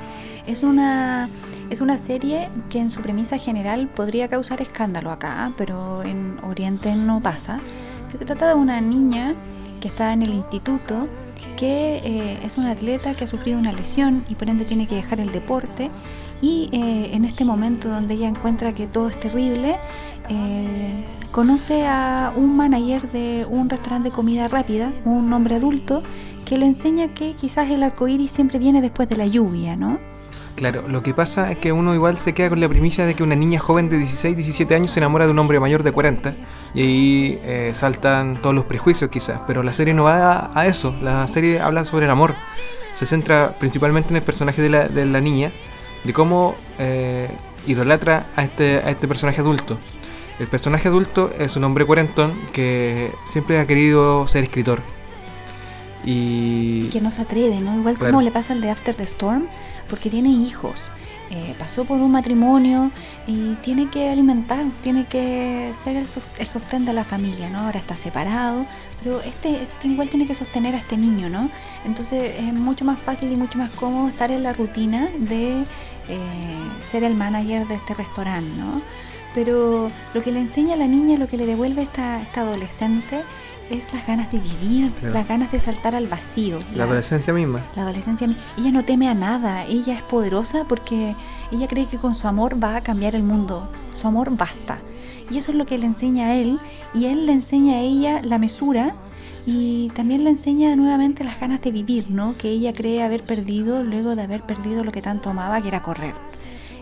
Es 0.48 0.64
una, 0.64 1.30
es 1.70 1.82
una 1.82 1.98
serie 1.98 2.50
que 2.70 2.80
en 2.80 2.90
su 2.90 3.02
premisa 3.02 3.38
general 3.38 3.90
podría 3.90 4.28
causar 4.28 4.62
escándalo 4.62 5.12
acá, 5.12 5.52
pero 5.58 6.04
en 6.04 6.40
Oriente 6.44 6.96
no 6.96 7.22
pasa. 7.22 7.60
Que 8.10 8.18
se 8.18 8.26
trata 8.26 8.48
de 8.48 8.56
una 8.56 8.80
niña 8.80 9.34
que 9.82 9.88
está 9.88 10.14
en 10.14 10.22
el 10.22 10.34
instituto 10.34 11.08
que 11.58 11.98
eh, 11.98 12.40
es 12.44 12.58
una 12.58 12.72
atleta 12.72 13.14
que 13.14 13.24
ha 13.24 13.28
sufrido 13.28 13.58
una 13.60 13.72
lesión 13.72 14.26
y 14.30 14.36
por 14.36 14.50
ende 14.50 14.66
tiene 14.66 14.88
que 14.88 14.96
dejar 14.96 15.20
el 15.22 15.32
deporte 15.32 15.90
y 16.42 16.70
eh, 16.72 17.12
en 17.14 17.26
este 17.26 17.46
momento 17.46 17.90
donde 17.90 18.14
ella 18.16 18.28
encuentra 18.28 18.74
que 18.74 18.88
todo 18.88 19.10
es 19.10 19.20
terrible, 19.20 19.78
eh, 20.30 21.06
conoce 21.32 21.86
a 21.88 22.34
un 22.36 22.56
manager 22.56 23.12
de 23.12 23.46
un 23.50 23.70
restaurante 23.70 24.10
de 24.10 24.16
comida 24.16 24.48
rápida, 24.48 24.92
un 25.06 25.32
hombre 25.32 25.56
adulto, 25.56 26.04
que 26.46 26.58
le 26.58 26.66
enseña 26.66 27.14
que 27.14 27.34
quizás 27.34 27.70
el 27.70 27.84
arco 27.84 28.08
iris 28.08 28.32
siempre 28.32 28.60
viene 28.60 28.82
después 28.82 29.10
de 29.10 29.16
la 29.16 29.26
lluvia, 29.26 29.76
¿no? 29.76 30.00
Claro, 30.56 30.86
lo 30.88 31.04
que 31.04 31.14
pasa 31.14 31.52
es 31.52 31.58
que 31.58 31.74
uno 31.74 31.94
igual 31.94 32.18
se 32.18 32.32
queda 32.32 32.50
con 32.50 32.62
la 32.62 32.70
primicia 32.70 33.06
de 33.06 33.14
que 33.14 33.24
una 33.24 33.36
niña 33.36 33.60
joven 33.60 33.90
de 33.90 33.98
16, 33.98 34.38
17 34.38 34.74
años 34.74 34.92
se 34.92 35.00
enamora 35.00 35.26
de 35.26 35.32
un 35.32 35.40
hombre 35.40 35.60
mayor 35.60 35.84
de 35.84 35.92
40 35.92 36.34
y 36.74 36.82
ahí 36.82 37.40
eh, 37.44 37.72
saltan 37.76 38.38
todos 38.42 38.56
los 38.56 38.64
prejuicios 38.64 39.10
quizás, 39.10 39.42
pero 39.48 39.64
la 39.64 39.74
serie 39.74 39.94
no 39.94 40.04
va 40.04 40.52
a, 40.58 40.66
eso, 40.66 40.96
la 41.02 41.28
serie 41.28 41.60
habla 41.60 41.84
sobre 41.84 42.06
el 42.06 42.12
amor, 42.12 42.36
se 42.94 43.06
centra 43.06 43.52
principalmente 43.60 44.12
en 44.12 44.16
el 44.16 44.22
personaje 44.22 44.62
de 44.62 44.70
la, 44.70 44.88
de 44.88 45.06
la 45.06 45.20
niña, 45.20 45.52
de 46.06 46.14
cómo 46.14 46.56
eh, 46.80 47.30
idolatra 47.68 48.28
a 48.38 48.44
este, 48.44 48.78
a 48.78 48.92
este 48.92 49.10
personaje 49.10 49.42
adulto. 49.42 49.78
El 50.40 50.48
personaje 50.48 50.88
adulto 50.88 51.32
es 51.38 51.58
un 51.58 51.66
hombre 51.66 51.86
cuarentón 51.86 52.34
que 52.54 53.12
siempre 53.26 53.60
ha 53.60 53.68
querido 53.68 54.26
ser 54.28 54.46
escritor. 54.46 54.82
Y 56.06 56.88
que 56.90 57.02
no 57.02 57.12
se 57.12 57.24
atreve, 57.24 57.60
¿no? 57.62 57.76
Igual 57.76 57.98
como 57.98 58.22
le 58.22 58.32
pasa 58.32 58.54
al 58.54 58.62
de 58.62 58.70
After 58.70 58.94
the 58.94 59.04
Storm, 59.04 59.48
porque 59.90 60.10
tiene 60.10 60.30
hijos. 60.30 60.76
Eh, 61.32 61.56
pasó 61.58 61.86
por 61.86 61.98
un 61.98 62.12
matrimonio 62.12 62.92
y 63.26 63.56
tiene 63.56 63.90
que 63.90 64.10
alimentar, 64.10 64.64
tiene 64.84 65.08
que 65.08 65.72
ser 65.74 65.96
el, 65.96 66.06
sostén 66.06 66.86
de 66.86 66.94
la 66.94 67.04
familia, 67.04 67.50
¿no? 67.50 67.62
Ahora 67.62 67.80
está 67.80 67.96
separado, 67.96 68.68
pero 69.02 69.22
este, 69.22 69.64
este, 69.64 69.88
igual 69.88 70.08
tiene 70.12 70.28
que 70.28 70.36
sostener 70.36 70.76
a 70.76 70.78
este 70.78 70.98
niño, 70.98 71.28
¿no? 71.30 71.50
Entonces 71.84 72.36
es 72.40 72.54
mucho 72.54 72.86
más 72.86 73.02
fácil 73.02 73.32
y 73.32 73.38
mucho 73.38 73.58
más 73.58 73.72
cómodo 73.72 74.08
estar 74.08 74.30
en 74.30 74.44
la 74.44 74.54
rutina 74.54 75.10
de 75.18 75.64
eh, 76.10 76.70
ser 76.80 77.04
el 77.04 77.16
manager 77.16 77.68
de 77.68 77.76
este 77.76 77.96
restaurante, 77.96 78.52
¿no? 78.60 78.84
Pero 79.34 79.90
lo 80.14 80.22
que 80.22 80.32
le 80.32 80.40
enseña 80.40 80.76
a 80.76 80.78
la 80.78 80.88
niña, 80.88 81.18
lo 81.18 81.28
que 81.28 81.38
le 81.38 81.48
devuelve 81.48 81.82
esta, 81.82 82.22
esta 82.22 82.42
adolescente, 82.42 83.24
es 83.70 83.94
las 83.94 84.06
ganas 84.06 84.32
de 84.32 84.40
vivir, 84.40 84.92
Claro. 85.00 85.14
las 85.16 85.28
ganas 85.28 85.52
de 85.52 85.60
saltar 85.60 85.96
al 85.96 86.08
vacío. 86.08 86.60
La 86.76 86.84
adolescencia 86.84 87.34
misma. 87.34 87.60
la 87.76 87.82
adolescencia, 87.84 88.28
ella 88.58 88.72
no 88.72 88.84
teme 88.84 89.10
a 89.10 89.14
nada, 89.14 89.66
ella 89.66 89.94
es 89.94 90.02
poderosa 90.04 90.66
porque 90.68 91.16
ella 91.52 91.68
cree 91.68 91.88
que 91.88 91.98
con 91.98 92.14
su 92.16 92.28
amor 92.28 92.62
va 92.64 92.76
a 92.78 92.82
cambiar 92.82 93.16
el 93.16 93.24
mundo, 93.24 93.70
su 93.94 94.08
amor 94.08 94.36
basta. 94.38 94.80
Y 95.32 95.38
eso 95.40 95.52
es 95.52 95.58
lo 95.58 95.66
que 95.66 95.78
le 95.78 95.88
enseña 95.88 96.28
a 96.28 96.36
él, 96.36 96.60
y 96.94 97.06
él 97.06 97.26
le 97.26 97.34
enseña 97.34 97.78
a 97.78 97.80
ella 97.82 98.22
la 98.24 98.38
mesura 98.38 98.94
y 99.48 99.90
también 99.96 100.24
le 100.24 100.30
enseña 100.32 100.76
nuevamente 100.76 101.24
las 101.24 101.40
ganas 101.40 101.62
de 101.62 101.72
vivir, 101.72 102.10
¿no? 102.10 102.36
Que 102.38 102.50
ella 102.50 102.74
cree 102.74 103.04
haber 103.04 103.24
perdido 103.24 103.84
luego 103.84 104.16
de 104.16 104.24
haber 104.24 104.42
perdido 104.42 104.84
lo 104.84 104.92
que 104.92 105.02
tanto 105.02 105.30
amaba, 105.32 105.62
que 105.62 105.68
era 105.68 105.82
correr. 105.82 106.14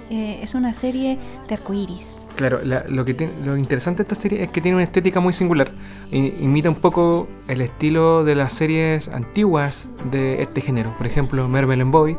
Eh, 0.10 0.40
es 0.44 0.54
una 0.54 0.74
serie 0.74 1.18
de 1.48 1.54
arcoíris. 1.56 2.28
Claro, 2.36 2.60
la- 2.64 2.84
lo, 2.88 3.04
que 3.06 3.30
lo 3.46 3.58
interesante 3.58 4.04
de 4.04 4.08
esta 4.14 4.22
serie 4.22 4.44
es 4.44 4.50
que 4.52 4.62
tiene 4.62 4.76
una 4.76 4.84
estética 4.84 5.20
muy 5.20 5.34
singular. 5.34 5.72
I- 6.12 6.34
imita 6.42 6.70
un 6.70 6.76
poco 6.76 7.28
el 7.48 7.62
estilo 7.62 8.24
de 8.24 8.36
las 8.36 8.54
series 8.54 9.08
antiguas 9.08 9.88
de 10.12 10.42
este 10.42 10.62
género. 10.62 10.94
Por 10.98 11.08
ejemplo, 11.08 11.48
Mermelin 11.48 11.90
Boy, 11.90 12.18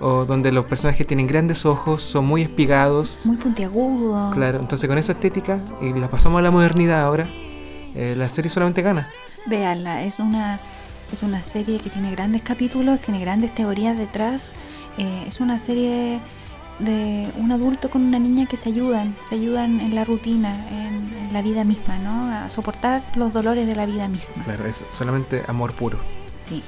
o 0.00 0.24
donde 0.24 0.52
los 0.52 0.64
personajes 0.66 1.06
tienen 1.06 1.26
grandes 1.26 1.66
ojos, 1.66 2.02
son 2.02 2.24
muy 2.24 2.42
espigados. 2.42 3.18
Muy 3.24 3.36
puntiagudo. 3.36 4.30
Claro, 4.32 4.58
entonces 4.60 4.88
con 4.88 4.96
esa 4.98 5.12
estética 5.12 5.60
y 5.80 5.92
la 5.92 6.08
pasamos 6.08 6.38
a 6.38 6.42
la 6.42 6.50
modernidad 6.50 7.02
ahora, 7.02 7.28
eh, 7.94 8.14
la 8.16 8.28
serie 8.28 8.50
solamente 8.50 8.82
gana. 8.82 9.08
Véanla, 9.46 10.04
es 10.04 10.18
una, 10.18 10.58
es 11.12 11.22
una 11.22 11.42
serie 11.42 11.78
que 11.78 11.90
tiene 11.90 12.10
grandes 12.12 12.42
capítulos, 12.42 13.00
tiene 13.00 13.20
grandes 13.20 13.54
teorías 13.54 13.96
detrás. 13.98 14.54
eh, 14.98 15.24
es 15.28 15.38
una 15.40 15.58
serie 15.58 16.18
de 16.78 17.28
un 17.36 17.50
adulto 17.52 17.90
con 17.90 18.02
una 18.02 18.18
niña 18.18 18.46
que 18.46 18.56
se 18.56 18.68
ayudan, 18.68 19.16
se 19.20 19.34
ayudan 19.34 19.80
en 19.80 19.94
la 19.94 20.04
rutina, 20.04 20.66
en, 20.70 21.12
en 21.12 21.32
la 21.32 21.42
vida 21.42 21.64
misma, 21.64 21.98
¿no? 21.98 22.32
A 22.32 22.48
soportar 22.48 23.02
los 23.16 23.32
dolores 23.32 23.66
de 23.66 23.74
la 23.74 23.86
vida 23.86 24.08
misma. 24.08 24.42
Claro, 24.44 24.66
es 24.66 24.84
solamente 24.90 25.42
amor 25.48 25.74
puro. 25.74 25.98
Sí. 26.40 26.62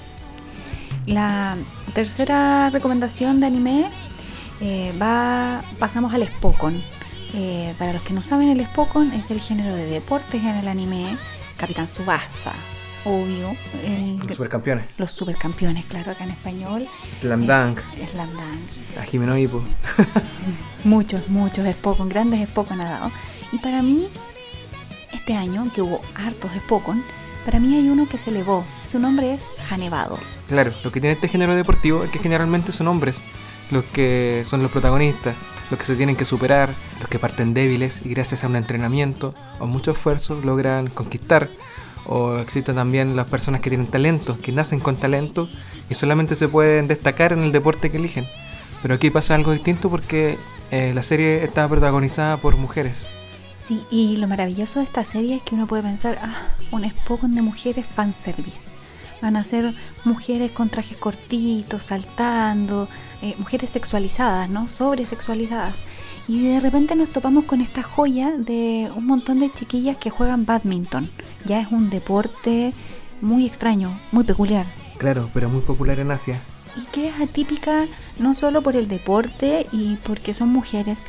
La 1.07 1.57
tercera 1.95 2.71
recomendación 2.71 3.41
de 3.41 3.47
anime 3.47 3.91
eh, 4.61 4.93
va, 5.01 5.63
pasamos 5.79 6.13
al 6.13 6.27
Spokon. 6.27 6.83
Eh, 7.33 7.75
para 7.79 7.93
los 7.93 8.03
que 8.03 8.13
no 8.13 8.23
saben, 8.23 8.49
el 8.49 8.65
Spokon 8.67 9.13
es 9.13 9.31
el 9.31 9.41
género 9.41 9.75
de 9.75 9.87
deportes 9.87 10.41
en 10.41 10.57
el 10.57 10.69
anime. 10.69 11.17
Capitán 11.57 11.87
Subasa, 11.89 12.53
obvio. 13.05 13.57
el- 13.85 14.19
Los 14.19 14.37
supercampeones. 14.37 14.85
los 14.99 15.11
supercampeones, 15.13 15.85
claro, 15.87 16.13
acá 16.13 16.25
en 16.25 16.31
español. 16.31 16.89
Slam 17.21 17.43
Eh, 17.43 17.47
Dunk, 17.47 17.81
Slam 18.09 18.31
Dunk. 18.33 18.99
a 19.01 19.03
Jimeno 19.05 19.37
Hippo. 19.37 19.63
Muchos, 20.85 21.29
muchos 21.29 21.67
Spokon, 21.71 22.09
grandes 22.09 22.41
Spokon 22.49 22.81
ha 22.81 22.85
dado. 22.91 23.13
Y 23.53 23.59
para 23.59 23.83
mí, 23.83 24.09
este 25.13 25.35
año, 25.35 25.71
que 25.75 25.83
hubo 25.83 26.01
hartos 26.15 26.51
Spokon, 26.65 27.03
para 27.45 27.59
mí 27.61 27.75
hay 27.77 27.89
uno 27.89 28.09
que 28.09 28.19
se 28.19 28.31
elevó. 28.31 28.65
Su 28.83 28.99
nombre 28.99 29.33
es 29.35 29.47
Hanevado. 29.71 30.19
Claro, 30.49 30.73
lo 30.85 30.91
que 30.93 31.01
tiene 31.01 31.15
este 31.15 31.29
género 31.29 31.55
deportivo 31.55 32.05
es 32.05 32.11
que 32.11 32.19
generalmente 32.19 32.73
son 32.73 32.89
hombres 32.89 33.23
los 33.71 33.85
que 33.85 34.43
son 34.47 34.63
los 34.63 34.71
protagonistas, 34.73 35.37
los 35.71 35.79
que 35.79 35.87
se 35.87 35.95
tienen 35.97 36.17
que 36.17 36.25
superar, 36.25 36.75
los 36.99 37.09
que 37.09 37.19
parten 37.21 37.55
débiles 37.55 38.01
y 38.05 38.09
gracias 38.09 38.43
a 38.43 38.49
un 38.49 38.57
entrenamiento 38.57 39.33
o 39.61 39.67
mucho 39.67 39.93
esfuerzo 39.93 40.41
logran 40.43 40.89
conquistar. 40.89 41.49
O 42.07 42.39
existen 42.39 42.77
también 42.77 43.17
las 43.17 43.29
personas 43.29 43.61
que 43.61 43.71
tienen 43.71 43.87
talento, 43.87 44.39
que 44.41 44.53
nacen 44.53 44.81
con 44.81 44.97
talento 44.97 45.49
y 45.89 45.95
solamente 45.95 46.37
se 46.37 46.49
pueden 46.49 46.89
destacar 46.89 47.33
en 47.33 47.43
el 47.43 47.53
deporte 47.53 47.91
que 47.91 47.99
eligen. 47.99 48.27
Pero 48.83 48.95
aquí 48.95 49.11
pasa 49.11 49.35
algo 49.35 49.53
distinto 49.53 49.91
porque 49.91 50.39
eh, 50.71 50.93
la 50.95 51.03
serie 51.03 51.45
está 51.45 51.69
protagonizada 51.69 52.37
por 52.39 52.57
mujeres. 52.57 53.07
Sí, 53.59 53.85
y 53.91 54.17
lo 54.17 54.27
maravilloso 54.27 54.79
de 54.79 54.87
esta 54.87 55.05
serie 55.05 55.37
es 55.37 55.43
que 55.43 55.55
uno 55.55 55.67
puede 55.67 55.83
pensar, 55.83 56.19
ah, 56.23 56.49
un 56.73 56.89
Spokon 56.89 57.35
de 57.35 57.43
mujeres 57.43 57.87
fanservice. 57.87 58.75
Van 59.23 59.37
a 59.37 59.45
ser 59.45 59.75
mujeres 60.05 60.51
con 60.51 60.71
trajes 60.71 60.97
cortitos, 60.97 61.85
saltando, 61.85 62.89
eh, 63.23 63.35
mujeres 63.39 63.71
sexualizadas, 63.71 64.49
¿no? 64.49 64.67
Sobresexualizadas. 64.69 65.83
Y 66.29 66.47
de 66.47 66.61
repente 66.61 66.97
nos 66.97 67.11
topamos 67.11 67.45
con 67.45 67.61
esta 67.61 67.83
joya 67.83 68.33
de 68.37 68.91
un 68.95 69.07
montón 69.07 69.39
de 69.41 69.51
chiquillas 69.51 69.97
que 69.99 70.11
juegan 70.11 70.47
badminton. 70.47 71.11
Ya 71.45 71.61
es 71.61 71.69
un 71.71 71.91
deporte 71.91 72.73
muy 73.21 73.47
extraño, 73.47 73.99
muy 74.13 74.25
peculiar. 74.25 74.67
Claro, 74.99 75.31
pero 75.33 75.49
muy 75.49 75.61
popular 75.61 75.99
en 75.99 76.11
Asia. 76.11 76.41
y 76.77 76.85
que 76.93 77.09
es 77.09 77.21
atípica 77.21 77.87
no 78.19 78.33
solo 78.35 78.63
por 78.63 78.77
el 78.77 78.87
deporte 78.89 79.67
y 79.73 79.97
porque 79.97 80.35
son 80.35 80.51
mujeres, 80.51 81.03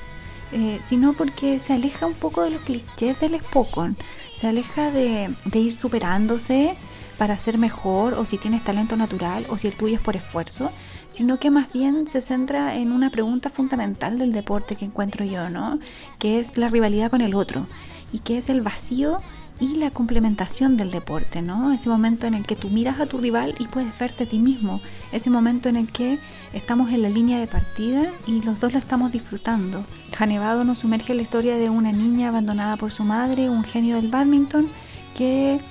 eh, 0.52 0.80
sino 0.82 1.14
porque 1.14 1.60
se 1.60 1.74
aleja 1.74 2.06
un 2.06 2.14
poco 2.16 2.42
de 2.44 2.50
los 2.50 2.62
clichés 2.62 3.20
del 3.20 3.40
Spokon, 3.40 3.96
se 4.34 4.48
aleja 4.48 4.92
de, 4.92 5.34
de 5.46 5.60
ir 5.60 5.78
superándose 5.78 6.76
para 7.22 7.38
ser 7.38 7.60
mejor 7.60 8.16
o 8.16 8.26
si 8.26 8.40
tienes 8.40 8.64
talento 8.64 8.98
natural 8.98 9.46
o 9.48 9.60
si 9.60 9.68
el 9.68 9.76
tuyo 9.76 9.94
es 9.94 10.02
por 10.02 10.16
esfuerzo, 10.16 10.72
sino 11.08 11.38
que 11.38 11.52
más 11.52 11.72
bien 11.72 12.08
se 12.08 12.20
centra 12.20 12.78
en 12.78 12.92
una 12.92 13.12
pregunta 13.12 13.52
fundamental 13.52 14.18
del 14.18 14.32
deporte 14.32 14.76
que 14.76 14.86
encuentro 14.86 15.24
yo, 15.24 15.48
¿no? 15.52 15.78
Que 16.18 16.40
es 16.40 16.58
la 16.58 16.68
rivalidad 16.68 17.12
con 17.12 17.22
el 17.22 17.36
otro 17.36 17.68
y 18.12 18.18
que 18.22 18.40
es 18.40 18.50
el 18.50 18.62
vacío 18.62 19.20
y 19.60 19.76
la 19.76 19.92
complementación 19.92 20.78
del 20.78 20.90
deporte, 20.90 21.44
¿no? 21.44 21.72
Ese 21.72 21.90
momento 21.90 22.26
en 22.26 22.34
el 22.34 22.48
que 22.48 22.56
tú 22.56 22.72
miras 22.72 23.00
a 23.00 23.06
tu 23.06 23.20
rival 23.20 23.54
y 23.60 23.68
puedes 23.68 23.96
verte 24.00 24.24
a 24.24 24.28
ti 24.28 24.40
mismo, 24.40 24.82
ese 25.12 25.30
momento 25.30 25.70
en 25.70 25.76
el 25.76 25.92
que 25.92 26.18
estamos 26.54 26.90
en 26.90 27.04
la 27.04 27.10
línea 27.10 27.40
de 27.40 27.46
partida 27.46 28.14
y 28.26 28.42
los 28.42 28.60
dos 28.60 28.74
lo 28.74 28.80
estamos 28.80 29.12
disfrutando. 29.12 29.86
Hanevado 30.18 30.64
nos 30.64 30.80
sumerge 30.80 31.14
en 31.14 31.18
la 31.18 31.22
historia 31.22 31.58
de 31.58 31.70
una 31.70 31.92
niña 31.92 32.30
abandonada 32.30 32.78
por 32.78 32.92
su 32.92 33.04
madre, 33.04 33.48
un 33.48 33.64
genio 33.64 33.98
del 33.98 34.10
badminton, 34.10 34.70
que 35.16 35.62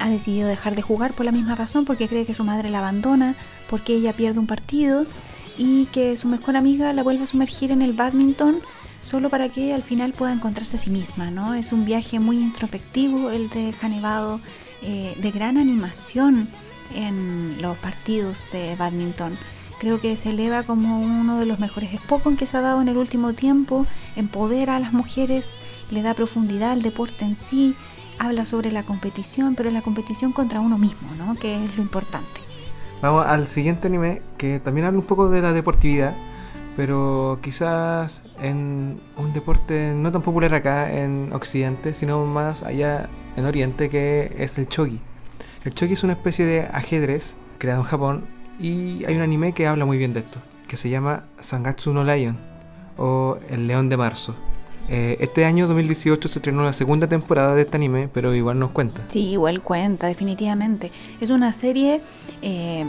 ha 0.00 0.10
decidido 0.10 0.48
dejar 0.48 0.74
de 0.74 0.82
jugar 0.82 1.12
por 1.12 1.26
la 1.26 1.32
misma 1.32 1.54
razón, 1.54 1.84
porque 1.84 2.08
cree 2.08 2.26
que 2.26 2.34
su 2.34 2.42
madre 2.42 2.70
la 2.70 2.78
abandona, 2.78 3.36
porque 3.68 3.94
ella 3.94 4.14
pierde 4.14 4.40
un 4.40 4.46
partido 4.46 5.06
y 5.56 5.86
que 5.86 6.16
su 6.16 6.26
mejor 6.26 6.56
amiga 6.56 6.92
la 6.92 7.02
vuelve 7.02 7.24
a 7.24 7.26
sumergir 7.26 7.70
en 7.70 7.82
el 7.82 7.92
badminton 7.92 8.60
solo 9.00 9.30
para 9.30 9.48
que 9.48 9.72
al 9.72 9.82
final 9.82 10.12
pueda 10.12 10.32
encontrarse 10.32 10.76
a 10.76 10.78
sí 10.78 10.90
misma, 10.90 11.30
¿no? 11.30 11.54
Es 11.54 11.72
un 11.72 11.84
viaje 11.84 12.20
muy 12.20 12.38
introspectivo 12.38 13.30
el 13.30 13.48
de 13.48 13.74
Hanevado, 13.80 14.40
eh, 14.82 15.16
de 15.20 15.30
gran 15.30 15.56
animación 15.56 16.48
en 16.94 17.56
los 17.60 17.76
partidos 17.78 18.46
de 18.52 18.76
badminton. 18.76 19.38
Creo 19.78 20.00
que 20.00 20.14
se 20.16 20.30
eleva 20.30 20.64
como 20.64 21.00
uno 21.00 21.38
de 21.38 21.46
los 21.46 21.58
mejores 21.58 21.90
Spokon 21.92 22.36
que 22.36 22.44
se 22.44 22.58
ha 22.58 22.60
dado 22.60 22.82
en 22.82 22.88
el 22.88 22.98
último 22.98 23.32
tiempo, 23.32 23.86
empodera 24.16 24.76
a 24.76 24.80
las 24.80 24.92
mujeres, 24.92 25.52
le 25.90 26.02
da 26.02 26.12
profundidad 26.12 26.72
al 26.72 26.82
deporte 26.82 27.24
en 27.24 27.34
sí, 27.34 27.74
habla 28.20 28.44
sobre 28.44 28.70
la 28.70 28.82
competición, 28.82 29.54
pero 29.54 29.70
la 29.70 29.80
competición 29.80 30.32
contra 30.32 30.60
uno 30.60 30.76
mismo, 30.76 31.08
¿no? 31.16 31.34
Que 31.36 31.64
es 31.64 31.76
lo 31.76 31.82
importante. 31.82 32.42
Vamos 33.00 33.26
al 33.26 33.46
siguiente 33.46 33.88
anime 33.88 34.20
que 34.36 34.60
también 34.60 34.86
habla 34.86 34.98
un 34.98 35.06
poco 35.06 35.30
de 35.30 35.40
la 35.40 35.54
deportividad, 35.54 36.14
pero 36.76 37.38
quizás 37.42 38.22
en 38.42 39.00
un 39.16 39.32
deporte 39.32 39.94
no 39.96 40.12
tan 40.12 40.20
popular 40.20 40.52
acá 40.52 40.92
en 40.92 41.32
Occidente, 41.32 41.94
sino 41.94 42.26
más 42.26 42.62
allá 42.62 43.08
en 43.36 43.46
Oriente, 43.46 43.88
que 43.88 44.34
es 44.38 44.58
el 44.58 44.68
shogi. 44.68 45.00
El 45.64 45.72
shogi 45.72 45.94
es 45.94 46.04
una 46.04 46.12
especie 46.12 46.44
de 46.44 46.68
ajedrez 46.72 47.34
creado 47.56 47.80
en 47.80 47.86
Japón 47.86 48.24
y 48.58 49.02
hay 49.06 49.16
un 49.16 49.22
anime 49.22 49.54
que 49.54 49.66
habla 49.66 49.86
muy 49.86 49.96
bien 49.96 50.12
de 50.12 50.20
esto, 50.20 50.40
que 50.68 50.76
se 50.76 50.90
llama 50.90 51.24
Sangatsu 51.40 51.94
no 51.94 52.04
Lion 52.04 52.36
o 52.98 53.38
El 53.48 53.66
León 53.66 53.88
de 53.88 53.96
Marzo. 53.96 54.36
Eh, 54.92 55.16
este 55.20 55.44
año 55.44 55.68
2018 55.68 56.26
se 56.28 56.38
estrenó 56.40 56.64
la 56.64 56.72
segunda 56.72 57.08
temporada 57.08 57.54
de 57.54 57.62
este 57.62 57.76
anime, 57.76 58.08
pero 58.12 58.34
igual 58.34 58.58
nos 58.58 58.72
cuenta. 58.72 59.02
Sí, 59.08 59.28
igual 59.30 59.62
cuenta, 59.62 60.08
definitivamente. 60.08 60.90
Es 61.20 61.30
una 61.30 61.52
serie 61.52 62.00
eh, 62.42 62.84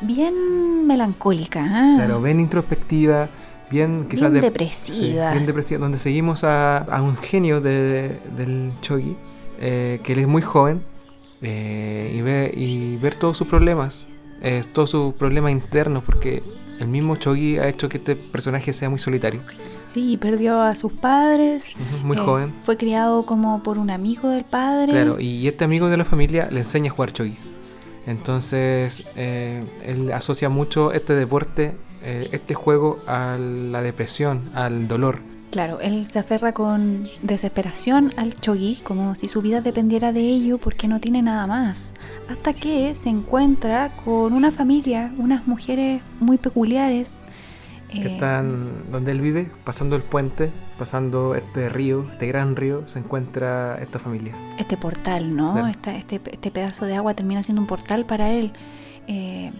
bien 0.00 0.86
melancólica. 0.86 1.64
¿ah? 1.64 1.92
Claro, 1.96 2.20
bien 2.20 2.40
introspectiva, 2.40 3.28
bien 3.70 4.06
quizás 4.10 4.32
Bien 4.32 4.40
de- 4.42 4.48
depresiva. 4.48 5.30
sí, 5.30 5.36
bien 5.36 5.46
depresiva, 5.46 5.80
donde 5.80 5.98
seguimos 6.00 6.42
a, 6.42 6.78
a 6.78 7.00
un 7.02 7.16
genio 7.16 7.60
de- 7.60 8.18
del 8.36 8.72
Chogi, 8.80 9.16
eh, 9.60 10.00
que 10.02 10.14
él 10.14 10.18
es 10.18 10.26
muy 10.26 10.42
joven, 10.42 10.82
eh, 11.40 12.12
y, 12.16 12.20
ve, 12.20 12.52
y 12.56 12.96
ver 12.96 13.14
todos 13.14 13.36
sus 13.36 13.46
problemas, 13.46 14.08
eh, 14.42 14.64
todos 14.72 14.90
sus 14.90 15.14
problemas 15.14 15.52
internos, 15.52 16.02
porque 16.04 16.42
el 16.84 16.90
mismo 16.90 17.16
Chogi 17.16 17.58
ha 17.58 17.66
hecho 17.68 17.88
que 17.88 17.96
este 17.96 18.14
personaje 18.14 18.72
sea 18.72 18.90
muy 18.90 18.98
solitario, 18.98 19.40
Sí, 19.86 20.16
perdió 20.16 20.60
a 20.60 20.74
sus 20.74 20.92
padres. 20.92 21.72
Muy 22.02 22.16
eh, 22.16 22.20
joven. 22.20 22.54
Fue 22.62 22.76
criado 22.76 23.24
como 23.24 23.62
por 23.62 23.78
un 23.78 23.90
amigo 23.90 24.28
del 24.28 24.44
padre. 24.44 24.90
Claro, 24.92 25.20
y 25.20 25.46
este 25.46 25.64
amigo 25.64 25.88
de 25.88 25.96
la 25.96 26.04
familia 26.04 26.48
le 26.50 26.60
enseña 26.60 26.90
a 26.90 26.94
jugar 26.94 27.12
Chogi. 27.12 27.36
Entonces, 28.06 29.04
eh, 29.16 29.64
él 29.84 30.12
asocia 30.12 30.48
mucho 30.48 30.92
este 30.92 31.14
deporte, 31.14 31.76
eh, 32.02 32.28
este 32.32 32.54
juego 32.54 32.98
a 33.06 33.38
la 33.38 33.82
depresión, 33.82 34.50
al 34.54 34.88
dolor. 34.88 35.20
Claro, 35.54 35.78
él 35.80 36.04
se 36.04 36.18
aferra 36.18 36.52
con 36.52 37.06
desesperación 37.22 38.12
al 38.16 38.34
chogi, 38.34 38.80
como 38.82 39.14
si 39.14 39.28
su 39.28 39.40
vida 39.40 39.60
dependiera 39.60 40.12
de 40.12 40.18
ello 40.22 40.58
porque 40.58 40.88
no 40.88 40.98
tiene 40.98 41.22
nada 41.22 41.46
más. 41.46 41.94
Hasta 42.28 42.54
que 42.54 42.92
se 42.96 43.08
encuentra 43.08 43.92
con 44.04 44.32
una 44.32 44.50
familia, 44.50 45.12
unas 45.16 45.46
mujeres 45.46 46.02
muy 46.18 46.38
peculiares, 46.38 47.24
Que 47.88 48.00
Eh, 48.08 48.14
están 48.14 48.90
donde 48.90 49.12
él 49.12 49.20
vive, 49.20 49.48
pasando 49.62 49.94
el 49.94 50.02
puente, 50.02 50.50
pasando 50.76 51.36
este 51.36 51.68
río, 51.68 52.04
este 52.10 52.26
gran 52.26 52.56
río, 52.56 52.82
se 52.88 52.98
encuentra 52.98 53.78
esta 53.80 54.00
familia. 54.00 54.34
este 54.58 54.76
portal, 54.76 55.36
¿no? 55.36 55.52
Claro. 55.52 55.68
Esta- 55.68 55.94
este, 55.94 56.20
este 56.32 56.50
pedazo 56.50 56.86
de 56.86 56.96
agua 56.96 57.14
termina 57.14 57.44
siendo 57.44 57.60
un 57.62 57.68
portal 57.68 58.04
para 58.06 58.30
él. 58.30 58.50
Eh, 59.06 59.52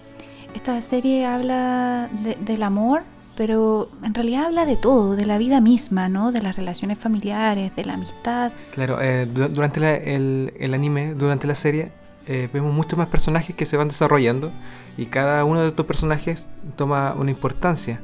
esta 0.56 0.82
serie 0.82 1.24
habla 1.26 2.08
de- 2.24 2.34
del 2.44 2.64
amor, 2.64 3.04
pero 3.36 3.88
en 4.02 4.14
realidad 4.14 4.44
habla 4.46 4.66
de 4.66 4.76
todo, 4.76 5.16
de 5.16 5.26
la 5.26 5.38
vida 5.38 5.60
misma, 5.60 6.08
¿no? 6.08 6.32
De 6.32 6.40
las 6.42 6.56
relaciones 6.56 6.98
familiares, 6.98 7.74
de 7.76 7.84
la 7.84 7.94
amistad. 7.94 8.52
Claro, 8.72 9.00
eh, 9.00 9.26
du- 9.26 9.48
durante 9.48 9.80
la- 9.80 9.94
el, 9.96 10.52
anime, 10.74 11.14
durante 11.14 11.46
la 11.46 11.54
serie, 11.54 11.90
eh, 12.26 12.48
vemos 12.52 12.72
muchos 12.72 12.98
más 12.98 13.08
personajes 13.08 13.54
que 13.56 13.66
se 13.66 13.76
van 13.76 13.88
desarrollando 13.88 14.50
y 14.96 15.06
cada 15.06 15.44
uno 15.44 15.62
de 15.62 15.68
estos 15.68 15.86
personajes 15.86 16.48
toma 16.76 17.14
una 17.18 17.30
importancia. 17.30 18.00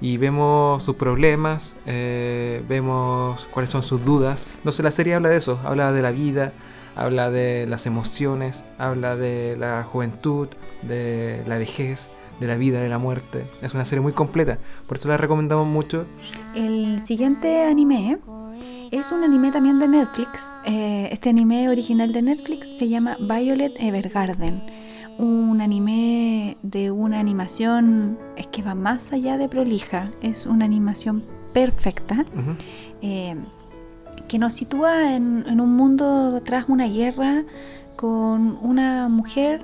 Y 0.00 0.16
vemos 0.18 0.82
sus 0.82 0.96
problemas, 0.96 1.74
eh, 1.86 2.62
vemos 2.68 3.46
cuáles 3.52 3.70
son 3.70 3.82
sus 3.82 4.02
dudas. 4.04 4.48
Entonces 4.56 4.84
la 4.84 4.90
serie 4.90 5.14
habla 5.14 5.28
de 5.30 5.36
eso, 5.36 5.58
habla 5.64 5.92
de 5.92 6.02
la 6.02 6.10
vida, 6.10 6.52
habla 6.96 7.30
de 7.30 7.66
las 7.68 7.86
emociones, 7.86 8.64
habla 8.76 9.16
de 9.16 9.56
la 9.58 9.82
juventud, 9.84 10.48
de 10.82 11.42
la 11.46 11.56
vejez, 11.58 12.10
de 12.40 12.46
la 12.46 12.56
vida, 12.56 12.80
de 12.80 12.88
la 12.88 12.98
muerte. 12.98 13.46
Es 13.62 13.74
una 13.74 13.84
serie 13.84 14.00
muy 14.02 14.12
completa, 14.12 14.58
por 14.86 14.96
eso 14.98 15.08
la 15.08 15.16
recomendamos 15.16 15.66
mucho. 15.66 16.06
El 16.54 17.00
siguiente 17.00 17.64
anime 17.64 18.18
es 18.90 19.10
un 19.12 19.24
anime 19.24 19.50
también 19.50 19.78
de 19.78 19.88
Netflix. 19.88 20.54
Eh, 20.64 21.08
este 21.12 21.30
anime 21.30 21.68
original 21.68 22.12
de 22.12 22.22
Netflix 22.22 22.68
se 22.78 22.88
llama 22.88 23.16
Violet 23.20 23.74
Evergarden. 23.80 24.62
Un 25.18 25.60
anime 25.60 26.56
de 26.62 26.90
una 26.90 27.20
animación 27.20 28.18
es 28.36 28.46
que 28.48 28.62
va 28.62 28.74
más 28.74 29.12
allá 29.12 29.36
de 29.38 29.48
prolija. 29.48 30.10
Es 30.22 30.44
una 30.46 30.64
animación 30.64 31.24
perfecta 31.52 32.24
Ujú. 32.36 32.56
eh, 33.02 33.36
que 34.26 34.38
nos 34.38 34.54
sitúa 34.54 35.14
en, 35.14 35.44
en 35.46 35.60
un 35.60 35.74
mundo 35.76 36.40
tras 36.44 36.68
una 36.68 36.86
guerra 36.86 37.44
con 37.96 38.58
una 38.60 39.08
mujer 39.08 39.62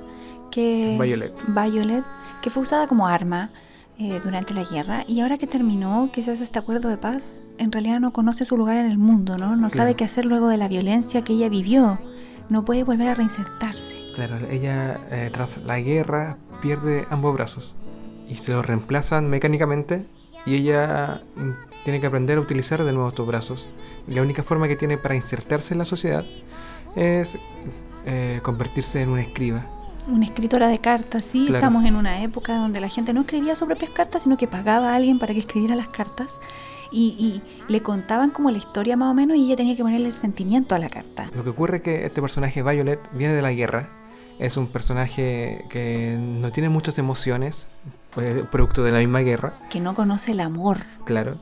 que... 0.53 0.97
Violet. 1.01 1.35
Violet, 1.49 2.05
que 2.41 2.51
fue 2.51 2.63
usada 2.63 2.87
como 2.87 3.07
arma 3.07 3.51
eh, 3.99 4.21
durante 4.25 4.55
la 4.55 4.65
guerra 4.65 5.05
y 5.07 5.21
ahora 5.21 5.37
que 5.37 5.47
terminó, 5.47 6.09
que 6.13 6.23
se 6.23 6.31
hace 6.31 6.43
este 6.43 6.59
acuerdo 6.59 6.89
de 6.89 6.97
paz, 6.97 7.45
en 7.59 7.71
realidad 7.71 8.01
no 8.01 8.13
conoce 8.13 8.45
su 8.45 8.57
lugar 8.57 8.79
en 8.79 8.87
el 8.87 8.97
mundo, 8.97 9.37
¿no? 9.37 9.57
No 9.57 9.69
sabe 9.69 9.95
qué 9.95 10.05
hacer 10.05 10.25
luego 10.25 10.49
de 10.49 10.57
la 10.57 10.69
violencia 10.69 11.23
que 11.23 11.35
ella 11.35 11.49
vivió. 11.49 11.99
No 12.49 12.65
puede 12.65 12.83
volver 12.83 13.09
a 13.09 13.15
reinsertarse. 13.15 13.95
Claro, 14.15 14.39
ella 14.51 14.99
eh, 15.13 15.29
tras 15.33 15.59
la 15.59 15.79
guerra 15.81 16.37
pierde 16.63 17.07
ambos 17.11 17.35
brazos 17.35 17.75
y 18.29 18.37
se 18.37 18.53
los 18.53 18.65
reemplazan 18.65 19.29
mecánicamente 19.29 20.07
y 20.47 20.55
ella 20.55 21.21
mm, 21.37 21.85
tiene 21.85 22.01
que 22.01 22.07
aprender 22.07 22.39
a 22.39 22.41
utilizar 22.41 22.83
de 22.83 22.93
nuevo 22.93 23.09
estos 23.11 23.27
brazos. 23.27 23.69
Y 24.09 24.15
la 24.15 24.23
única 24.23 24.43
forma 24.43 24.67
que 24.67 24.77
tiene 24.77 24.97
para 24.97 25.15
insertarse 25.15 25.75
en 25.75 25.79
la 25.79 25.85
sociedad 25.85 26.25
es 26.97 27.39
eh, 28.07 28.41
convertirse 28.43 29.03
en 29.03 29.11
una 29.11 29.23
escriba. 29.23 29.67
Una 30.11 30.25
escritora 30.25 30.67
de 30.69 30.79
cartas, 30.79 31.25
sí, 31.25 31.45
Claro. 31.47 31.59
estamos 31.59 31.85
en 31.85 31.95
una 31.97 32.23
época 32.23 32.57
donde 32.57 32.81
la 32.81 32.89
gente 32.89 33.13
no 33.13 33.21
escribía 33.23 33.55
sus 33.57 33.67
propias 33.69 33.91
cartas, 33.91 34.25
sino 34.25 34.37
que 34.37 34.49
pagaba 34.49 34.93
a 34.93 34.97
alguien 34.97 35.19
para 35.19 35.33
que 35.35 35.41
escribiera 35.41 35.75
las 35.77 35.89
cartas 35.89 36.41
y, 36.91 37.15
y 37.19 37.43
le 37.73 37.81
contaban 37.83 38.31
como 38.31 38.51
la 38.51 38.59
historia 38.59 38.97
más 38.97 39.11
o 39.11 39.15
menos 39.15 39.37
y 39.37 39.47
ella 39.47 39.57
tenía 39.57 39.77
que 39.77 39.83
ponerle 39.83 40.07
el 40.09 40.13
sentimiento 40.13 40.75
a 40.75 40.79
la 40.79 40.89
carta. 40.89 41.31
Lo 41.35 41.45
que 41.45 41.51
ocurre 41.51 41.77
es 41.79 41.83
que 41.85 42.07
este 42.07 42.21
personaje 42.21 42.63
Violet 42.63 43.01
viene 43.13 43.35
de 43.35 43.43
la 43.43 43.53
guerra. 43.53 43.89
Es 44.41 44.57
un 44.57 44.67
personaje 44.69 45.65
que 45.69 46.17
no 46.19 46.51
tiene 46.51 46.69
muchas 46.71 46.99
emociones, 46.99 47.67
pues, 48.11 48.27
producto 48.51 48.83
de 48.83 48.91
la 48.91 48.99
misma 48.99 49.21
guerra. 49.21 49.53
Que 49.69 49.81
no 49.81 49.95
conoce 49.95 50.33
el 50.33 50.41
amor. 50.41 50.79
Claro. 51.05 51.37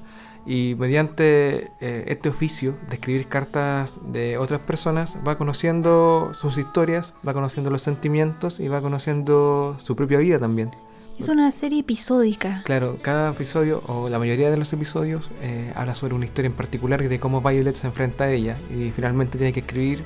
Y 0.47 0.75
mediante 0.79 1.71
eh, 1.81 2.05
este 2.09 2.29
oficio 2.29 2.75
de 2.89 2.97
escribir 2.97 3.27
cartas 3.27 4.01
de 4.13 4.39
otras 4.39 4.61
personas, 4.61 5.19
va 5.27 5.37
conociendo 5.37 6.33
sus 6.35 6.57
historias, 6.57 7.15
va 7.27 7.35
conociendo 7.35 7.71
los 7.71 7.83
sentimientos 7.83 8.61
y 8.61 8.69
va 8.69 8.81
conociendo 8.81 9.77
su 9.79 9.95
propia 9.95 10.19
vida 10.19 10.39
también. 10.39 10.71
Es 11.19 11.29
una 11.29 11.51
serie 11.51 11.81
episódica. 11.81 12.63
Claro, 12.65 12.99
cada 13.03 13.33
episodio, 13.33 13.83
o 13.89 14.09
la 14.09 14.21
mayoría 14.21 14.53
de 14.53 14.57
los 14.57 14.73
episodios, 14.73 15.29
eh, 15.43 15.73
habla 15.75 15.95
sobre 15.95 16.15
una 16.15 16.25
historia 16.25 16.47
en 16.47 16.55
particular 16.55 17.03
y 17.03 17.09
de 17.09 17.19
cómo 17.19 17.41
Violet 17.41 17.75
se 17.75 17.89
enfrenta 17.89 18.25
a 18.25 18.31
ella. 18.31 18.57
Y 18.71 18.93
finalmente 18.93 19.37
tiene 19.37 19.53
que 19.53 19.61
escribir 19.61 20.05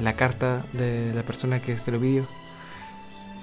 la 0.00 0.14
carta 0.14 0.64
de 0.72 1.12
la 1.14 1.24
persona 1.24 1.60
que 1.60 1.78
se 1.78 1.90
lo 1.90 1.98
pidió. 1.98 2.26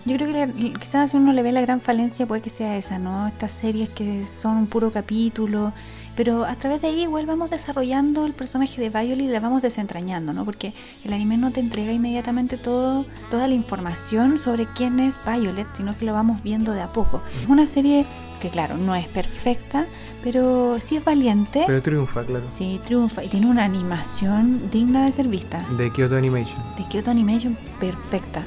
Yo 0.08 0.16
creo 0.16 0.32
que 0.32 0.47
la- 0.47 0.80
quizás 0.80 1.12
si 1.12 1.18
uno 1.18 1.34
le 1.34 1.41
ve 1.41 1.51
la 1.51 1.60
gran 1.62 1.82
falencia 1.82 2.26
puede 2.26 2.41
que 2.41 2.49
sea 2.49 2.78
esa, 2.78 2.97
¿no? 2.97 3.28
Estas 3.28 3.51
series 3.51 3.89
que 3.89 4.26
son 4.26 4.55
un 4.55 4.68
puro 4.68 4.91
capítulo, 4.91 5.74
pero 6.16 6.45
a 6.45 6.55
través 6.55 6.82
de 6.82 6.88
ahí 6.88 7.01
igual 7.01 7.26
vamos 7.26 7.49
desarrollando 7.49 8.26
el 8.26 8.34
personaje 8.34 8.80
de 8.82 8.89
Violet 8.89 9.20
y 9.26 9.28
la 9.28 9.39
vamos 9.41 9.62
desentrañando, 9.62 10.32
¿no? 10.34 10.45
Porque 10.45 10.74
el 11.03 11.12
anime 11.12 11.36
no 11.38 11.51
te 11.51 11.60
entrega 11.60 11.91
inmediatamente 11.91 12.58
todo, 12.58 13.05
toda 13.30 13.47
la 13.49 13.53
información 13.53 14.39
sobre 14.39 14.66
quién 14.66 14.99
es 15.01 15.20
Violet, 15.26 15.68
sino 15.76 15.97
que 15.97 16.05
lo 16.05 16.14
vamos 16.14 16.41
viendo 16.41 16.72
de 16.72 16.82
a 16.82 16.88
poco. 16.93 17.22
Es 17.43 17.49
una 17.49 17.68
serie 17.68 18.05
que 18.39 18.49
claro, 18.49 18.78
no 18.78 18.95
es 18.95 19.08
perfecta, 19.10 19.88
pero 20.24 20.78
sí 20.80 20.95
es 20.95 21.03
valiente, 21.03 21.64
Pero 21.68 21.82
triunfa, 21.82 22.24
claro. 22.24 22.45
sí 22.49 22.80
triunfa 22.86 23.24
y 23.24 23.28
tiene 23.28 23.47
una 23.47 23.66
animación 23.66 24.70
digna 24.72 25.03
de 25.05 25.12
ser 25.12 25.28
vista. 25.28 25.66
De 25.78 25.91
Kyoto 25.91 26.16
Animation. 26.16 26.62
De 26.78 26.86
Kyoto 26.88 27.12
Animation 27.12 27.58
perfecta. 27.80 28.45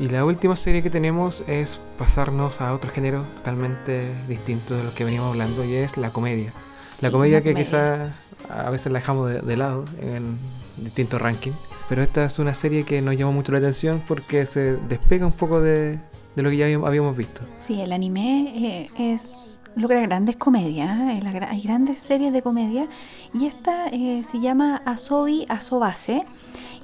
Y 0.00 0.08
la 0.08 0.24
última 0.24 0.56
serie 0.56 0.82
que 0.82 0.90
tenemos 0.90 1.44
es 1.46 1.78
pasarnos 1.98 2.60
a 2.60 2.72
otro 2.74 2.90
género 2.90 3.22
totalmente 3.36 4.12
distinto 4.28 4.76
de 4.76 4.82
lo 4.84 4.94
que 4.94 5.04
veníamos 5.04 5.30
hablando 5.30 5.64
y 5.64 5.74
es 5.74 5.96
la 5.96 6.10
comedia. 6.10 6.52
La 7.00 7.08
Sí, 7.08 7.12
comedia 7.12 7.42
que 7.42 7.54
quizá 7.54 8.14
a 8.50 8.70
veces 8.70 8.90
la 8.92 8.98
dejamos 8.98 9.30
de, 9.30 9.40
de 9.40 9.56
lado 9.56 9.84
en 10.00 10.36
distintos 10.78 11.20
rankings. 11.22 11.56
Pero 11.88 12.02
esta 12.02 12.24
es 12.24 12.38
una 12.38 12.54
serie 12.54 12.82
que 12.84 13.00
nos 13.02 13.16
llamó 13.16 13.32
mucho 13.32 13.52
la 13.52 13.58
atención 13.58 14.02
porque 14.08 14.46
se 14.46 14.76
despega 14.88 15.26
un 15.26 15.32
poco 15.32 15.60
de, 15.60 15.98
de 16.34 16.42
lo 16.42 16.50
que 16.50 16.56
ya 16.56 16.64
habíamos- 16.66 17.16
visto. 17.16 17.42
Sí, 17.58 17.80
el 17.80 17.92
anime 17.92 18.52
eh, 18.56 18.90
es 19.12 19.60
logra 19.76 20.00
grandes 20.00 20.36
comedias, 20.36 20.98
¿eh? 21.00 21.20
Hay 21.50 21.60
grandes 21.62 22.00
series 22.00 22.32
de 22.32 22.42
comedia 22.42 22.88
y 23.32 23.46
esta 23.46 23.88
eh, 23.88 24.22
se 24.24 24.40
llama 24.40 24.82
Asobi 24.86 25.46
Asobase 25.48 26.24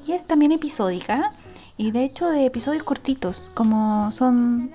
y 0.06 0.12
es 0.12 0.24
también 0.24 0.52
episódica 0.52 1.32
y 1.80 1.90
de 1.92 2.04
hecho 2.04 2.28
de 2.28 2.44
episodios 2.46 2.82
cortitos, 2.82 3.48
como 3.54 4.12
son 4.12 4.70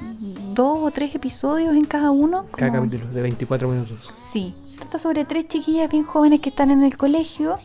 dos 0.53 0.79
o 0.81 0.91
tres 0.91 1.13
episodios 1.15 1.73
en 1.75 1.85
cada 1.85 2.09
uno. 2.11 2.45
Cada 2.55 2.71
capítulo 2.71 3.05
de 3.11 3.21
24 3.21 3.67
minutos. 3.69 4.11
Sí, 4.17 4.53
trata 4.79 4.97
sobre 4.97 5.23
tres 5.25 5.47
chiquillas 5.47 5.89
bien 5.91 6.03
jóvenes 6.03 6.39
que 6.39 6.49
están 6.49 6.71
en 6.71 6.81
el 6.83 6.97
colegio 6.97 7.59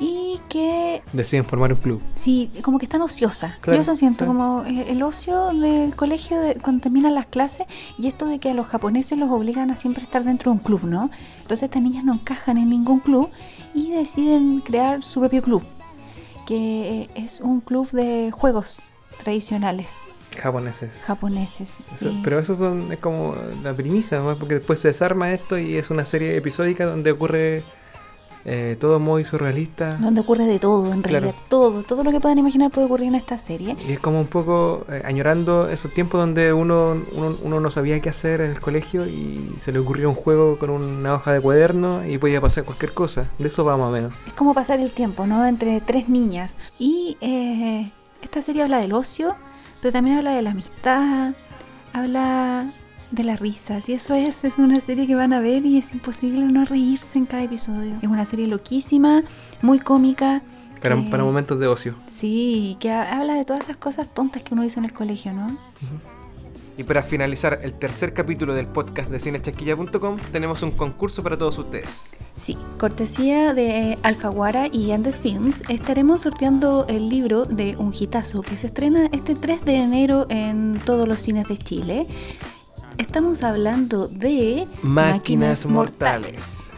y 0.00 0.38
que 0.48 1.02
Deciden 1.12 1.44
formar 1.44 1.72
un 1.72 1.78
club. 1.78 2.02
Sí, 2.14 2.50
como 2.62 2.78
que 2.78 2.84
están 2.86 3.02
ociosas. 3.02 3.56
Claro, 3.60 3.76
Yo 3.76 3.82
eso 3.82 3.94
siento, 3.94 4.24
sí. 4.24 4.28
como 4.28 4.62
eh, 4.64 4.86
el 4.88 5.02
ocio 5.02 5.46
del 5.54 5.94
colegio 5.94 6.40
de- 6.40 6.56
cuando 6.56 6.82
terminan 6.82 7.14
las 7.14 7.26
clases 7.26 7.66
y 7.98 8.08
esto 8.08 8.26
de 8.26 8.38
que 8.40 8.50
a 8.50 8.54
los 8.54 8.66
japoneses 8.66 9.18
los 9.18 9.30
obligan 9.30 9.70
a 9.70 9.76
siempre 9.76 10.02
estar 10.02 10.24
dentro 10.24 10.50
de 10.52 10.58
un 10.58 10.64
club, 10.64 10.82
¿no? 10.84 11.08
Entonces 11.42 11.62
estas 11.64 11.82
niñas 11.82 12.04
no 12.04 12.14
encajan 12.14 12.58
en 12.58 12.68
ningún 12.70 13.00
club 13.00 13.28
y 13.74 13.90
deciden 13.90 14.60
crear 14.60 15.02
su 15.02 15.20
propio 15.20 15.40
club, 15.40 15.62
que 16.46 17.02
eh, 17.02 17.10
es 17.14 17.40
un 17.40 17.60
club 17.60 17.90
de 17.90 18.30
juegos 18.32 18.82
tradicionales 19.18 20.10
Japoneses. 20.36 20.92
japoneses. 21.04 21.76
Eso- 21.84 22.14
pero 22.24 22.38
eso 22.38 22.54
son, 22.54 22.90
es 22.92 22.98
como 22.98 23.34
la 23.62 23.74
¿no? 24.20 24.36
porque 24.38 24.54
después 24.56 24.80
se 24.80 24.88
desarma 24.88 25.32
esto 25.32 25.58
y 25.58 25.76
es 25.76 25.90
una 25.90 26.04
serie 26.04 26.36
episódica 26.36 26.86
donde 26.86 27.10
ocurre 27.12 27.62
eh, 28.44 28.76
todo 28.80 28.98
muy 28.98 29.24
surrealista. 29.24 29.94
Donde 29.98 30.20
ocurre 30.20 30.46
de 30.46 30.58
todo, 30.58 30.92
en 30.92 31.02
Claro. 31.02 31.20
realidad, 31.26 31.34
todo, 31.48 31.82
todo 31.82 32.02
lo 32.04 32.10
que 32.10 32.20
puedan 32.20 32.38
imaginar 32.38 32.70
puede 32.70 32.86
ocurrir 32.86 33.08
en 33.08 33.14
esta 33.14 33.38
serie. 33.38 33.76
Y 33.88 33.92
es 33.92 34.00
como 34.00 34.20
un 34.20 34.26
poco 34.26 34.84
eh, 34.90 35.02
añorando 35.04 35.68
esos 35.68 35.92
tiempos 35.94 36.20
donde 36.20 36.52
uno, 36.52 36.96
uno, 37.14 37.36
uno 37.42 37.60
no 37.60 37.70
sabía 37.70 38.00
qué 38.00 38.08
hacer 38.08 38.40
en 38.40 38.50
el 38.52 38.60
colegio 38.60 39.06
y 39.06 39.54
se 39.60 39.70
le 39.72 39.78
ocurrió 39.78 40.08
un 40.08 40.14
juego 40.16 40.58
con 40.58 40.70
una 40.70 41.14
hoja 41.14 41.32
de 41.32 41.40
cuaderno 41.40 42.04
y 42.06 42.18
podía 42.18 42.40
pasar 42.40 42.64
cualquier 42.64 42.92
cosa. 42.92 43.28
De 43.38 43.48
eso 43.48 43.64
va 43.64 43.76
más 43.76 43.88
o 43.88 43.92
menos. 43.92 44.12
Es 44.26 44.32
como 44.32 44.54
pasar 44.54 44.80
el 44.80 44.90
tiempo, 44.90 45.26
¿no? 45.26 45.46
Entre 45.46 45.80
tres 45.80 46.08
niñas. 46.08 46.56
Y 46.78 47.16
eh, 47.20 47.90
esta 48.22 48.42
serie 48.42 48.62
habla 48.62 48.78
del 48.78 48.92
ocio, 48.92 49.34
pero 49.80 49.92
también 49.92 50.16
habla 50.18 50.32
de 50.32 50.42
la 50.42 50.50
amistad, 50.50 51.32
habla 51.92 52.72
de 53.12 53.24
las 53.24 53.38
risas. 53.38 53.88
Y 53.88 53.92
eso 53.92 54.14
es, 54.14 54.42
es 54.44 54.58
una 54.58 54.80
serie 54.80 55.06
que 55.06 55.14
van 55.14 55.32
a 55.32 55.40
ver 55.40 55.64
y 55.64 55.78
es 55.78 55.92
imposible 55.92 56.40
no 56.46 56.64
reírse 56.64 57.18
en 57.18 57.26
cada 57.26 57.44
episodio. 57.44 57.94
Es 58.02 58.08
una 58.08 58.24
serie 58.24 58.46
loquísima, 58.48 59.22
muy 59.60 59.78
cómica. 59.78 60.42
Para, 60.82 60.96
que- 60.96 61.02
para 61.10 61.22
momentos 61.22 61.60
de 61.60 61.66
ocio. 61.68 61.94
Sí, 62.06 62.76
que 62.80 62.90
ha- 62.90 63.20
habla 63.20 63.34
de 63.34 63.44
todas 63.44 63.60
esas 63.62 63.76
cosas 63.76 64.08
tontas 64.12 64.42
que 64.42 64.54
uno 64.54 64.64
hizo 64.64 64.80
en 64.80 64.84
el 64.86 64.92
colegio, 64.92 65.32
¿no? 65.32 65.56
Y 66.76 66.84
para 66.84 67.02
finalizar 67.02 67.58
el 67.62 67.74
tercer 67.74 68.14
capítulo 68.14 68.54
del 68.54 68.66
podcast 68.66 69.10
de 69.10 69.20
cinechasquilla.com 69.20 70.16
tenemos 70.32 70.62
un 70.62 70.70
concurso 70.70 71.22
para 71.22 71.36
todos 71.36 71.58
ustedes. 71.58 72.08
Sí, 72.34 72.56
cortesía 72.78 73.52
de 73.52 73.98
Alfaguara 74.02 74.68
y 74.72 74.90
Andes 74.92 75.20
Films, 75.20 75.62
estaremos 75.68 76.22
sorteando 76.22 76.86
el 76.88 77.10
libro 77.10 77.44
de 77.44 77.76
Un 77.76 77.92
Hitazo 77.96 78.40
que 78.40 78.56
se 78.56 78.68
estrena 78.68 79.10
este 79.12 79.34
3 79.34 79.66
de 79.66 79.74
enero 79.74 80.24
en 80.30 80.80
todos 80.82 81.06
los 81.06 81.20
cines 81.20 81.46
de 81.46 81.58
Chile. 81.58 82.06
Estamos 83.02 83.42
hablando 83.42 84.06
de 84.06 84.68
Máquinas, 84.82 85.66
Mortales. 85.66 86.70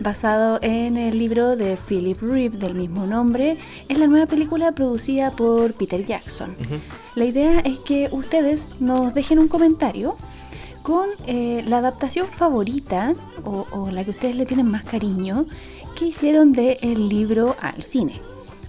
Basado 0.00 0.58
en 0.60 0.96
el 0.96 1.16
libro 1.20 1.54
de 1.54 1.76
Philip 1.76 2.20
Reeve 2.20 2.58
del 2.58 2.74
mismo 2.74 3.06
nombre, 3.06 3.58
es 3.88 3.96
la 3.96 4.08
nueva 4.08 4.26
película 4.26 4.72
producida 4.72 5.30
por 5.30 5.72
Peter 5.74 6.04
Jackson. 6.04 6.56
La 7.14 7.24
idea 7.26 7.60
es 7.60 7.78
que 7.78 8.08
ustedes 8.10 8.74
nos 8.80 9.14
dejen 9.14 9.38
un 9.38 9.46
comentario 9.46 10.16
con 10.82 11.08
eh, 11.28 11.62
la 11.68 11.78
adaptación 11.78 12.26
favorita 12.26 13.14
o, 13.44 13.68
o 13.70 13.88
la 13.92 14.02
que 14.04 14.10
ustedes 14.10 14.34
le 14.34 14.46
tienen 14.46 14.66
más 14.66 14.82
cariño 14.82 15.46
que 15.96 16.06
hicieron 16.06 16.50
del 16.50 17.08
libro 17.08 17.54
al 17.60 17.84
cine. 17.84 18.20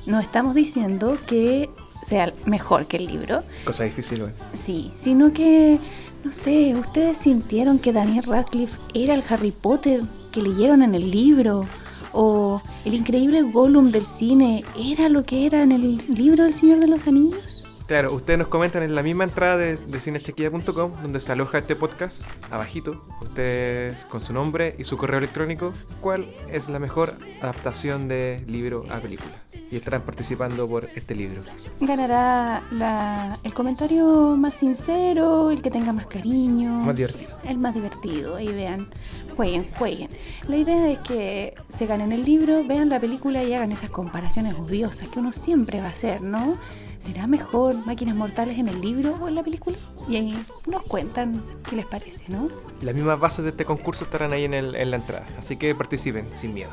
No 0.06 0.20
estamos 0.20 0.54
diciendo 0.54 1.18
que 1.26 1.72
sea 2.04 2.34
mejor 2.46 2.86
que 2.86 2.98
el 2.98 3.08
libro, 3.08 3.44
Cosa 3.66 3.86
difícil, 3.86 4.20
güey. 4.20 4.34
sí, 4.52 4.91
sino 4.94 5.32
que, 5.32 5.80
no 6.24 6.32
sé, 6.32 6.76
ustedes 6.76 7.17
sintieron 7.17 7.80
que 7.80 7.91
Daniel 7.91 8.24
Radcliffe 8.24 8.80
era 8.93 9.13
el 9.13 9.24
Harry 9.30 9.51
Potter 9.51 10.03
que 10.32 10.41
leyeron 10.41 10.82
en 10.82 10.95
el 10.95 11.11
libro. 11.11 11.65
O 12.13 12.61
el 12.86 12.93
increíble 12.93 13.41
Gollum 13.41 13.91
del 13.91 14.05
cine 14.05 14.63
era 14.78 15.09
lo 15.09 15.26
que 15.26 15.45
era 15.45 15.63
en 15.63 15.71
el 15.71 15.97
libro 16.09 16.43
del 16.43 16.53
Señor 16.53 16.80
de 16.80 16.88
los 16.88 17.07
Anillos. 17.07 17.67
Claro, 17.88 18.13
ustedes 18.13 18.39
nos 18.39 18.47
comentan 18.47 18.82
en 18.84 18.95
la 18.95 19.03
misma 19.03 19.26
entrada 19.26 19.57
de, 19.57 19.76
de 19.76 19.99
cinechequilla.com, 19.99 20.91
donde 21.01 21.19
se 21.19 21.32
aloja 21.32 21.57
este 21.57 21.76
podcast, 21.76 22.21
abajito, 22.49 23.03
ustedes 23.21 24.05
con 24.05 24.21
su 24.21 24.32
nombre 24.32 24.76
y 24.80 24.86
su 24.86 24.95
correo 24.97 25.17
electrónico, 25.17 25.74
cuál 25.99 26.34
es 26.49 26.69
la 26.69 26.80
mejor 26.80 27.15
adaptación 27.41 28.07
de 28.07 28.43
libro 28.47 28.86
a 28.89 28.99
película. 28.99 29.43
Y 29.74 29.78
estarán 29.78 30.03
participando 30.03 30.67
por 30.67 30.88
este 30.93 31.15
libro. 31.15 31.41
Ganará 31.82 32.61
la- 32.69 33.39
el 33.43 33.55
comentario 33.55 34.36
más 34.38 34.53
sincero, 34.53 35.49
el 35.49 35.63
que 35.63 35.71
tenga 35.71 35.91
más 35.91 36.05
cariño. 36.05 36.69
Más 36.69 36.95
divertido. 36.95 37.32
El 37.43 37.57
más 37.57 37.74
divertido. 37.74 38.36
Ahí 38.36 38.49
vean, 38.49 38.89
jueguen, 39.36 39.65
jueguen. 39.80 40.09
La 40.47 40.57
idea 40.57 40.91
es 40.91 40.99
que 40.99 41.55
se 41.69 41.88
ganen 41.88 42.11
el 42.11 42.24
libro, 42.24 42.63
vean 42.63 42.89
la 42.89 42.99
película 42.99 43.43
y 43.43 43.51
hagan 43.55 43.71
esas 43.71 43.89
comparaciones 43.89 44.53
odiosas 44.53 45.07
que 45.09 45.17
uno 45.17 45.34
siempre 45.34 45.80
va 45.82 45.88
a 45.88 45.89
hacer, 45.89 46.21
¿no? 46.21 46.55
¿Será 46.99 47.26
mejor 47.26 47.76
Máquinas 47.88 48.15
Mortales 48.15 48.59
en 48.59 48.67
el 48.67 48.80
libro 48.80 49.17
o 49.19 49.28
en 49.28 49.34
la 49.34 49.41
película? 49.43 49.76
Y 50.07 50.17
ahí 50.17 50.38
nos 50.67 50.84
cuentan 50.84 51.41
qué 51.67 51.78
les 51.78 51.88
parece, 51.88 52.26
¿no? 52.32 52.47
Las 52.84 52.93
mismas 52.93 53.19
bases 53.19 53.43
de 53.43 53.49
este 53.49 53.65
concurso 53.65 54.03
estarán 54.03 54.34
ahí 54.34 54.43
en, 54.45 54.53
el- 54.53 54.76
en 54.76 54.91
la 54.91 54.97
entrada, 54.97 55.26
así 55.39 55.57
que 55.57 55.74
participen 55.74 56.28
sin 56.32 56.53
miedo. 56.53 56.69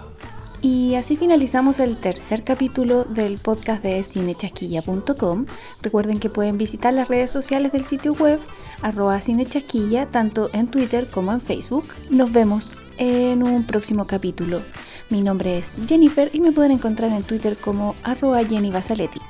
Y 0.63 0.95
así 0.97 1.17
finalizamos 1.17 1.81
el 1.81 1.97
tercer 1.97 2.45
capítulo 2.45 3.05
del 3.05 3.39
podcast 3.39 3.83
de 3.83 4.03
cinechasquilla.com. 4.03 5.47
Recuerden 5.81 6.19
que 6.19 6.29
pueden 6.29 6.59
visitar 6.59 6.93
las 6.93 7.09
redes 7.09 7.31
sociales 7.31 7.73
del 7.73 7.83
sitio 7.85 8.13
web 8.13 8.39
arroba 8.83 9.23
cinechasquilla 9.23 10.07
tanto 10.07 10.51
en 10.53 10.69
Twitter 10.69 11.09
como 11.09 11.33
en 11.33 11.41
Facebook. 11.41 11.87
Nos 12.11 12.31
vemos 12.31 12.79
en 12.99 13.43
un 13.43 13.67
próximo 13.67 14.07
capítulo. 14.07 14.63
Mi 15.09 15.23
nombre 15.23 15.57
es 15.57 15.79
Jennifer 15.89 16.29
y 16.35 16.43
me 16.43 16.53
pueden 16.53 16.73
encontrar 16.73 17.11
en 17.13 17.23
Twitter 17.23 17.57
como 17.57 17.95
arroba 18.03 18.45
Jenny 18.45 18.71
Basaletti. 18.71 19.21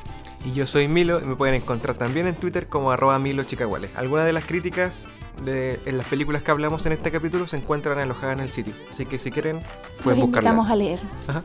Y 0.45 0.53
yo 0.53 0.67
soy 0.67 0.89
Milo 0.89 1.21
y 1.21 1.27
me 1.27 1.37
pueden 1.37 1.55
encontrar 1.55 1.97
también 1.97 2.27
en 2.27 2.35
Twitter 2.35 2.67
como 2.67 2.91
arroba 2.91 3.19
Milo 3.21 3.45
Chicaguales. 3.45 3.93
Algunas 3.95 4.27
de 4.27 4.33
las 4.33 4.45
críticas 4.45 5.09
de 5.45 5.81
en 5.87 5.97
las 5.99 6.07
películas 6.07 6.43
que 6.43 6.51
hablamos 6.51 6.85
en 6.87 6.93
este 6.93 7.11
capítulo 7.11 7.47
se 7.47 7.57
encuentran 7.57 7.99
alojadas 7.99 8.37
en 8.39 8.45
el 8.45 8.51
sitio. 8.51 8.73
Así 8.91 9.07
que 9.07 9.19
si 9.19 9.31
quieren, 9.31 9.57
Los 9.57 9.65
pueden 10.03 10.21
invitamos 10.21 10.67
buscarlas. 10.67 10.71
a 10.71 10.77
leer. 10.77 10.99
Ajá. 11.29 11.43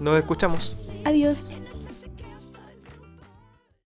Nos 0.00 0.18
escuchamos. 0.18 0.76
Adiós. 1.04 1.56